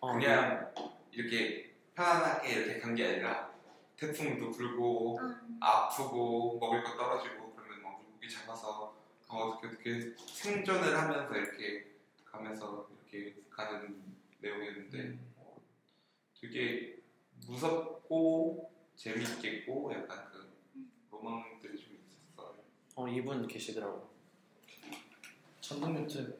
[0.00, 0.72] 어, 그냥
[1.10, 3.52] 이렇게 편안하게 이렇게 간 게 아니라
[3.98, 5.58] 태풍도 불고 음.
[5.60, 8.96] 아프고 먹을 거 떨어지고 그러면 막 물고기 잡아서
[9.28, 11.92] 어, 어떻게 어떻게 생존을 하면서 이렇게
[12.24, 14.02] 가면서 이렇게 가는
[14.40, 15.18] 내용이었는데
[16.40, 17.02] 되게
[17.46, 20.56] 무섭고 재밌겠고 약간 그
[21.10, 22.56] 로망들이 좀 있었어요.
[22.96, 24.11] 어 이분 계시더라고
[25.62, 26.36] 전동 요트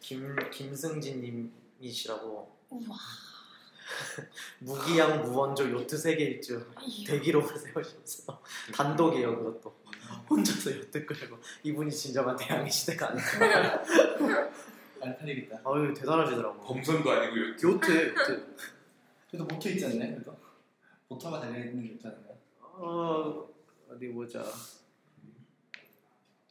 [0.00, 2.96] 김 김승진님이시라고 우와.
[4.60, 6.66] 무기양 무원조 요트 세계 일주
[7.06, 8.42] 대기록을 세우셔서
[8.74, 9.74] 단독이에요 그것도
[10.28, 13.82] 혼자서 요트 끌고 이분이 진정한 대항해 시대가 아닌가
[15.00, 15.62] 안 팔리겠다.
[15.64, 18.56] 아유 대단하시더라고 범선도 아니고 요트 요트 요트
[19.30, 20.12] 그래도 모터 있지 않나요?
[20.14, 20.36] 그래도
[21.06, 22.36] 모터가 달려 있는 요트 아닌가요?
[22.60, 23.48] 어
[23.88, 24.44] 어디 보자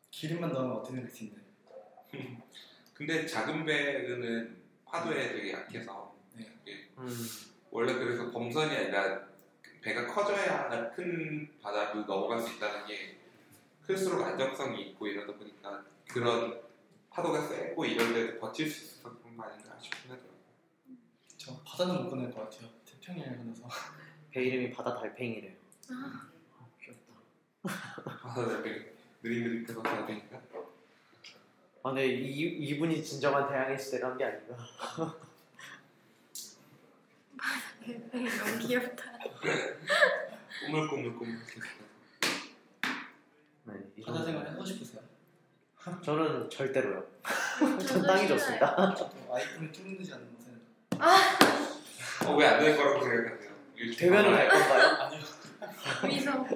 [0.09, 1.46] 기름만 넣으면 어떻게 될수 있나요?
[2.93, 6.51] 근데 작은 배는 파도에 되게 약해서 네.
[6.97, 7.07] 음.
[7.69, 9.27] 원래 그래서 범선이 아니라
[9.81, 13.17] 배가 커져야 큰 바다를 넘어갈 수 있다는 게
[13.81, 16.61] 클수록 안정성이 있고 이러다 보니까 그런
[17.09, 20.37] 파도가 세고 이럴 때도 버틸 수 있어서 그런 거 아닌가 싶긴 하더라고요.
[21.37, 22.69] 저 바다는 못 건널 것 같아요.
[22.85, 23.67] 태평양을 건너서.
[24.31, 25.53] 배 이름이 바다 달팽이래요.
[25.89, 26.29] 아,
[26.59, 27.13] 어, 귀엽다.
[28.05, 28.85] 바다 달팽이.
[29.23, 30.41] 느릿느릿해서 되니까
[31.87, 34.57] 아 근데 이, 이분이 진정한 대항해 시대가 한게 아닌가
[37.87, 39.05] 너무 귀엽다.
[40.67, 41.39] 꼬물꼬물꼬물
[43.63, 44.25] 네, 이 바다 정도.
[44.25, 45.01] 생활 하고 싶으세요?
[46.03, 47.05] 저는 절대로요
[47.87, 48.27] 적당히 싫어요.
[48.27, 50.61] 좋습니다 저도 아이폰이 뚫는지 않는 것은
[52.27, 53.51] 어 왜 안 될 거라고 생각하세요?
[53.77, 54.97] 요즘 대면을 갈 건가요?
[55.07, 55.21] 아니요.
[56.09, 56.49] 위성.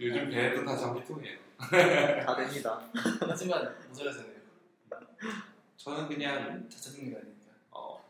[0.00, 1.38] 요즘 배도 다 전기통이에요.
[2.24, 2.80] 다 됩니다
[3.28, 4.37] 하지만 모자라잖아요.
[5.88, 7.52] 저는 그냥 다 짜증는 거 아니니까.
[7.70, 8.04] 어,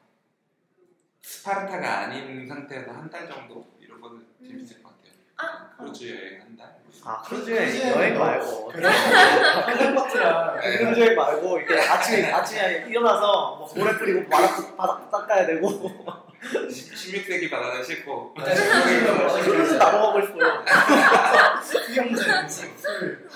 [1.22, 5.12] 스파르타가 아닌 상태에서 한 달 정도 이런 거는 재밌을 것 같아요.
[5.36, 6.76] 아, 크루즈 여행 한 달.
[7.04, 8.72] 아 크루즈 크루즈 여행 여행 말고.
[8.72, 16.04] 헬파트랑 크루즈 여행 말고 이렇게 아침에 아침에 일어나서 뭐 모래 뿌리고 바닥 바닥 닦아야 되고.
[16.42, 18.34] 16세기 바다는 싫고.
[18.34, 20.64] 크루즈 나도 가고 싶어요.
[22.02, 23.28] 음식 술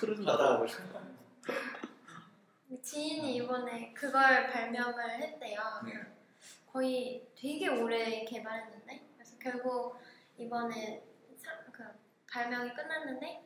[0.00, 0.82] 크루즈 나도 가고 싶어
[2.82, 5.60] 지인이 이번에 그걸 발명을 했대요.
[5.84, 5.92] 네.
[6.70, 9.98] 거의 되게 오래 개발했는데 그래서 결국
[10.36, 11.02] 이번에
[11.36, 11.82] 사, 그
[12.30, 13.42] 발명이 끝났는데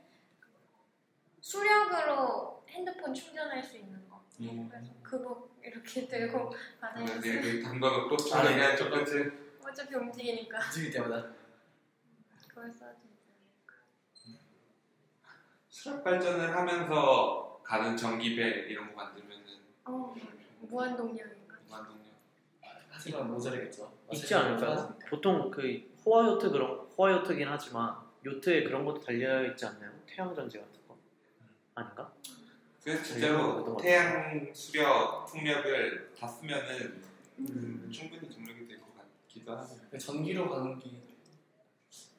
[1.40, 4.24] 수력으로 핸드폰 충전할 수 있는 거.
[4.40, 4.68] 음.
[4.68, 8.16] 그래서 그거 이렇게 들고 바다에서 이제 그 담가놓고 아, 네.
[8.16, 9.12] 충전해야 똑같이
[9.64, 11.28] 어차피 움직이니까 움직일 때마다
[12.48, 13.12] 그걸 써도
[15.68, 19.44] 수력 발전을 하면서 가는 전기배 이런 거 만들면은
[19.84, 20.14] 어
[20.60, 21.56] 무한 동력인가?
[21.68, 22.02] 무한동력.
[22.90, 23.92] 하지만 모자라겠죠.
[24.12, 24.96] 있지 않을까요?
[25.08, 29.90] 보통 그 호화 요트 그런 호화 요트긴 하지만 요트에 그런 것도 달려 있지 않나요?
[30.06, 30.96] 태양 전지 같은 거
[31.74, 32.12] 아닌가?
[32.84, 37.02] 그래서 진짜로 태양 수력 풍력을 다 쓰면은
[37.38, 37.88] 음.
[37.92, 39.78] 충분히 동력이 될 것 같기도 하고.
[39.98, 40.90] 전기로 가는 게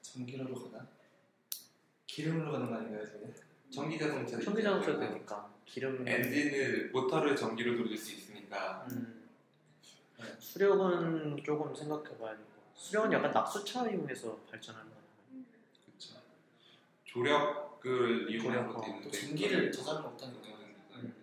[0.01, 0.87] 전기로로 가나?
[2.07, 3.33] 기름으로 가는 거 아닌가요, 저는?
[3.74, 9.28] 전기 자동차 전기 자동차 되니까 기름 엔진을 모터를 전기로 돌릴 수 있으니까 음.
[10.38, 15.03] 수력은 조금 생각해봐야겠고 수력은 약간 낙수차 이용해서 발전하는 거예요.
[15.86, 16.15] 그렇죠.
[17.05, 20.47] 조력을 이용하는 조력, 것도 어, 있는데 또 전기를 저장을 못하니까
[20.95, 21.15] 음.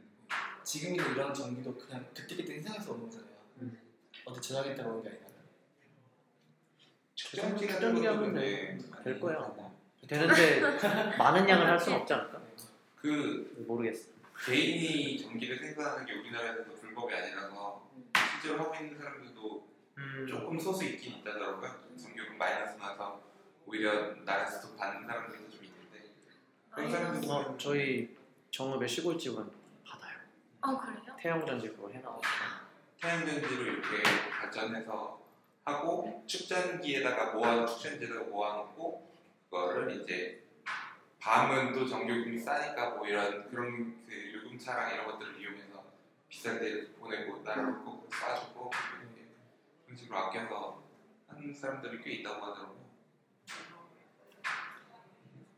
[0.64, 3.36] 지금 있는 이런 전기도 그냥 그때그때 생산해서 오는 거잖아요.
[3.62, 3.80] 음.
[4.24, 5.30] 어디 저장했다가 오는 게 아니라.
[7.14, 9.38] 측정기 같은 것도 될 거예요.
[9.38, 9.79] 하고.
[10.14, 10.60] 되는데
[11.16, 12.40] 많은 양을 할 수는 없지 않을까?
[12.96, 14.10] 그 모르겠어.
[14.44, 17.88] 개인이 전기를 생산하는 게 우리나라에서도 불법이 아니라서
[18.32, 21.70] 실제로 하고 있는 사람들도 음, 조금 소수 있긴 있다더라고요.
[21.96, 23.22] 전기요금 마이너스 나서
[23.66, 26.10] 오히려 나라에서도 받는 사람들도 좀 있는데
[26.70, 28.16] 그런 사람들은 어, 저희
[28.50, 29.48] 정읍의 시골집은
[29.86, 30.18] 받아요.
[30.62, 31.16] 아 그래요?
[31.20, 32.34] 태양전지 그거 해놔가지고
[33.00, 34.02] 태양전지로 이렇게
[34.40, 35.20] 발전해서
[35.64, 39.09] 하고 축전기에다가 모아 축전지에다가 모아놓고
[39.50, 40.44] 그거를 이제
[41.18, 45.84] 밤은 또 전기요금이 싸니까 뭐 이런 그런 그 요금차랑 이런 것들을 이용해서
[46.28, 48.70] 비싼 데 보내고 따라놓고 싸주고
[49.02, 49.26] 이렇게
[49.84, 50.82] 그런 식으로 아껴서
[51.26, 52.80] 하는 사람들이 꽤 있다고 하더라고요.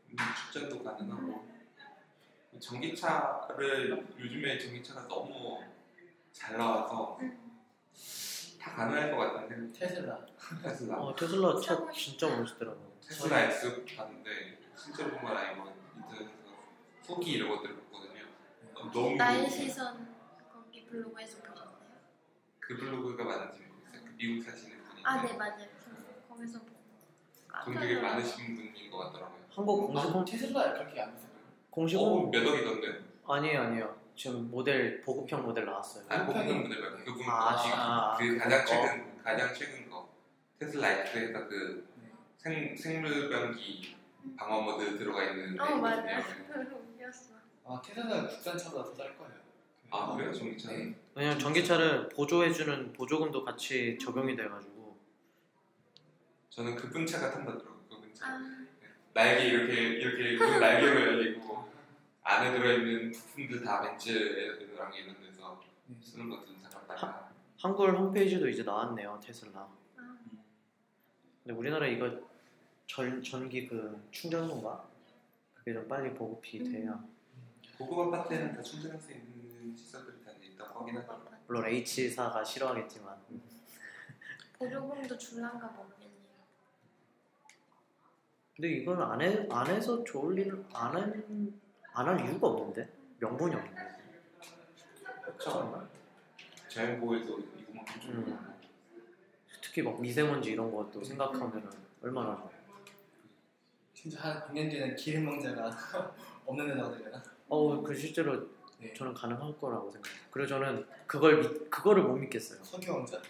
[0.09, 1.53] 음, 축전도 가능하고.
[2.59, 5.63] 전기차를 요즘에 전기차가 너무
[6.31, 7.19] 잘 나와서
[8.59, 9.79] 다 가능할 것 같은데.
[9.79, 10.19] 테슬라.
[10.61, 10.97] 테슬라.
[10.97, 16.33] 어, 테슬라 차 진짜 멋있더라고 테슬라 X 봤는데 실제로 본건 아니고 인터넷에서
[17.05, 18.23] 후기 이런 것들을 봤거든요.
[18.75, 20.07] 어, 너무 나의 시선
[20.51, 21.73] 거기 블로그에서 보셨어요?
[22.59, 24.05] 그 블로그가 맞는지 모르겠어요.
[24.05, 25.67] 그 미국 사시는 분이 아네 맞아요.
[26.29, 26.73] 거기서 보고
[27.65, 29.43] 돈 되게 많으신 분인 것 같더라고요.
[29.53, 31.31] 한국 공식 홈 테슬라 그렇게 안 비싸요.
[31.69, 33.03] 공식 어, 홈몇 억이던데?
[33.27, 34.03] 아니에요 아니에요.
[34.15, 36.05] 지금 모델 보급형 모델 나왔어요.
[36.07, 38.65] 아니 뽑는 분들 말고 그분 아, 그, 아, 그 아, 가장.
[38.65, 40.09] 최근 가장 최근 거.
[40.59, 41.92] 테슬라 X에서 그 네.
[42.43, 43.95] 생, 생물병기
[44.37, 45.65] 방어 모드 들어가 있는 어.
[45.65, 46.23] 있거든요.
[46.97, 47.33] 웃겼어.
[47.65, 49.33] 아 테슬라 국산차보다 더 쌀 거예요.
[49.89, 50.33] 아 그래요?
[50.33, 50.89] 전기차는?
[50.91, 50.95] 네.
[51.15, 54.97] 왜냐면 전기차를 보조해주는 보조금도 같이 적용이 돼가지고
[56.49, 58.39] 저는 그분 차가 탐나더라고요 그분 차 아
[59.13, 61.71] 날개 이렇게 이렇게 문 날개로 열리고
[62.23, 65.95] 안에 들어있는 부품들 다 벤츠랑 이런 데서 네.
[66.01, 67.29] 쓰는 것들 다 갖다가
[67.59, 69.59] 한글 홈페이지도 이제 나왔네요 테슬라
[69.97, 70.17] 아.
[71.43, 72.19] 근데 우리나라 이거
[72.87, 74.85] 전, 전기 그 충전소인가?
[75.55, 76.71] 그게 좀 빨리 보급이 음.
[76.71, 77.03] 돼야
[77.77, 83.17] 고급 아파트에는 다 충전할 수 있는 시설들이 다 있다고 하긴 하더라고요 물론 H사가 싫어하겠지만
[84.57, 86.13] 보조금도 줄란가 모르겠네요.
[88.55, 93.97] 근데 이건 안, 해, 안 해서 좋을 일을 안할 이유가 없는데 명분이 없는데
[95.23, 95.89] 그렇죠
[96.69, 98.53] 자연보호에도 이거만큼 좀 음.
[99.61, 101.71] 특히 막 미세먼지 이런 것도 생각하면 은
[102.01, 102.52] 얼마나 좋아
[104.03, 105.69] 진짜 한 100년 뒤에는 기름 망자가
[106.45, 107.23] 없는 데다가 되려나?
[107.47, 108.45] 어우 그 실제로
[108.77, 108.93] 네.
[108.93, 113.21] 저는 가능할 거라고 생각해요 그래서 저는 그걸 믿, 그거를 못 믿겠어요 석유 왕자.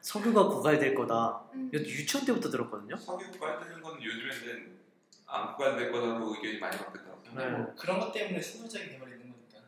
[0.00, 1.70] 석유가 고갈될 거다 음.
[1.72, 4.78] 이거 유치원 때부터 들었거든요 석유 구할되는 건 요즘에는
[5.26, 7.50] 안 구할될 거라고 의견이 많이 바뀌더라고요 네.
[7.58, 9.58] 뭐 그런 것 때문에 신소적인 개발이 있는 거니까.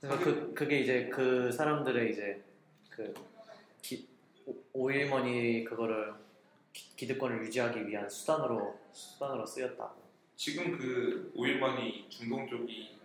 [0.00, 2.42] 그러니까 그, 그게 이제 그 사람들의 이제
[2.90, 3.14] 그
[3.82, 4.08] 기,
[4.46, 6.12] 오- 오일머니 그거를
[6.72, 10.06] 기, 기득권을 유지하기 위한 수단으로 수단으로 쓰였다고.
[10.34, 12.98] 지금 그 오일머니 중동 쪽이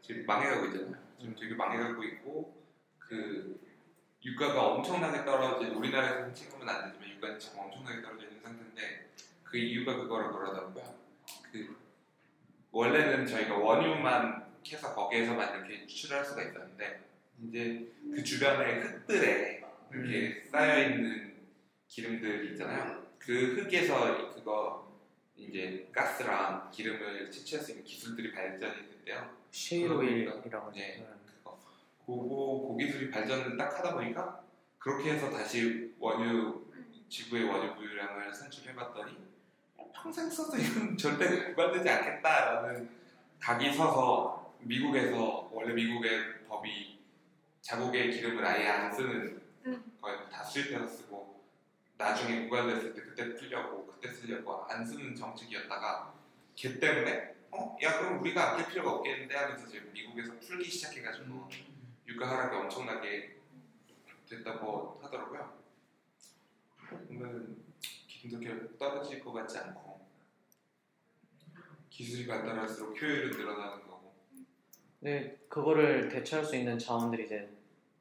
[0.00, 0.96] 지금 망해가고 있잖아요.
[1.18, 2.54] 지금 되게 망해가고 있고
[2.98, 3.60] 그
[4.24, 9.10] 유가가 엄청나게 떨어진 우리나라에서는 찍으면 안 되지만 유가는 지금 엄청나게 떨어져 있는 상태인데
[9.44, 10.94] 그 이유가 그거라 그러더라고요.
[11.50, 11.76] 그
[12.70, 17.00] 원래는 저희가 원유만 캐서 거기에서만 이렇게 추출할 수가 있었는데
[17.42, 21.36] 이제 그 주변에 흙들에 이렇게 쌓여 있는
[21.86, 23.06] 기름들이 있잖아요.
[23.18, 24.87] 그 흙에서 그거
[25.38, 29.30] 이제 가스랑 기름을 채취할 수 있는 기술들이 발전이 됐대요.
[29.50, 31.06] 셰일 오일이라고 네.
[31.42, 31.58] 그거
[32.04, 34.42] 그거 그 기술이 발전을 딱 하다 보니까
[34.78, 36.66] 그렇게 해서 다시 원유
[37.08, 39.16] 지구의 원유 보유량을 산출해봤더니
[39.92, 42.88] 평생 써도 이건 절대 구간되지 않겠다라는
[43.40, 46.98] 각이 서서 미국에서 원래 미국의 법이
[47.60, 49.92] 자국의 기름을 아예 안 쓰는 음.
[50.00, 51.27] 거의 다 수입해서 쓰고
[51.98, 56.14] 나중에 구간됐을 때 그때 풀려고 그때 쓰려고 안 쓰는 정책이었다가
[56.54, 57.76] 걔 때문에 어?
[57.82, 61.48] 야 그럼 우리가 아낄 필요가 없겠는데 하면서 지금 미국에서 풀기 시작해가지고
[62.06, 63.36] 유가 하락이 엄청나게
[64.28, 65.58] 됐다고 하더라고요.
[67.08, 67.64] 보면
[68.06, 70.06] 기름도 결국 떨어질 것 같지 않고
[71.90, 74.14] 기술이 발달할수록 효율은 늘어나는 거고
[75.00, 77.48] 근데 그거를 대체할 수 있는 자원들이 이제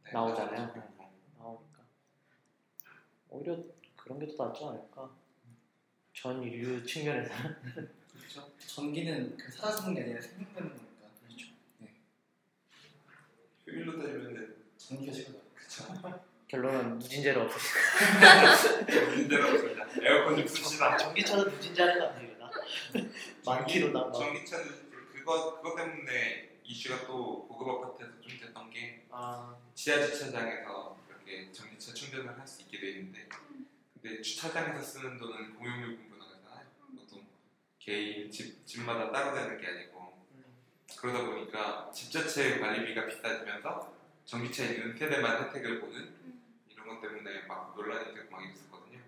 [0.03, 0.67] 네, 나오잖아요.
[0.67, 0.93] 맞아요.
[1.39, 1.81] 나오니까
[3.29, 3.57] 오히려
[4.07, 5.09] 그런 게 더 낫지 않을까.
[6.13, 7.33] 전 인류 측면에서
[8.13, 8.51] 그렇죠.
[8.65, 11.07] 전기는 그 사라지는 게 아니라 생성되는 거니까.
[11.27, 11.47] 그렇죠.
[13.67, 15.41] 효율로 따지면 전기가 싫어요.
[15.53, 16.23] 그렇죠.
[16.47, 18.75] 결론은 누진제를 없애시고
[19.17, 19.85] 문제는 없습니다.
[20.01, 20.95] 에어컨 좀 씁시다.
[20.97, 22.37] 전기차는 누진제 하는 거 아니에요?
[23.45, 24.11] 많기로 나와.
[24.11, 24.65] 전기차는
[25.13, 31.93] 그거 그거 때문에 이슈가 또 고급 아파트에서 좀 됐던 게 아 지하 주차장에서 이렇게 전기차
[31.93, 33.27] 충전을 할 수 있게 돼 있는데
[34.07, 36.65] 근데 주차장에서 쓰는 돈은 공용요금 분담하잖아요.
[36.95, 37.25] 보통
[37.77, 40.25] 개인 집 집마다 따로 되는 게 아니고
[40.97, 43.93] 그러다 보니까 집 자체 관리비가 비싸지면서
[44.23, 46.15] 전기차 있는 세대만 혜택을 보는
[46.69, 48.99] 이런 것 때문에 막 논란이 되고 막 있었거든요.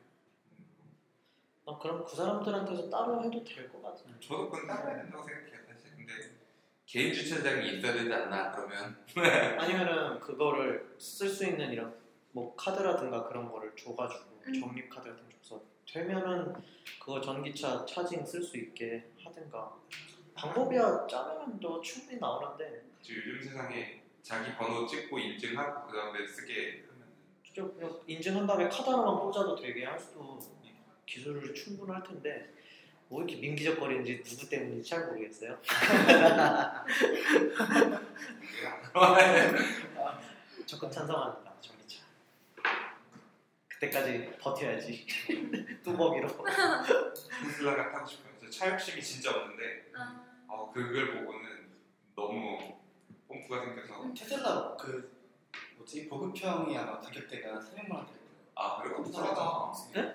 [1.65, 4.19] 아, 그럼 그 사람들한테서 따로 해도 될 것 같은데.
[4.19, 5.95] 저도 그건 따로 해야 된다고 생각해요 사실.
[5.95, 6.13] 근데
[6.85, 9.05] 개인 주차장이 있어야 되지 않나 그러면
[9.61, 11.97] 아니면은 그거를 쓸 수 있는 이런
[12.33, 14.28] 뭐 카드라든가 그런 거를 줘가지고 음.
[14.59, 16.53] 적립 카드 같은 거 줘서 되면은
[16.99, 19.73] 그거 전기차 차징 쓸 수 있게 하든가.
[20.35, 22.83] 방법이야 짜면 또 충분히 나오는데.
[23.01, 26.85] 지금 요즘 세상에 자기 번호 찍고 인증하고 그 다음에 쓰게
[27.57, 30.39] 하면 그냥 인증한 다음에 카드 하나만 꽂아도 되게 할 수도
[31.05, 32.53] 기술이 충분할 텐데.
[33.09, 35.57] 뭐 이렇게 민기적거리는지 누구 때문인지 잘 모르겠어요.
[40.67, 41.48] 적극 찬성합니다.
[43.79, 45.07] 그때까지 버텨야지.
[45.83, 46.27] 뚜벅이로.
[47.43, 48.33] 테슬라가 타고 싶어요.
[48.41, 51.69] 저차 욕심이 진짜 없는데 아, 어, 그걸 보고는
[52.15, 52.57] 너무
[53.27, 55.17] pom프가 생겨서 테슬라 그
[55.77, 58.11] 뭐지 보급형이 아마 가격대가 300만 원대.
[58.55, 58.95] 아 그래?
[58.95, 60.13] 그거 싸다 네?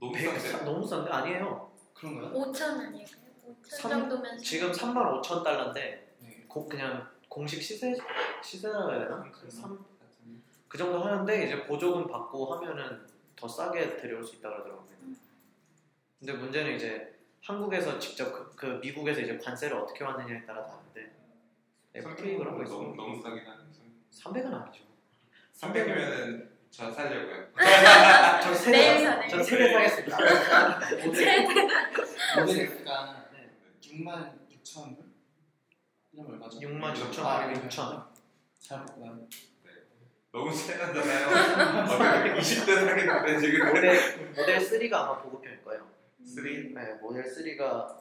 [0.00, 0.64] 너무 백- 싼데?
[0.64, 1.70] 너무 싼데 아니에요.
[1.92, 2.32] 그런 거요?
[2.32, 3.06] 5천 아니에요?
[3.62, 6.44] 5천 삼- 정도면 지금 3만 5천 달러인데 네.
[6.48, 7.94] 곧 그냥 공식 시세
[8.42, 9.30] 시세라고 해야 되나?
[9.30, 9.84] 그 삼-
[10.76, 14.86] 그 정도 하는데 이제 보조금 받고 하면은 더 싸게 데려올 수 있다 그러더라고요.
[15.04, 15.16] 음.
[16.18, 21.10] 근데 문제는 이제 한국에서 직접 그, 그 미국에서 이제 관세를 어떻게 왔느냐에 따라 다른데
[21.94, 22.74] FTA 그런 거 있어.
[22.74, 23.62] 너무, 너무 싸긴 하네
[24.12, 24.84] 300은 아니죠.
[25.54, 27.46] 300이면은 저 살려고요
[28.42, 29.28] 저 세대.
[29.30, 30.18] 저 세대 사겠습니다.
[31.06, 33.50] 모델 X가 네.
[33.80, 35.06] 6만 6천 불?
[36.12, 36.58] 이러면 얼마죠?
[36.60, 38.06] 6만 6천 아, 아니면 6천.
[38.58, 39.16] 잘 먹구나.
[40.36, 45.88] 너무 세단잖아요 어떻게 20대 사겠는데 지금 모델 모델 3가 아마 보급형일 거예요.
[46.26, 46.44] 3?
[46.74, 47.96] 네, 모델 3가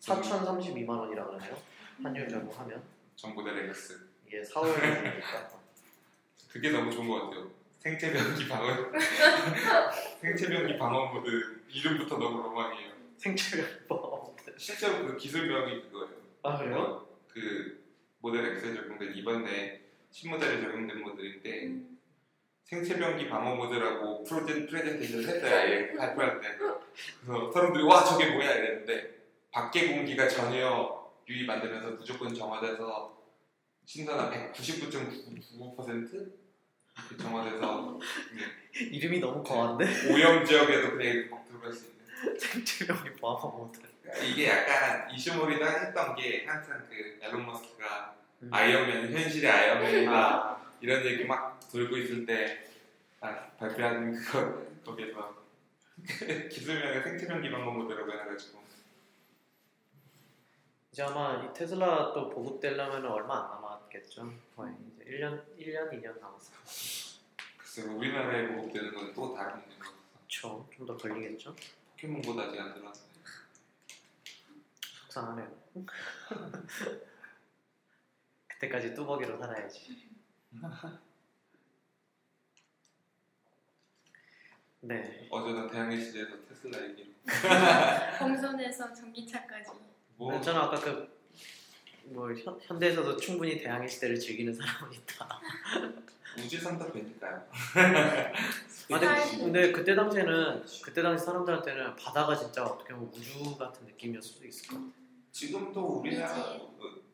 [0.00, 1.56] 4,032만 원이라 그러네요.
[2.02, 2.82] 환율 적용하면
[3.14, 3.96] 전 모델 X
[4.26, 5.48] 이게 4월이니까
[6.50, 7.48] 그게 너무 좋은 것 같아요
[7.78, 8.90] 생체병기 방어
[10.20, 14.36] 생체병기 방어 모드 이름부터 너무 로망이에요 생체병법.
[14.56, 16.10] 실제로 그 기술명이 그거예요
[16.42, 17.06] 아 그래요?
[17.32, 17.80] 그
[18.18, 19.81] 모델 X에 적용된 이번에
[20.12, 21.98] 신모델에 적용된 모델인데 음.
[22.64, 29.22] 생체병기 방어 모드라고 프로젠, 프레젠테이션을 했어요 아예 발표할 때 그래서 사람들이 와 저게 뭐야 이랬는데
[29.50, 33.18] 밖의 공기가 전혀 유입 안 되면서 무조건 정화돼서
[33.84, 36.32] 신선한 199.99%
[36.94, 37.98] 이렇게 정화돼서
[38.74, 39.84] 이름이 너무 거한데?
[40.12, 43.80] 오염 지역에도 그냥 막 들어갈 수 있는 생체병이 뭐하고 못해.
[44.26, 48.21] 이게 약간 이슈몰이다 했던 게 한참 그 앨런 머스크가 음.
[48.50, 52.66] 아이언맨 현실의 아이언맨이다 이런 얘기 막 돌고 있을 때
[53.20, 55.42] 아, 발표하는 그거 거기에서
[56.50, 58.60] 기술명의 생체병기 방법 모드라고 해가지고
[60.90, 64.30] 이제 아마 이 테슬라 또 보급되려면 얼마 안 남았겠죠.
[64.56, 66.52] 거의 이제 1년, 1년, 2년 남았어.
[67.56, 70.68] 글쎄 우리나라에 보급되는 건 또 다른 문제인 것 같아서 그쵸.
[70.76, 71.54] 좀더 걸리겠죠.
[71.92, 73.08] 포켓몬보다 아직 안 들어왔는데
[75.00, 75.48] 속상하네요.
[78.62, 80.08] 그때까지 뚜벅이로 살아야지.
[84.80, 85.28] 네.
[85.30, 87.10] 어제는 대학의 시대에서 테슬라 얘기로
[88.18, 89.70] 공선에서 전기차까지.
[90.16, 91.08] 뭐 저는 아까 그,
[92.04, 95.40] 뭐, 현, 현대에서도 충분히 대항해 시대를 즐기는 사람은 있다.
[96.38, 98.32] 우주선도 되니까요 아,
[98.88, 104.46] 근데, 근데 그때 당시에는, 그때 당시 사람들한테는 바다가 진짜 어떻게 보면 우주 같은 느낌이었을 수도
[104.46, 104.92] 있을 것 같아요.
[105.30, 106.58] 지금도 우리나라.
[106.78, 107.11] 그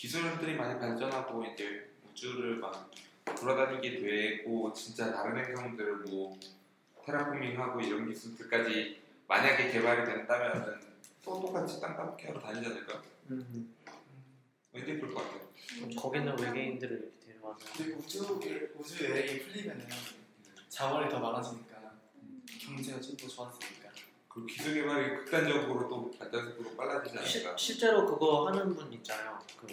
[0.00, 2.90] 기술들이 많이 발전하고 이제 우주를 막
[3.38, 6.40] 돌아다니게 되고 진짜 다른 행성들을 뭐
[7.04, 10.80] 테라포밍하고 이런 기술들까지 만약에 개발이 된다면은
[11.22, 13.02] 또 똑같이 땅 따먹기 하러 다니지 않을까?
[13.30, 13.74] 음,
[14.72, 15.50] 왠지 그럴 것 같아요.
[15.94, 17.66] 거기는 외계인들을 이렇게 데려와서.
[17.98, 18.40] 우주
[18.76, 19.86] 우주 여행이 풀리면은
[20.70, 21.92] 자원이 더 많아지니까
[22.58, 23.79] 경제가 좀더 좋아지니까.
[24.30, 27.56] 그 기술 개발이 극단적으로 또 발전속도로 빨라지지 시, 않을까?
[27.56, 29.36] 실제로 그거 하는 분 있잖아요.
[29.60, 29.66] 그,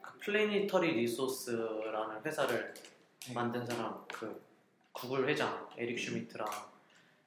[0.00, 2.72] 그 Planetary Resources라는 회사를
[3.26, 3.32] 네.
[3.34, 4.40] 만든 사람, 그
[4.92, 6.46] 구글 회장 에릭 슈미트랑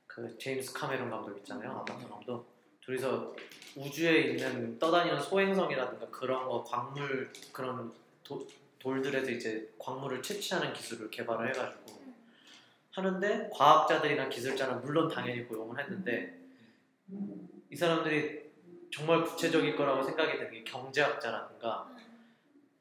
[0.08, 1.72] 그 제임스 카메론 감독 있잖아요.
[1.72, 2.48] 아바타 감독.
[2.80, 3.36] 둘이서
[3.76, 7.92] 우주에 있는 떠다니는 소행성이라든가 그런 거 광물 그런
[8.24, 8.48] 도-
[8.80, 11.95] 돌들에서 이제 광물을 채취하는 기술을 개발을 해가지고
[12.96, 16.40] 하는데 과학자들이나 기술자는 물론 당연히 고용을 했는데
[17.70, 18.46] 이 사람들이
[18.92, 21.90] 정말 구체적일 거라고 생각이 드는 게 경제학자라든가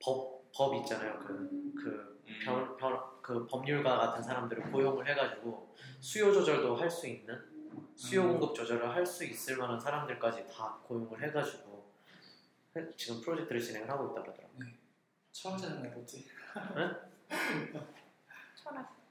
[0.01, 1.19] 법, 법 있잖아요.
[1.19, 2.39] 그, 그, 음.
[2.45, 7.37] 변, 변, 그 법률가 같은 사람들을 고용을 해가지고 수요 조절도 할 수 있는
[7.97, 8.29] 수요 음.
[8.39, 11.85] 공급 조절을 할 수 있을 만한 사람들까지 다 고용을 해가지고
[12.77, 14.69] 해- 지금 프로젝트를 진행을 하고 있다 그러더라고요.
[15.33, 16.25] 처음 자는 뭐지?
[16.55, 17.11] 철학.
[18.55, 19.04] 철학.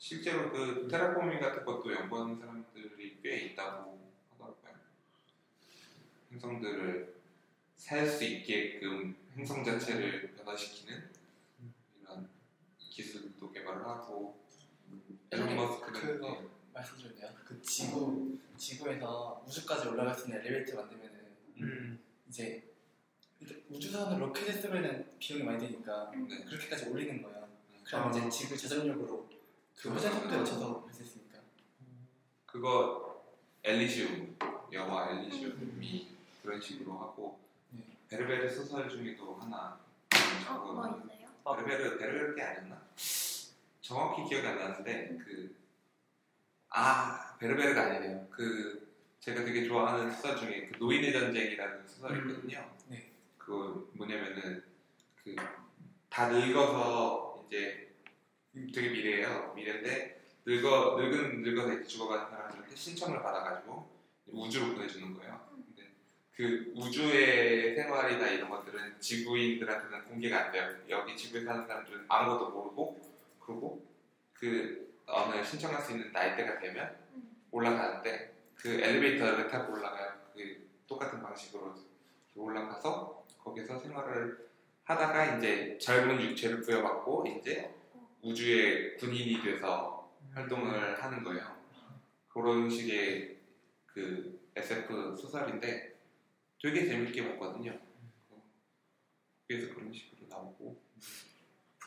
[0.00, 4.80] 실제로 그 테라포밍 같은 것도 연구하는 사람들이 꽤 있다고 하더라고요.
[6.32, 7.20] 행성들을
[7.76, 11.10] 살 수 있게끔 행성 자체를 변화시키는
[12.00, 12.28] 이런
[12.78, 14.40] 기술도 개발을 하고
[15.30, 16.48] 앨런 머스크는 그거 예.
[16.72, 17.30] 말씀드려도 돼요?
[17.44, 21.20] 그 지구 지구에서 우주까지 올라갈 수 있는 엘리베이터 만들면은
[21.58, 22.00] 음.
[22.26, 22.72] 이제
[23.38, 26.44] 일단 우주선으로 로켓을 쓰면은 비용이 많이 드니까 네.
[26.44, 27.48] 그렇게까지 올리는 거예요.
[27.70, 27.80] 음.
[27.84, 28.10] 그럼 아.
[28.10, 29.39] 이제 지구 자전력으로
[29.82, 31.38] 그 속도에 맞춰서 있으니까.
[32.46, 33.24] 그거
[33.62, 34.36] 엘리시움
[34.72, 37.38] 영화 엘리시움이 그런 식으로 하고
[37.70, 37.82] 네.
[38.08, 39.78] 베르베르 소설 중에도 하나
[40.48, 41.56] 어, 뭐 있어요?
[41.56, 42.80] 베르베르 베르베르 게 아니었나?
[43.80, 45.54] 정확히 기억이 안 나는데 그
[46.72, 48.28] 아 베르베르가 아니네요.
[48.30, 48.88] 그
[49.18, 52.70] 제가 되게 좋아하는 소설 중에 그 노인의 전쟁이라는 소설이 있거든요.
[52.88, 53.10] 네.
[53.38, 54.62] 그 뭐냐면은
[55.24, 55.34] 그
[56.10, 57.89] 다 늙어서 이제
[58.52, 59.52] 되게 미래예요.
[59.54, 63.88] 미래인데 늙어 늙은 늙어서 이제 죽어가는 사람들한테 신청을 받아가지고
[64.26, 65.40] 우주로 보내주는 거예요.
[65.54, 65.90] 근데
[66.34, 70.74] 그 우주의 생활이나 이런 것들은 지구인들한테는 공개가 안 돼요.
[70.88, 73.00] 여기 지구에 사는 사람들은 아무것도 모르고
[73.40, 73.86] 그리고
[74.32, 77.36] 그 어느 신청할 수 있는 나이대가 되면 음.
[77.50, 80.12] 올라가는데 그 엘리베이터를 타고 올라가요.
[80.34, 81.74] 그 똑같은 방식으로
[82.34, 84.48] 올라가서 거기서 생활을
[84.84, 87.74] 하다가 이제 젊은 육체를 부여받고 이제
[88.22, 91.56] 우주의 군인이 돼서 활동을 하는 거예요.
[92.28, 93.38] 그런 식의
[93.86, 95.98] 그 SF 소설인데
[96.62, 97.78] 되게 재밌게 봤거든요.
[99.48, 100.80] 그래서 그런 식으로 나오고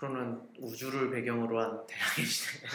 [0.04, 2.68] 앞으로는 우주를 배경으로 한 대항해 시대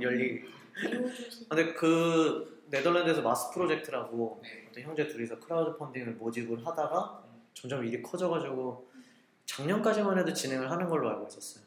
[0.00, 0.44] 열리.
[0.82, 1.48] 대우주시.
[1.48, 4.66] 근데 그 네덜란드에서 Mars 프로젝트라고 네.
[4.68, 7.24] 어떤 형제 둘이서 크라우드 펀딩을 모집을 하다가
[7.54, 8.90] 점점 일이 커져가지고
[9.46, 11.65] 작년까지만 해도 진행을 하는 걸로 알고 있었어요.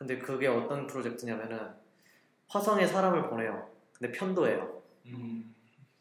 [0.00, 1.60] 근데 그게 어떤 프로젝트냐면은
[2.48, 3.68] 화성에 사람을 보내요.
[3.92, 4.82] 근데 편도예요.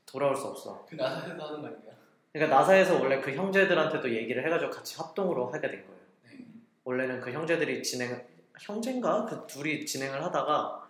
[0.05, 0.85] 돌아올 수 없어.
[0.89, 1.95] 그 나사에서 하는 거 아닌가요?
[2.31, 5.99] 그러니까 나사에서 원래 그 형제들한테도 얘기를 해가지고 같이 합동으로 하게 된 거예요.
[6.29, 6.45] 네.
[6.85, 8.25] 원래는 그 형제들이 진행
[8.57, 10.89] 형제인가 그 둘이 진행을 하다가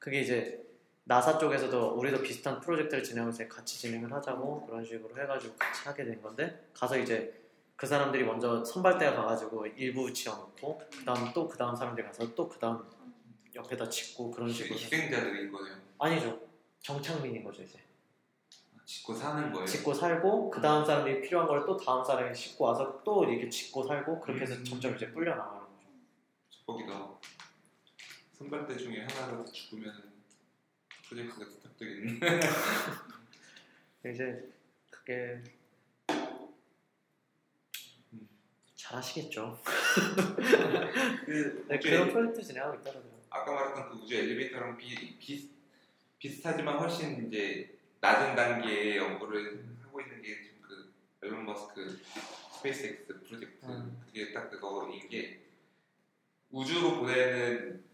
[0.00, 0.60] 그게 이제
[1.04, 6.20] 나사 쪽에서도 우리도 비슷한 프로젝트를 진행해서 같이 진행을 하자고 그런 식으로 해가지고 같이 하게 된
[6.20, 7.39] 건데 가서 이제
[7.80, 12.46] 그 사람들이 먼저 선발대가 가가지고 일부 지어놓고 그 다음 또 그 다음 사람들이 가서 또
[12.46, 12.84] 그 다음
[13.54, 15.76] 옆에다 짓고 그런 식으로 해- 희생자들인 거예요.
[15.98, 16.38] 아니죠
[16.82, 17.78] 정착민인 거죠 이제
[18.84, 19.66] 짓고 사는 거예요.
[19.66, 23.82] 짓고 살고 그 다음 사람들이 필요한 걸 또 다음 사람이 싣고 와서 또 이렇게 짓고
[23.86, 24.64] 살고 그렇게 해서 음.
[24.64, 25.70] 점점 이제 불려 나가는 거죠.
[26.66, 27.08] 거기다
[28.36, 30.12] 선발대 중에 하나라도 죽으면
[31.08, 32.20] 프로젝트가 스탑되겠네.
[34.12, 34.52] 이제
[34.90, 35.42] 그게
[38.12, 38.28] 음.
[38.90, 39.58] 잘하시겠죠.
[41.24, 43.12] 그 네, 그런 프로젝트 진행하고 있더라고요.
[43.30, 45.50] 아까 말했던 그 우주 엘리베이터랑 비, 비,
[46.18, 50.92] 비슷하지만 훨씬 이제 낮은 단계의 연구를 하고 있는 게 지금 그
[51.22, 52.00] 앨런 머스크
[52.54, 54.00] 스페이스X 프로젝트 음.
[54.06, 55.40] 그게 딱 그거인 게
[56.50, 57.84] 우주로 보내는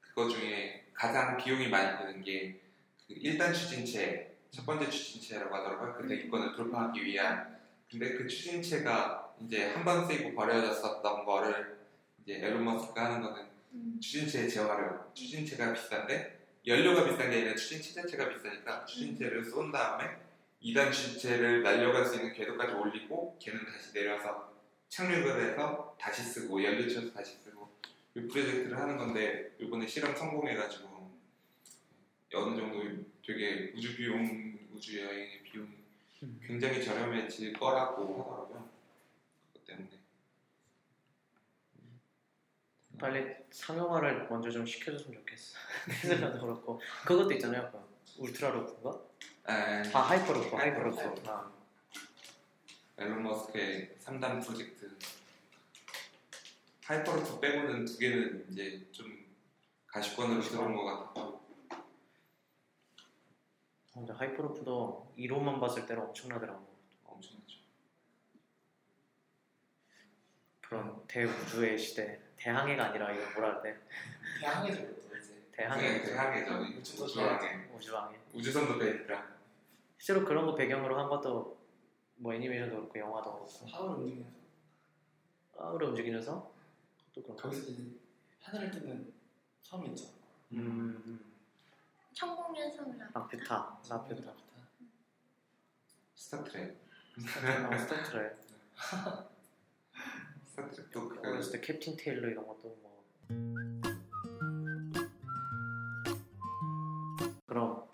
[0.00, 2.62] 그거 중에 가장 비용이 많이 드는 게
[3.12, 5.94] 그 1단 추진체 첫 번째 추진체라고 하더라고요.
[5.94, 7.58] 그 대기권을 돌파하기 위한
[7.90, 11.78] 근데 그 추진체가 이제 한 번 쓰이고 버려졌었던 거를
[12.22, 13.98] 이제 앨런 머스크가 하는 거는 음.
[14.00, 20.04] 추진체의 재활용, 추진체가 비싼데 연료가 비싼 게 아니라 추진체 자체가 비싸니까 추진체를 쏜 다음에
[20.62, 24.52] 2단 추진체를 날려갈 수 있는 궤도까지 올리고 걔는 다시 내려서
[24.88, 27.68] 착륙을 해서 다시 쓰고 연료 채워서 다시 쓰고
[28.14, 30.92] 이 프로젝트를 하는 건데 이번에 실험 성공해가지고
[32.34, 32.82] 어느 정도
[33.26, 35.70] 되게 우주 비용, 우주 여행의 비용이
[36.22, 36.40] 음.
[36.46, 38.70] 굉장히 저렴해질 거라고 하더라고요.
[39.52, 39.88] 그것 때문에.
[43.02, 45.58] 빨리 상용화를 먼저 좀 시켜줬으면 좋겠어.
[45.90, 47.68] 테슬라도 그렇고 그것도 있잖아요.
[47.72, 49.02] 그 ultra loop인가?
[49.42, 50.96] 아, 다 Hyperloop, Hyperloop.
[51.00, 51.28] Hyperloop.
[51.28, 51.52] 아,
[52.98, 54.96] 엘론 머스크의 3단 프로젝트
[56.84, 59.26] 하이퍼루프 빼고는 두 개는 이제 좀
[59.88, 61.42] 가시권으로 들어온 것 같고
[63.92, 66.72] 근데 Hyperloop도 이론만 봤을 때는 엄청나더라고.
[67.04, 67.58] 엄청나죠.
[70.60, 73.78] 그런 대우주의 시대, 대항해가 아니라 이거 뭐라 그래?
[74.40, 75.42] 대항해죠 이제.
[75.52, 76.78] 대항해, 그 항해죠.
[76.80, 77.68] 우주도 우주항해.
[77.74, 78.18] 우주항해.
[78.34, 79.36] 우주선도 배니까
[79.98, 81.56] 실제로 그런 거 배경으로 한 것도
[82.16, 84.38] 뭐 애니메이션도 그렇고 영화도 그렇고 하울 움직이면서
[85.56, 86.52] 하울을 움직이면서
[87.14, 87.42] 또 그런 거.
[87.44, 87.82] 거기서 이제
[88.40, 89.12] 하늘을 뜨는
[89.62, 90.06] 섬 있죠.
[90.52, 91.32] 음, 음.
[92.14, 94.32] 천공연성을 라퓨타, 라퓨타.
[96.14, 97.78] 스타트랙 어, 스타트랙.
[97.78, 98.38] 스타트랙
[100.92, 103.04] 도그 어렸을 때 캡틴 테일러 이런 것도 뭐.
[107.46, 107.88] 그럼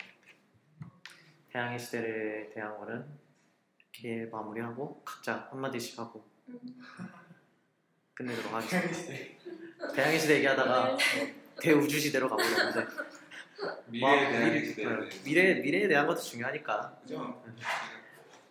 [1.51, 3.05] 태양의 시대에 대한 거는
[3.93, 6.59] 이렇게 마무리하고 각자 한마디씩 하고 음.
[8.13, 9.39] 끝내도록 하겠습니다.
[9.95, 10.97] 대항해 시대 얘기하다가
[11.61, 12.85] 대우주 시대로 가보려는데
[13.87, 14.85] 미래에 대한 미래.
[14.85, 17.43] 어, 미래 미래에 대한 것도 중요하니까 그죠?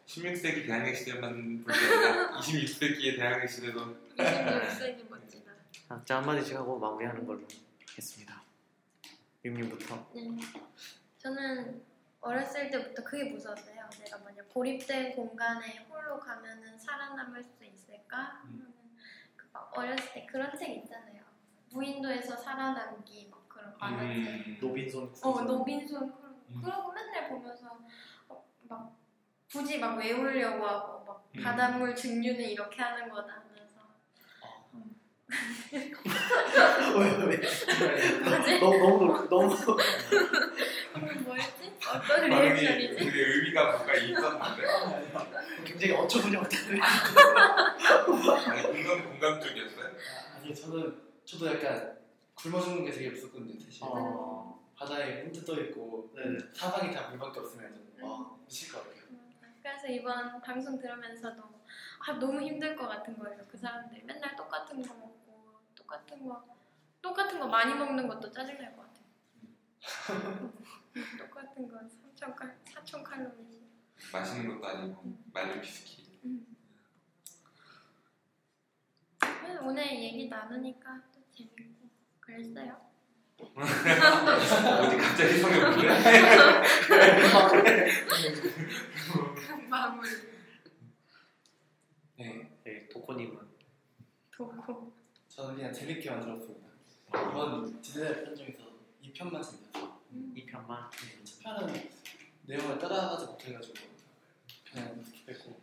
[0.09, 5.53] 16세기 대항해 시대만 볼 게 아니라 26세기의 대항해 시대도 26세기 멋지다.
[5.87, 7.43] 각자 한마디씩 하고 마무리하는 걸로
[7.91, 8.43] 하겠습니다.
[9.45, 10.23] 유민부터 네.
[11.19, 11.83] 저는
[12.23, 13.89] 어렸을 때부터 그게 무서웠어요.
[14.03, 18.41] 내가 만약 고립된 공간에 홀로 가면은 살아남을 수 있을까?
[18.43, 18.67] 하는
[19.37, 21.23] 그막 어렸을 때 그런 책 있잖아요.
[21.71, 24.47] 무인도에서 살아남기 막 그런 만화책.
[24.47, 25.15] 음, 노빈손.
[25.23, 26.63] 어 노빈손 그런 음.
[26.63, 27.79] 그러고 맨날 보면서
[28.29, 28.98] 어, 막
[29.51, 31.43] 굳이 막 외우려고 하고 막 음.
[31.43, 33.49] 바닷물 증류는 이렇게 하는 거다 하면서
[36.99, 37.37] 왜 왜?
[38.25, 38.61] 뭐지?
[38.61, 39.55] 너무 너무 너무
[40.97, 41.77] 음, 뭐였지?
[41.87, 42.97] 어떤 발음이 리액션이지?
[42.97, 44.63] 되게 의미가 뭔가 있었는데
[45.65, 46.81] 굉장히 어처구니 없다는.
[46.83, 49.91] 아니 공감 공감 쪽이었어요.
[50.37, 51.99] 아니 저는 저도 약간
[52.35, 53.81] 굶어 죽는 게 되게 무섭거든요 사실.
[53.83, 56.23] 어, 바다에 혼자 떠 있고 네.
[56.55, 58.98] 사방이 다 물밖에 없으면 좀 와, 미칠 것 같아요.
[59.69, 61.43] 음, 그래서 이번 방송 들으면서도
[62.07, 63.45] 아 너무 힘들 것 같은 거예요.
[63.49, 66.57] 그 사람들 맨날 똑같은 거 먹고 똑같은 거
[67.03, 69.07] 똑같은 거 많이 먹는 것도 짜증 날 것 같아요.
[71.19, 73.69] 똑같은 거 3천 칼 4천 칼로리.
[74.13, 76.09] 맛있는 것도 아니고 말린 비스킷.
[79.63, 81.89] 오늘 얘기 나누니까 또 재밌고
[82.21, 82.88] 그랬어요.
[83.39, 85.89] 어디 갑자기 성에 보네?
[89.69, 90.09] 마무리
[92.17, 93.39] 네, 네, 도코님은
[94.33, 94.93] 도고.
[95.29, 96.67] 저는 그냥 재밌게 만들었습니다.
[97.09, 98.59] 이번 지대대 편 중에서
[99.05, 99.99] 2편만 재밌었어요.
[100.35, 101.91] 이 편만 네, 첫 편은
[102.47, 103.75] 내용을 따라가지 못해가지고
[104.73, 105.55] 그냥 스킵했고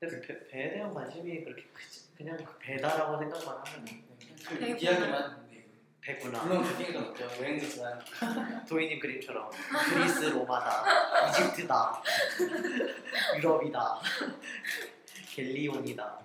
[0.00, 4.04] 근데 배, 배에 대한 관심이 그렇게 크지 그냥 그 배다라고 생각만 하면 네,
[4.48, 4.78] 그.
[4.82, 5.39] 이야기만 네.
[6.00, 7.24] 배구나 물론 그게가 없죠.
[7.40, 8.00] 여행지지만
[8.68, 9.50] 도인님 그림처럼
[9.92, 10.84] 그리스 로마다
[11.28, 12.02] 이집트다
[13.36, 14.00] 유럽이다
[15.34, 16.18] 갤리온이다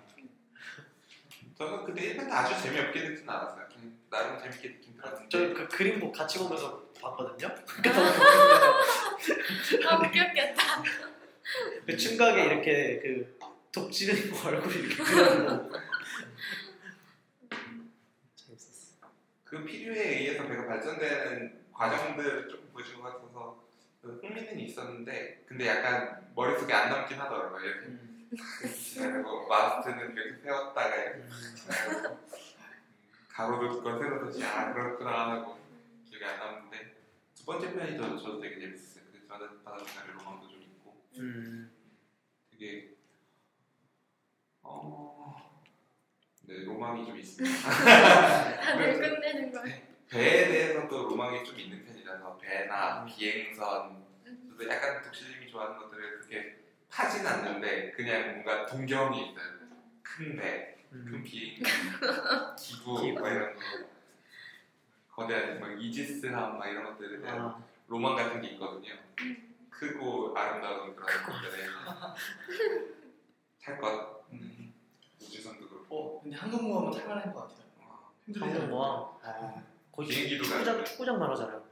[1.58, 3.66] 저는 근데 1편도 아주 재미없게 듣진 않았어요.
[4.10, 7.48] 나름 재밌게 듣긴 들었는데 저그 그림 보 같이 보면서 봤거든요
[9.86, 10.82] 아 웃겼겠다.
[11.86, 13.38] 그 충각에 이렇게 그
[13.72, 15.72] 독지는 거 얼굴 이렇게 그려지고
[18.36, 18.96] 재밌었어
[19.56, 23.64] 그 필요에 의해서 배가 발전되는 과정들을 조금 보여준 것 같아서
[24.02, 27.64] 그 흥미는 있었는데 근데 약간 머릿속에 안 남긴 하더라고요.
[27.64, 31.22] 이렇게 지나고 마스트는 이렇게 세웠다가 이렇게
[31.54, 32.18] 지나고.
[33.28, 35.58] 가로도 두건 세로도 지아 그렇구나 하고
[36.08, 36.96] 기억이 안 남는데.
[37.34, 39.04] 두 번째 편이 저, 저도 되게 재밌었어요.
[39.12, 41.02] 그 저는 바다사리 로망도 좀 있고.
[41.18, 41.70] 음,
[42.50, 42.96] 되게
[44.62, 45.15] 어...
[46.46, 47.68] 네 로망이 좀 있습니다.
[47.70, 49.76] 다들 끝내는 거예요.
[50.08, 54.04] 배에 대해서도 로망이 좀 있는 편이라서 배나 비행선
[54.50, 56.56] 저도 약간 독실님이 좋아하는 것들을 그렇게
[56.88, 59.56] 타진 않는데 그냥 뭔가 동경이 있어요.
[60.02, 61.22] 큰 배, 큰 음.
[61.24, 61.60] 비행,
[62.56, 63.20] 기구 기구.
[63.20, 63.60] 막 이런 거
[65.10, 68.94] 거대한 막 이지스함 막 이런 것들에 대한 아, 로망 같은 게 있거든요.
[69.70, 71.66] 크고 아름다운 그런 것들에
[73.62, 74.65] 탈것 음.
[75.88, 77.58] 어 근데 항공모함은 탈만한 것 같아요.
[77.80, 80.84] 와, 항공모함 아, 거기 비행기도 축구장, 가는데.
[80.90, 81.62] 축구장만 하잖아요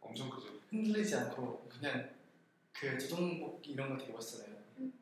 [0.00, 0.48] 엄청 크죠.
[0.70, 2.08] 흔들리지 않고 그냥
[2.72, 4.56] 그 조종복 이런 거 되게 멋있잖아요.
[4.78, 4.92] 음.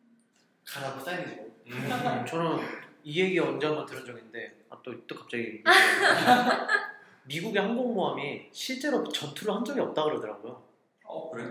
[0.67, 1.55] 가라고 사인해주고.
[1.67, 2.25] 음.
[2.27, 2.59] 저는
[3.03, 5.63] 이 얘기 언제 한번 들은 적 있는데 아, 또, 또 갑자기
[7.25, 10.63] 미국의 항공모함이 실제로 전투를 한 적이 없다 그러더라고요
[11.05, 11.45] 어 그래?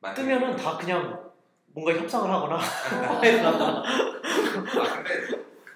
[0.00, 0.14] 맞네.
[0.14, 1.30] 뜨면은 다 그냥
[1.66, 3.40] 뭔가 협상을 하거나 아 근데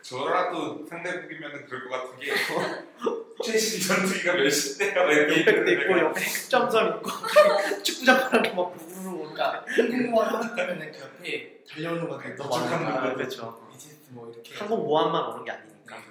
[0.04, 2.30] 저라도 상대국이면 그럴 것 같은 게
[3.42, 4.78] 최신 전투기가 몇십
[5.10, 7.10] 이렇게 옆에 있고 옆에 핵잠수함 있고
[7.82, 12.50] 축구장 하는 막 부르르 오니까 항공모함 하면은 그 옆에 달려오는 거 되게 너무.
[12.50, 14.54] 거, 그렇죠 이지스 뭐 이렇게.
[14.54, 16.02] 항공 모함만 오는 게 아니니까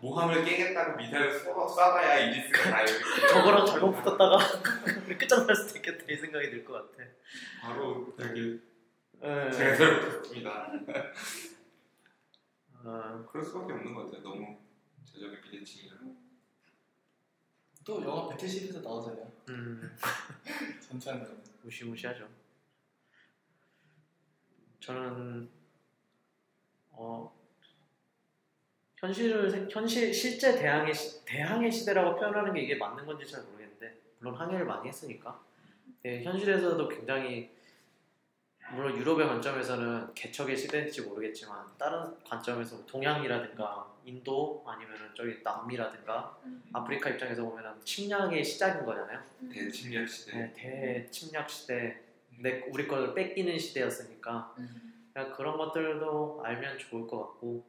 [0.00, 2.18] 모함을 깨겠다고 미사일을 쏘, 쏴봐야
[2.52, 4.38] 다 이렇게 저거랑 잘못 붙었다가
[5.18, 7.08] 끝장날 수도 있겠다 이 생각이 들 것 같아
[7.62, 8.58] 바로 되게
[9.24, 9.50] 예.
[9.50, 10.70] 자연스럽습니다.
[12.84, 14.22] 어, 그럴 수밖에 없는 것 같아요.
[14.22, 14.58] 너무
[15.04, 15.96] 제적의 비대칭이라.
[17.84, 19.30] 또 영화 배틀십에서 나오잖아요.
[19.50, 19.96] 음,
[20.80, 21.26] 거.
[21.62, 22.28] 무시무시하죠
[24.80, 25.48] 저는
[26.92, 27.34] 어
[28.96, 33.98] 현실을 생- 현실 실제 대항해 시, 대항해 시대라고 표현하는 게 이게 맞는 건지 잘 모르겠는데
[34.18, 35.42] 물론 항해를 많이 했으니까
[36.04, 37.53] 예, 현실에서도 굉장히
[38.72, 46.62] 물론 유럽의 관점에서는 개척의 시대인지 모르겠지만 다른 관점에서 동양이라든가 인도 아니면은 저기 남미라든가 음.
[46.72, 49.22] 아프리카 입장에서 보면은 침략의 시작인 거잖아요.
[49.42, 49.48] 음.
[49.50, 50.36] 대침략 시대.
[50.36, 52.00] 네, 대침략 시대,
[52.40, 55.08] 내 우리 걸 뺏기는 시대였으니까 음.
[55.12, 57.64] 그냥 그런 것들도 알면 좋을 것 같고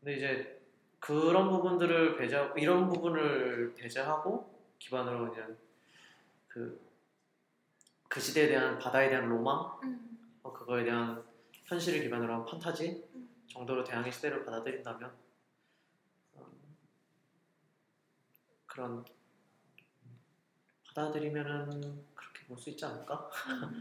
[0.00, 0.60] 근데 이제
[1.00, 5.56] 그런 부분들을 배제 이런 부분을 배제하고 기반으로 그냥
[6.48, 6.80] 그,
[8.14, 10.38] 그 시대에 대한 바다에 대한 로망 음.
[10.44, 11.24] 어, 그거에 대한
[11.64, 13.28] 현실을 기반으로 한 판타지 음.
[13.48, 15.12] 정도로 대항의 시대를 받아들인다면
[16.34, 16.46] 어,
[18.66, 19.04] 그런
[20.86, 23.28] 받아들이면은 그렇게 볼 수 있지 않을까?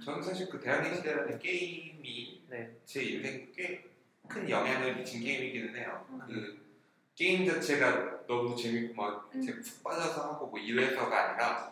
[0.03, 2.75] 저는 사실 그 대학의 시대라는 게임이 네.
[2.85, 6.07] 제 인생에 꽤큰 영향을 미친 게임이기는 해요.
[6.09, 6.21] 음.
[6.25, 6.65] 그
[7.13, 9.63] 게임 자체가 너무 재밌고 막 음.
[9.83, 11.71] 빠져서 하고 뭐 이래서가 아니라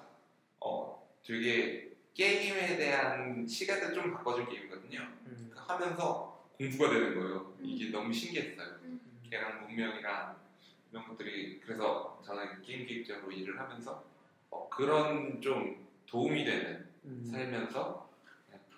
[0.60, 5.00] 어 되게 게임에 대한 시각을 좀 바꿔준 게임이거든요.
[5.28, 7.56] 음, 그 하면서 공부가 되는 거예요.
[7.60, 7.66] 음.
[7.66, 8.68] 이게 너무 신기했어요.
[8.84, 9.00] 음.
[9.30, 10.36] 걔랑 문명이랑
[10.92, 14.04] 이런 것들이 그래서 저는 게임 기획자로 일을 하면서
[14.50, 18.10] 어, 그런 좀 도움이 되는 음, 살면서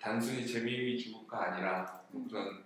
[0.00, 2.64] 단순히 재미 위주가 아니라 뭐 그런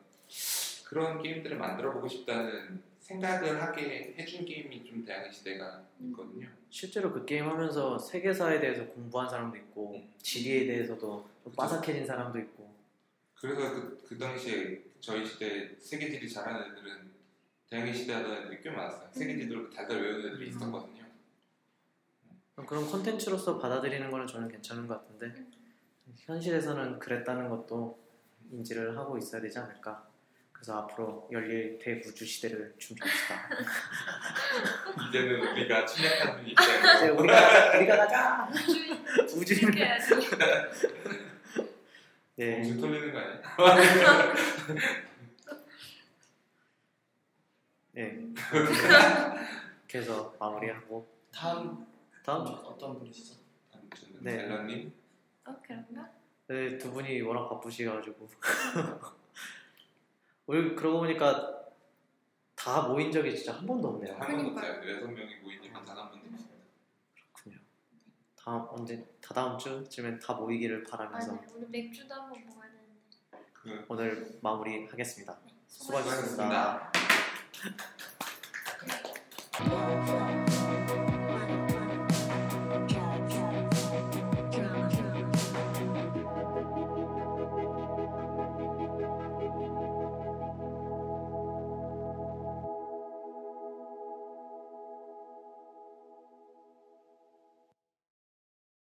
[0.85, 6.47] 그런 게임들을 만들어 보고 싶다는 생각을 하게 해준 게임이 좀 대학의 시대가 있거든요.
[6.68, 10.12] 실제로 그 게임 하면서 세계사에 대해서 공부한 사람도 있고 음.
[10.20, 12.70] 지리에 대해서도 좀 빠삭해진 사람도 있고
[13.35, 17.10] 그래서 그, 그 당시에 저희 시대 세계지리 잘하는 애들은
[17.70, 19.09] 대학의 시대 하던 애들이 꽤 많았어요.
[19.12, 20.56] 세계지리를 달달 외우는 애들이 음.
[20.56, 21.05] 있었거든요.
[22.66, 25.47] 그런 콘텐츠로서 받아들이는 거는 저는 괜찮은 것 같은데
[26.16, 27.98] 현실에서는 그랬다는 것도
[28.51, 30.07] 인지를 하고 있어야 되지 않을까
[30.59, 33.48] 그래서 앞으로 열릴 대우주 시대를 준비합시다
[35.09, 38.48] 이제는 우리가 침략하는 입장에서 이제 우리가 우리가 가자
[39.36, 40.14] 우주인 해야지.
[42.35, 44.35] 네 무슨 털리는 거 아니야?
[47.93, 48.18] 네.
[49.89, 51.86] 그래서 마무리하고 다음
[52.24, 53.36] 다음 어떤 분이시죠?
[53.72, 54.32] 아무튼 네.
[54.43, 54.93] 앨런님
[55.44, 56.10] 어 그런가?
[56.48, 58.28] 네, 두 분이 워낙 바쁘시가지고
[60.48, 61.58] 우리 그러고 보니까
[62.56, 64.14] 다 모인 적이 진짜 한 번도 없네요.
[64.16, 64.80] 한 번도 없어요.
[64.80, 66.48] 그 여섯 명이 모인 적은 단한 번도 없습니다.
[67.34, 67.58] 그렇군요.
[68.34, 71.46] 다음 언제 다다음 주쯤엔 다 모이기를 바라면서 맞아요.
[71.54, 73.84] 오늘 맥주도 한번 먹어야 되는데 그 네.
[73.88, 75.38] 오늘 마무리하겠습니다.
[75.66, 76.90] 수고하셨습니다.
[79.58, 80.24] 수고하셨습니다.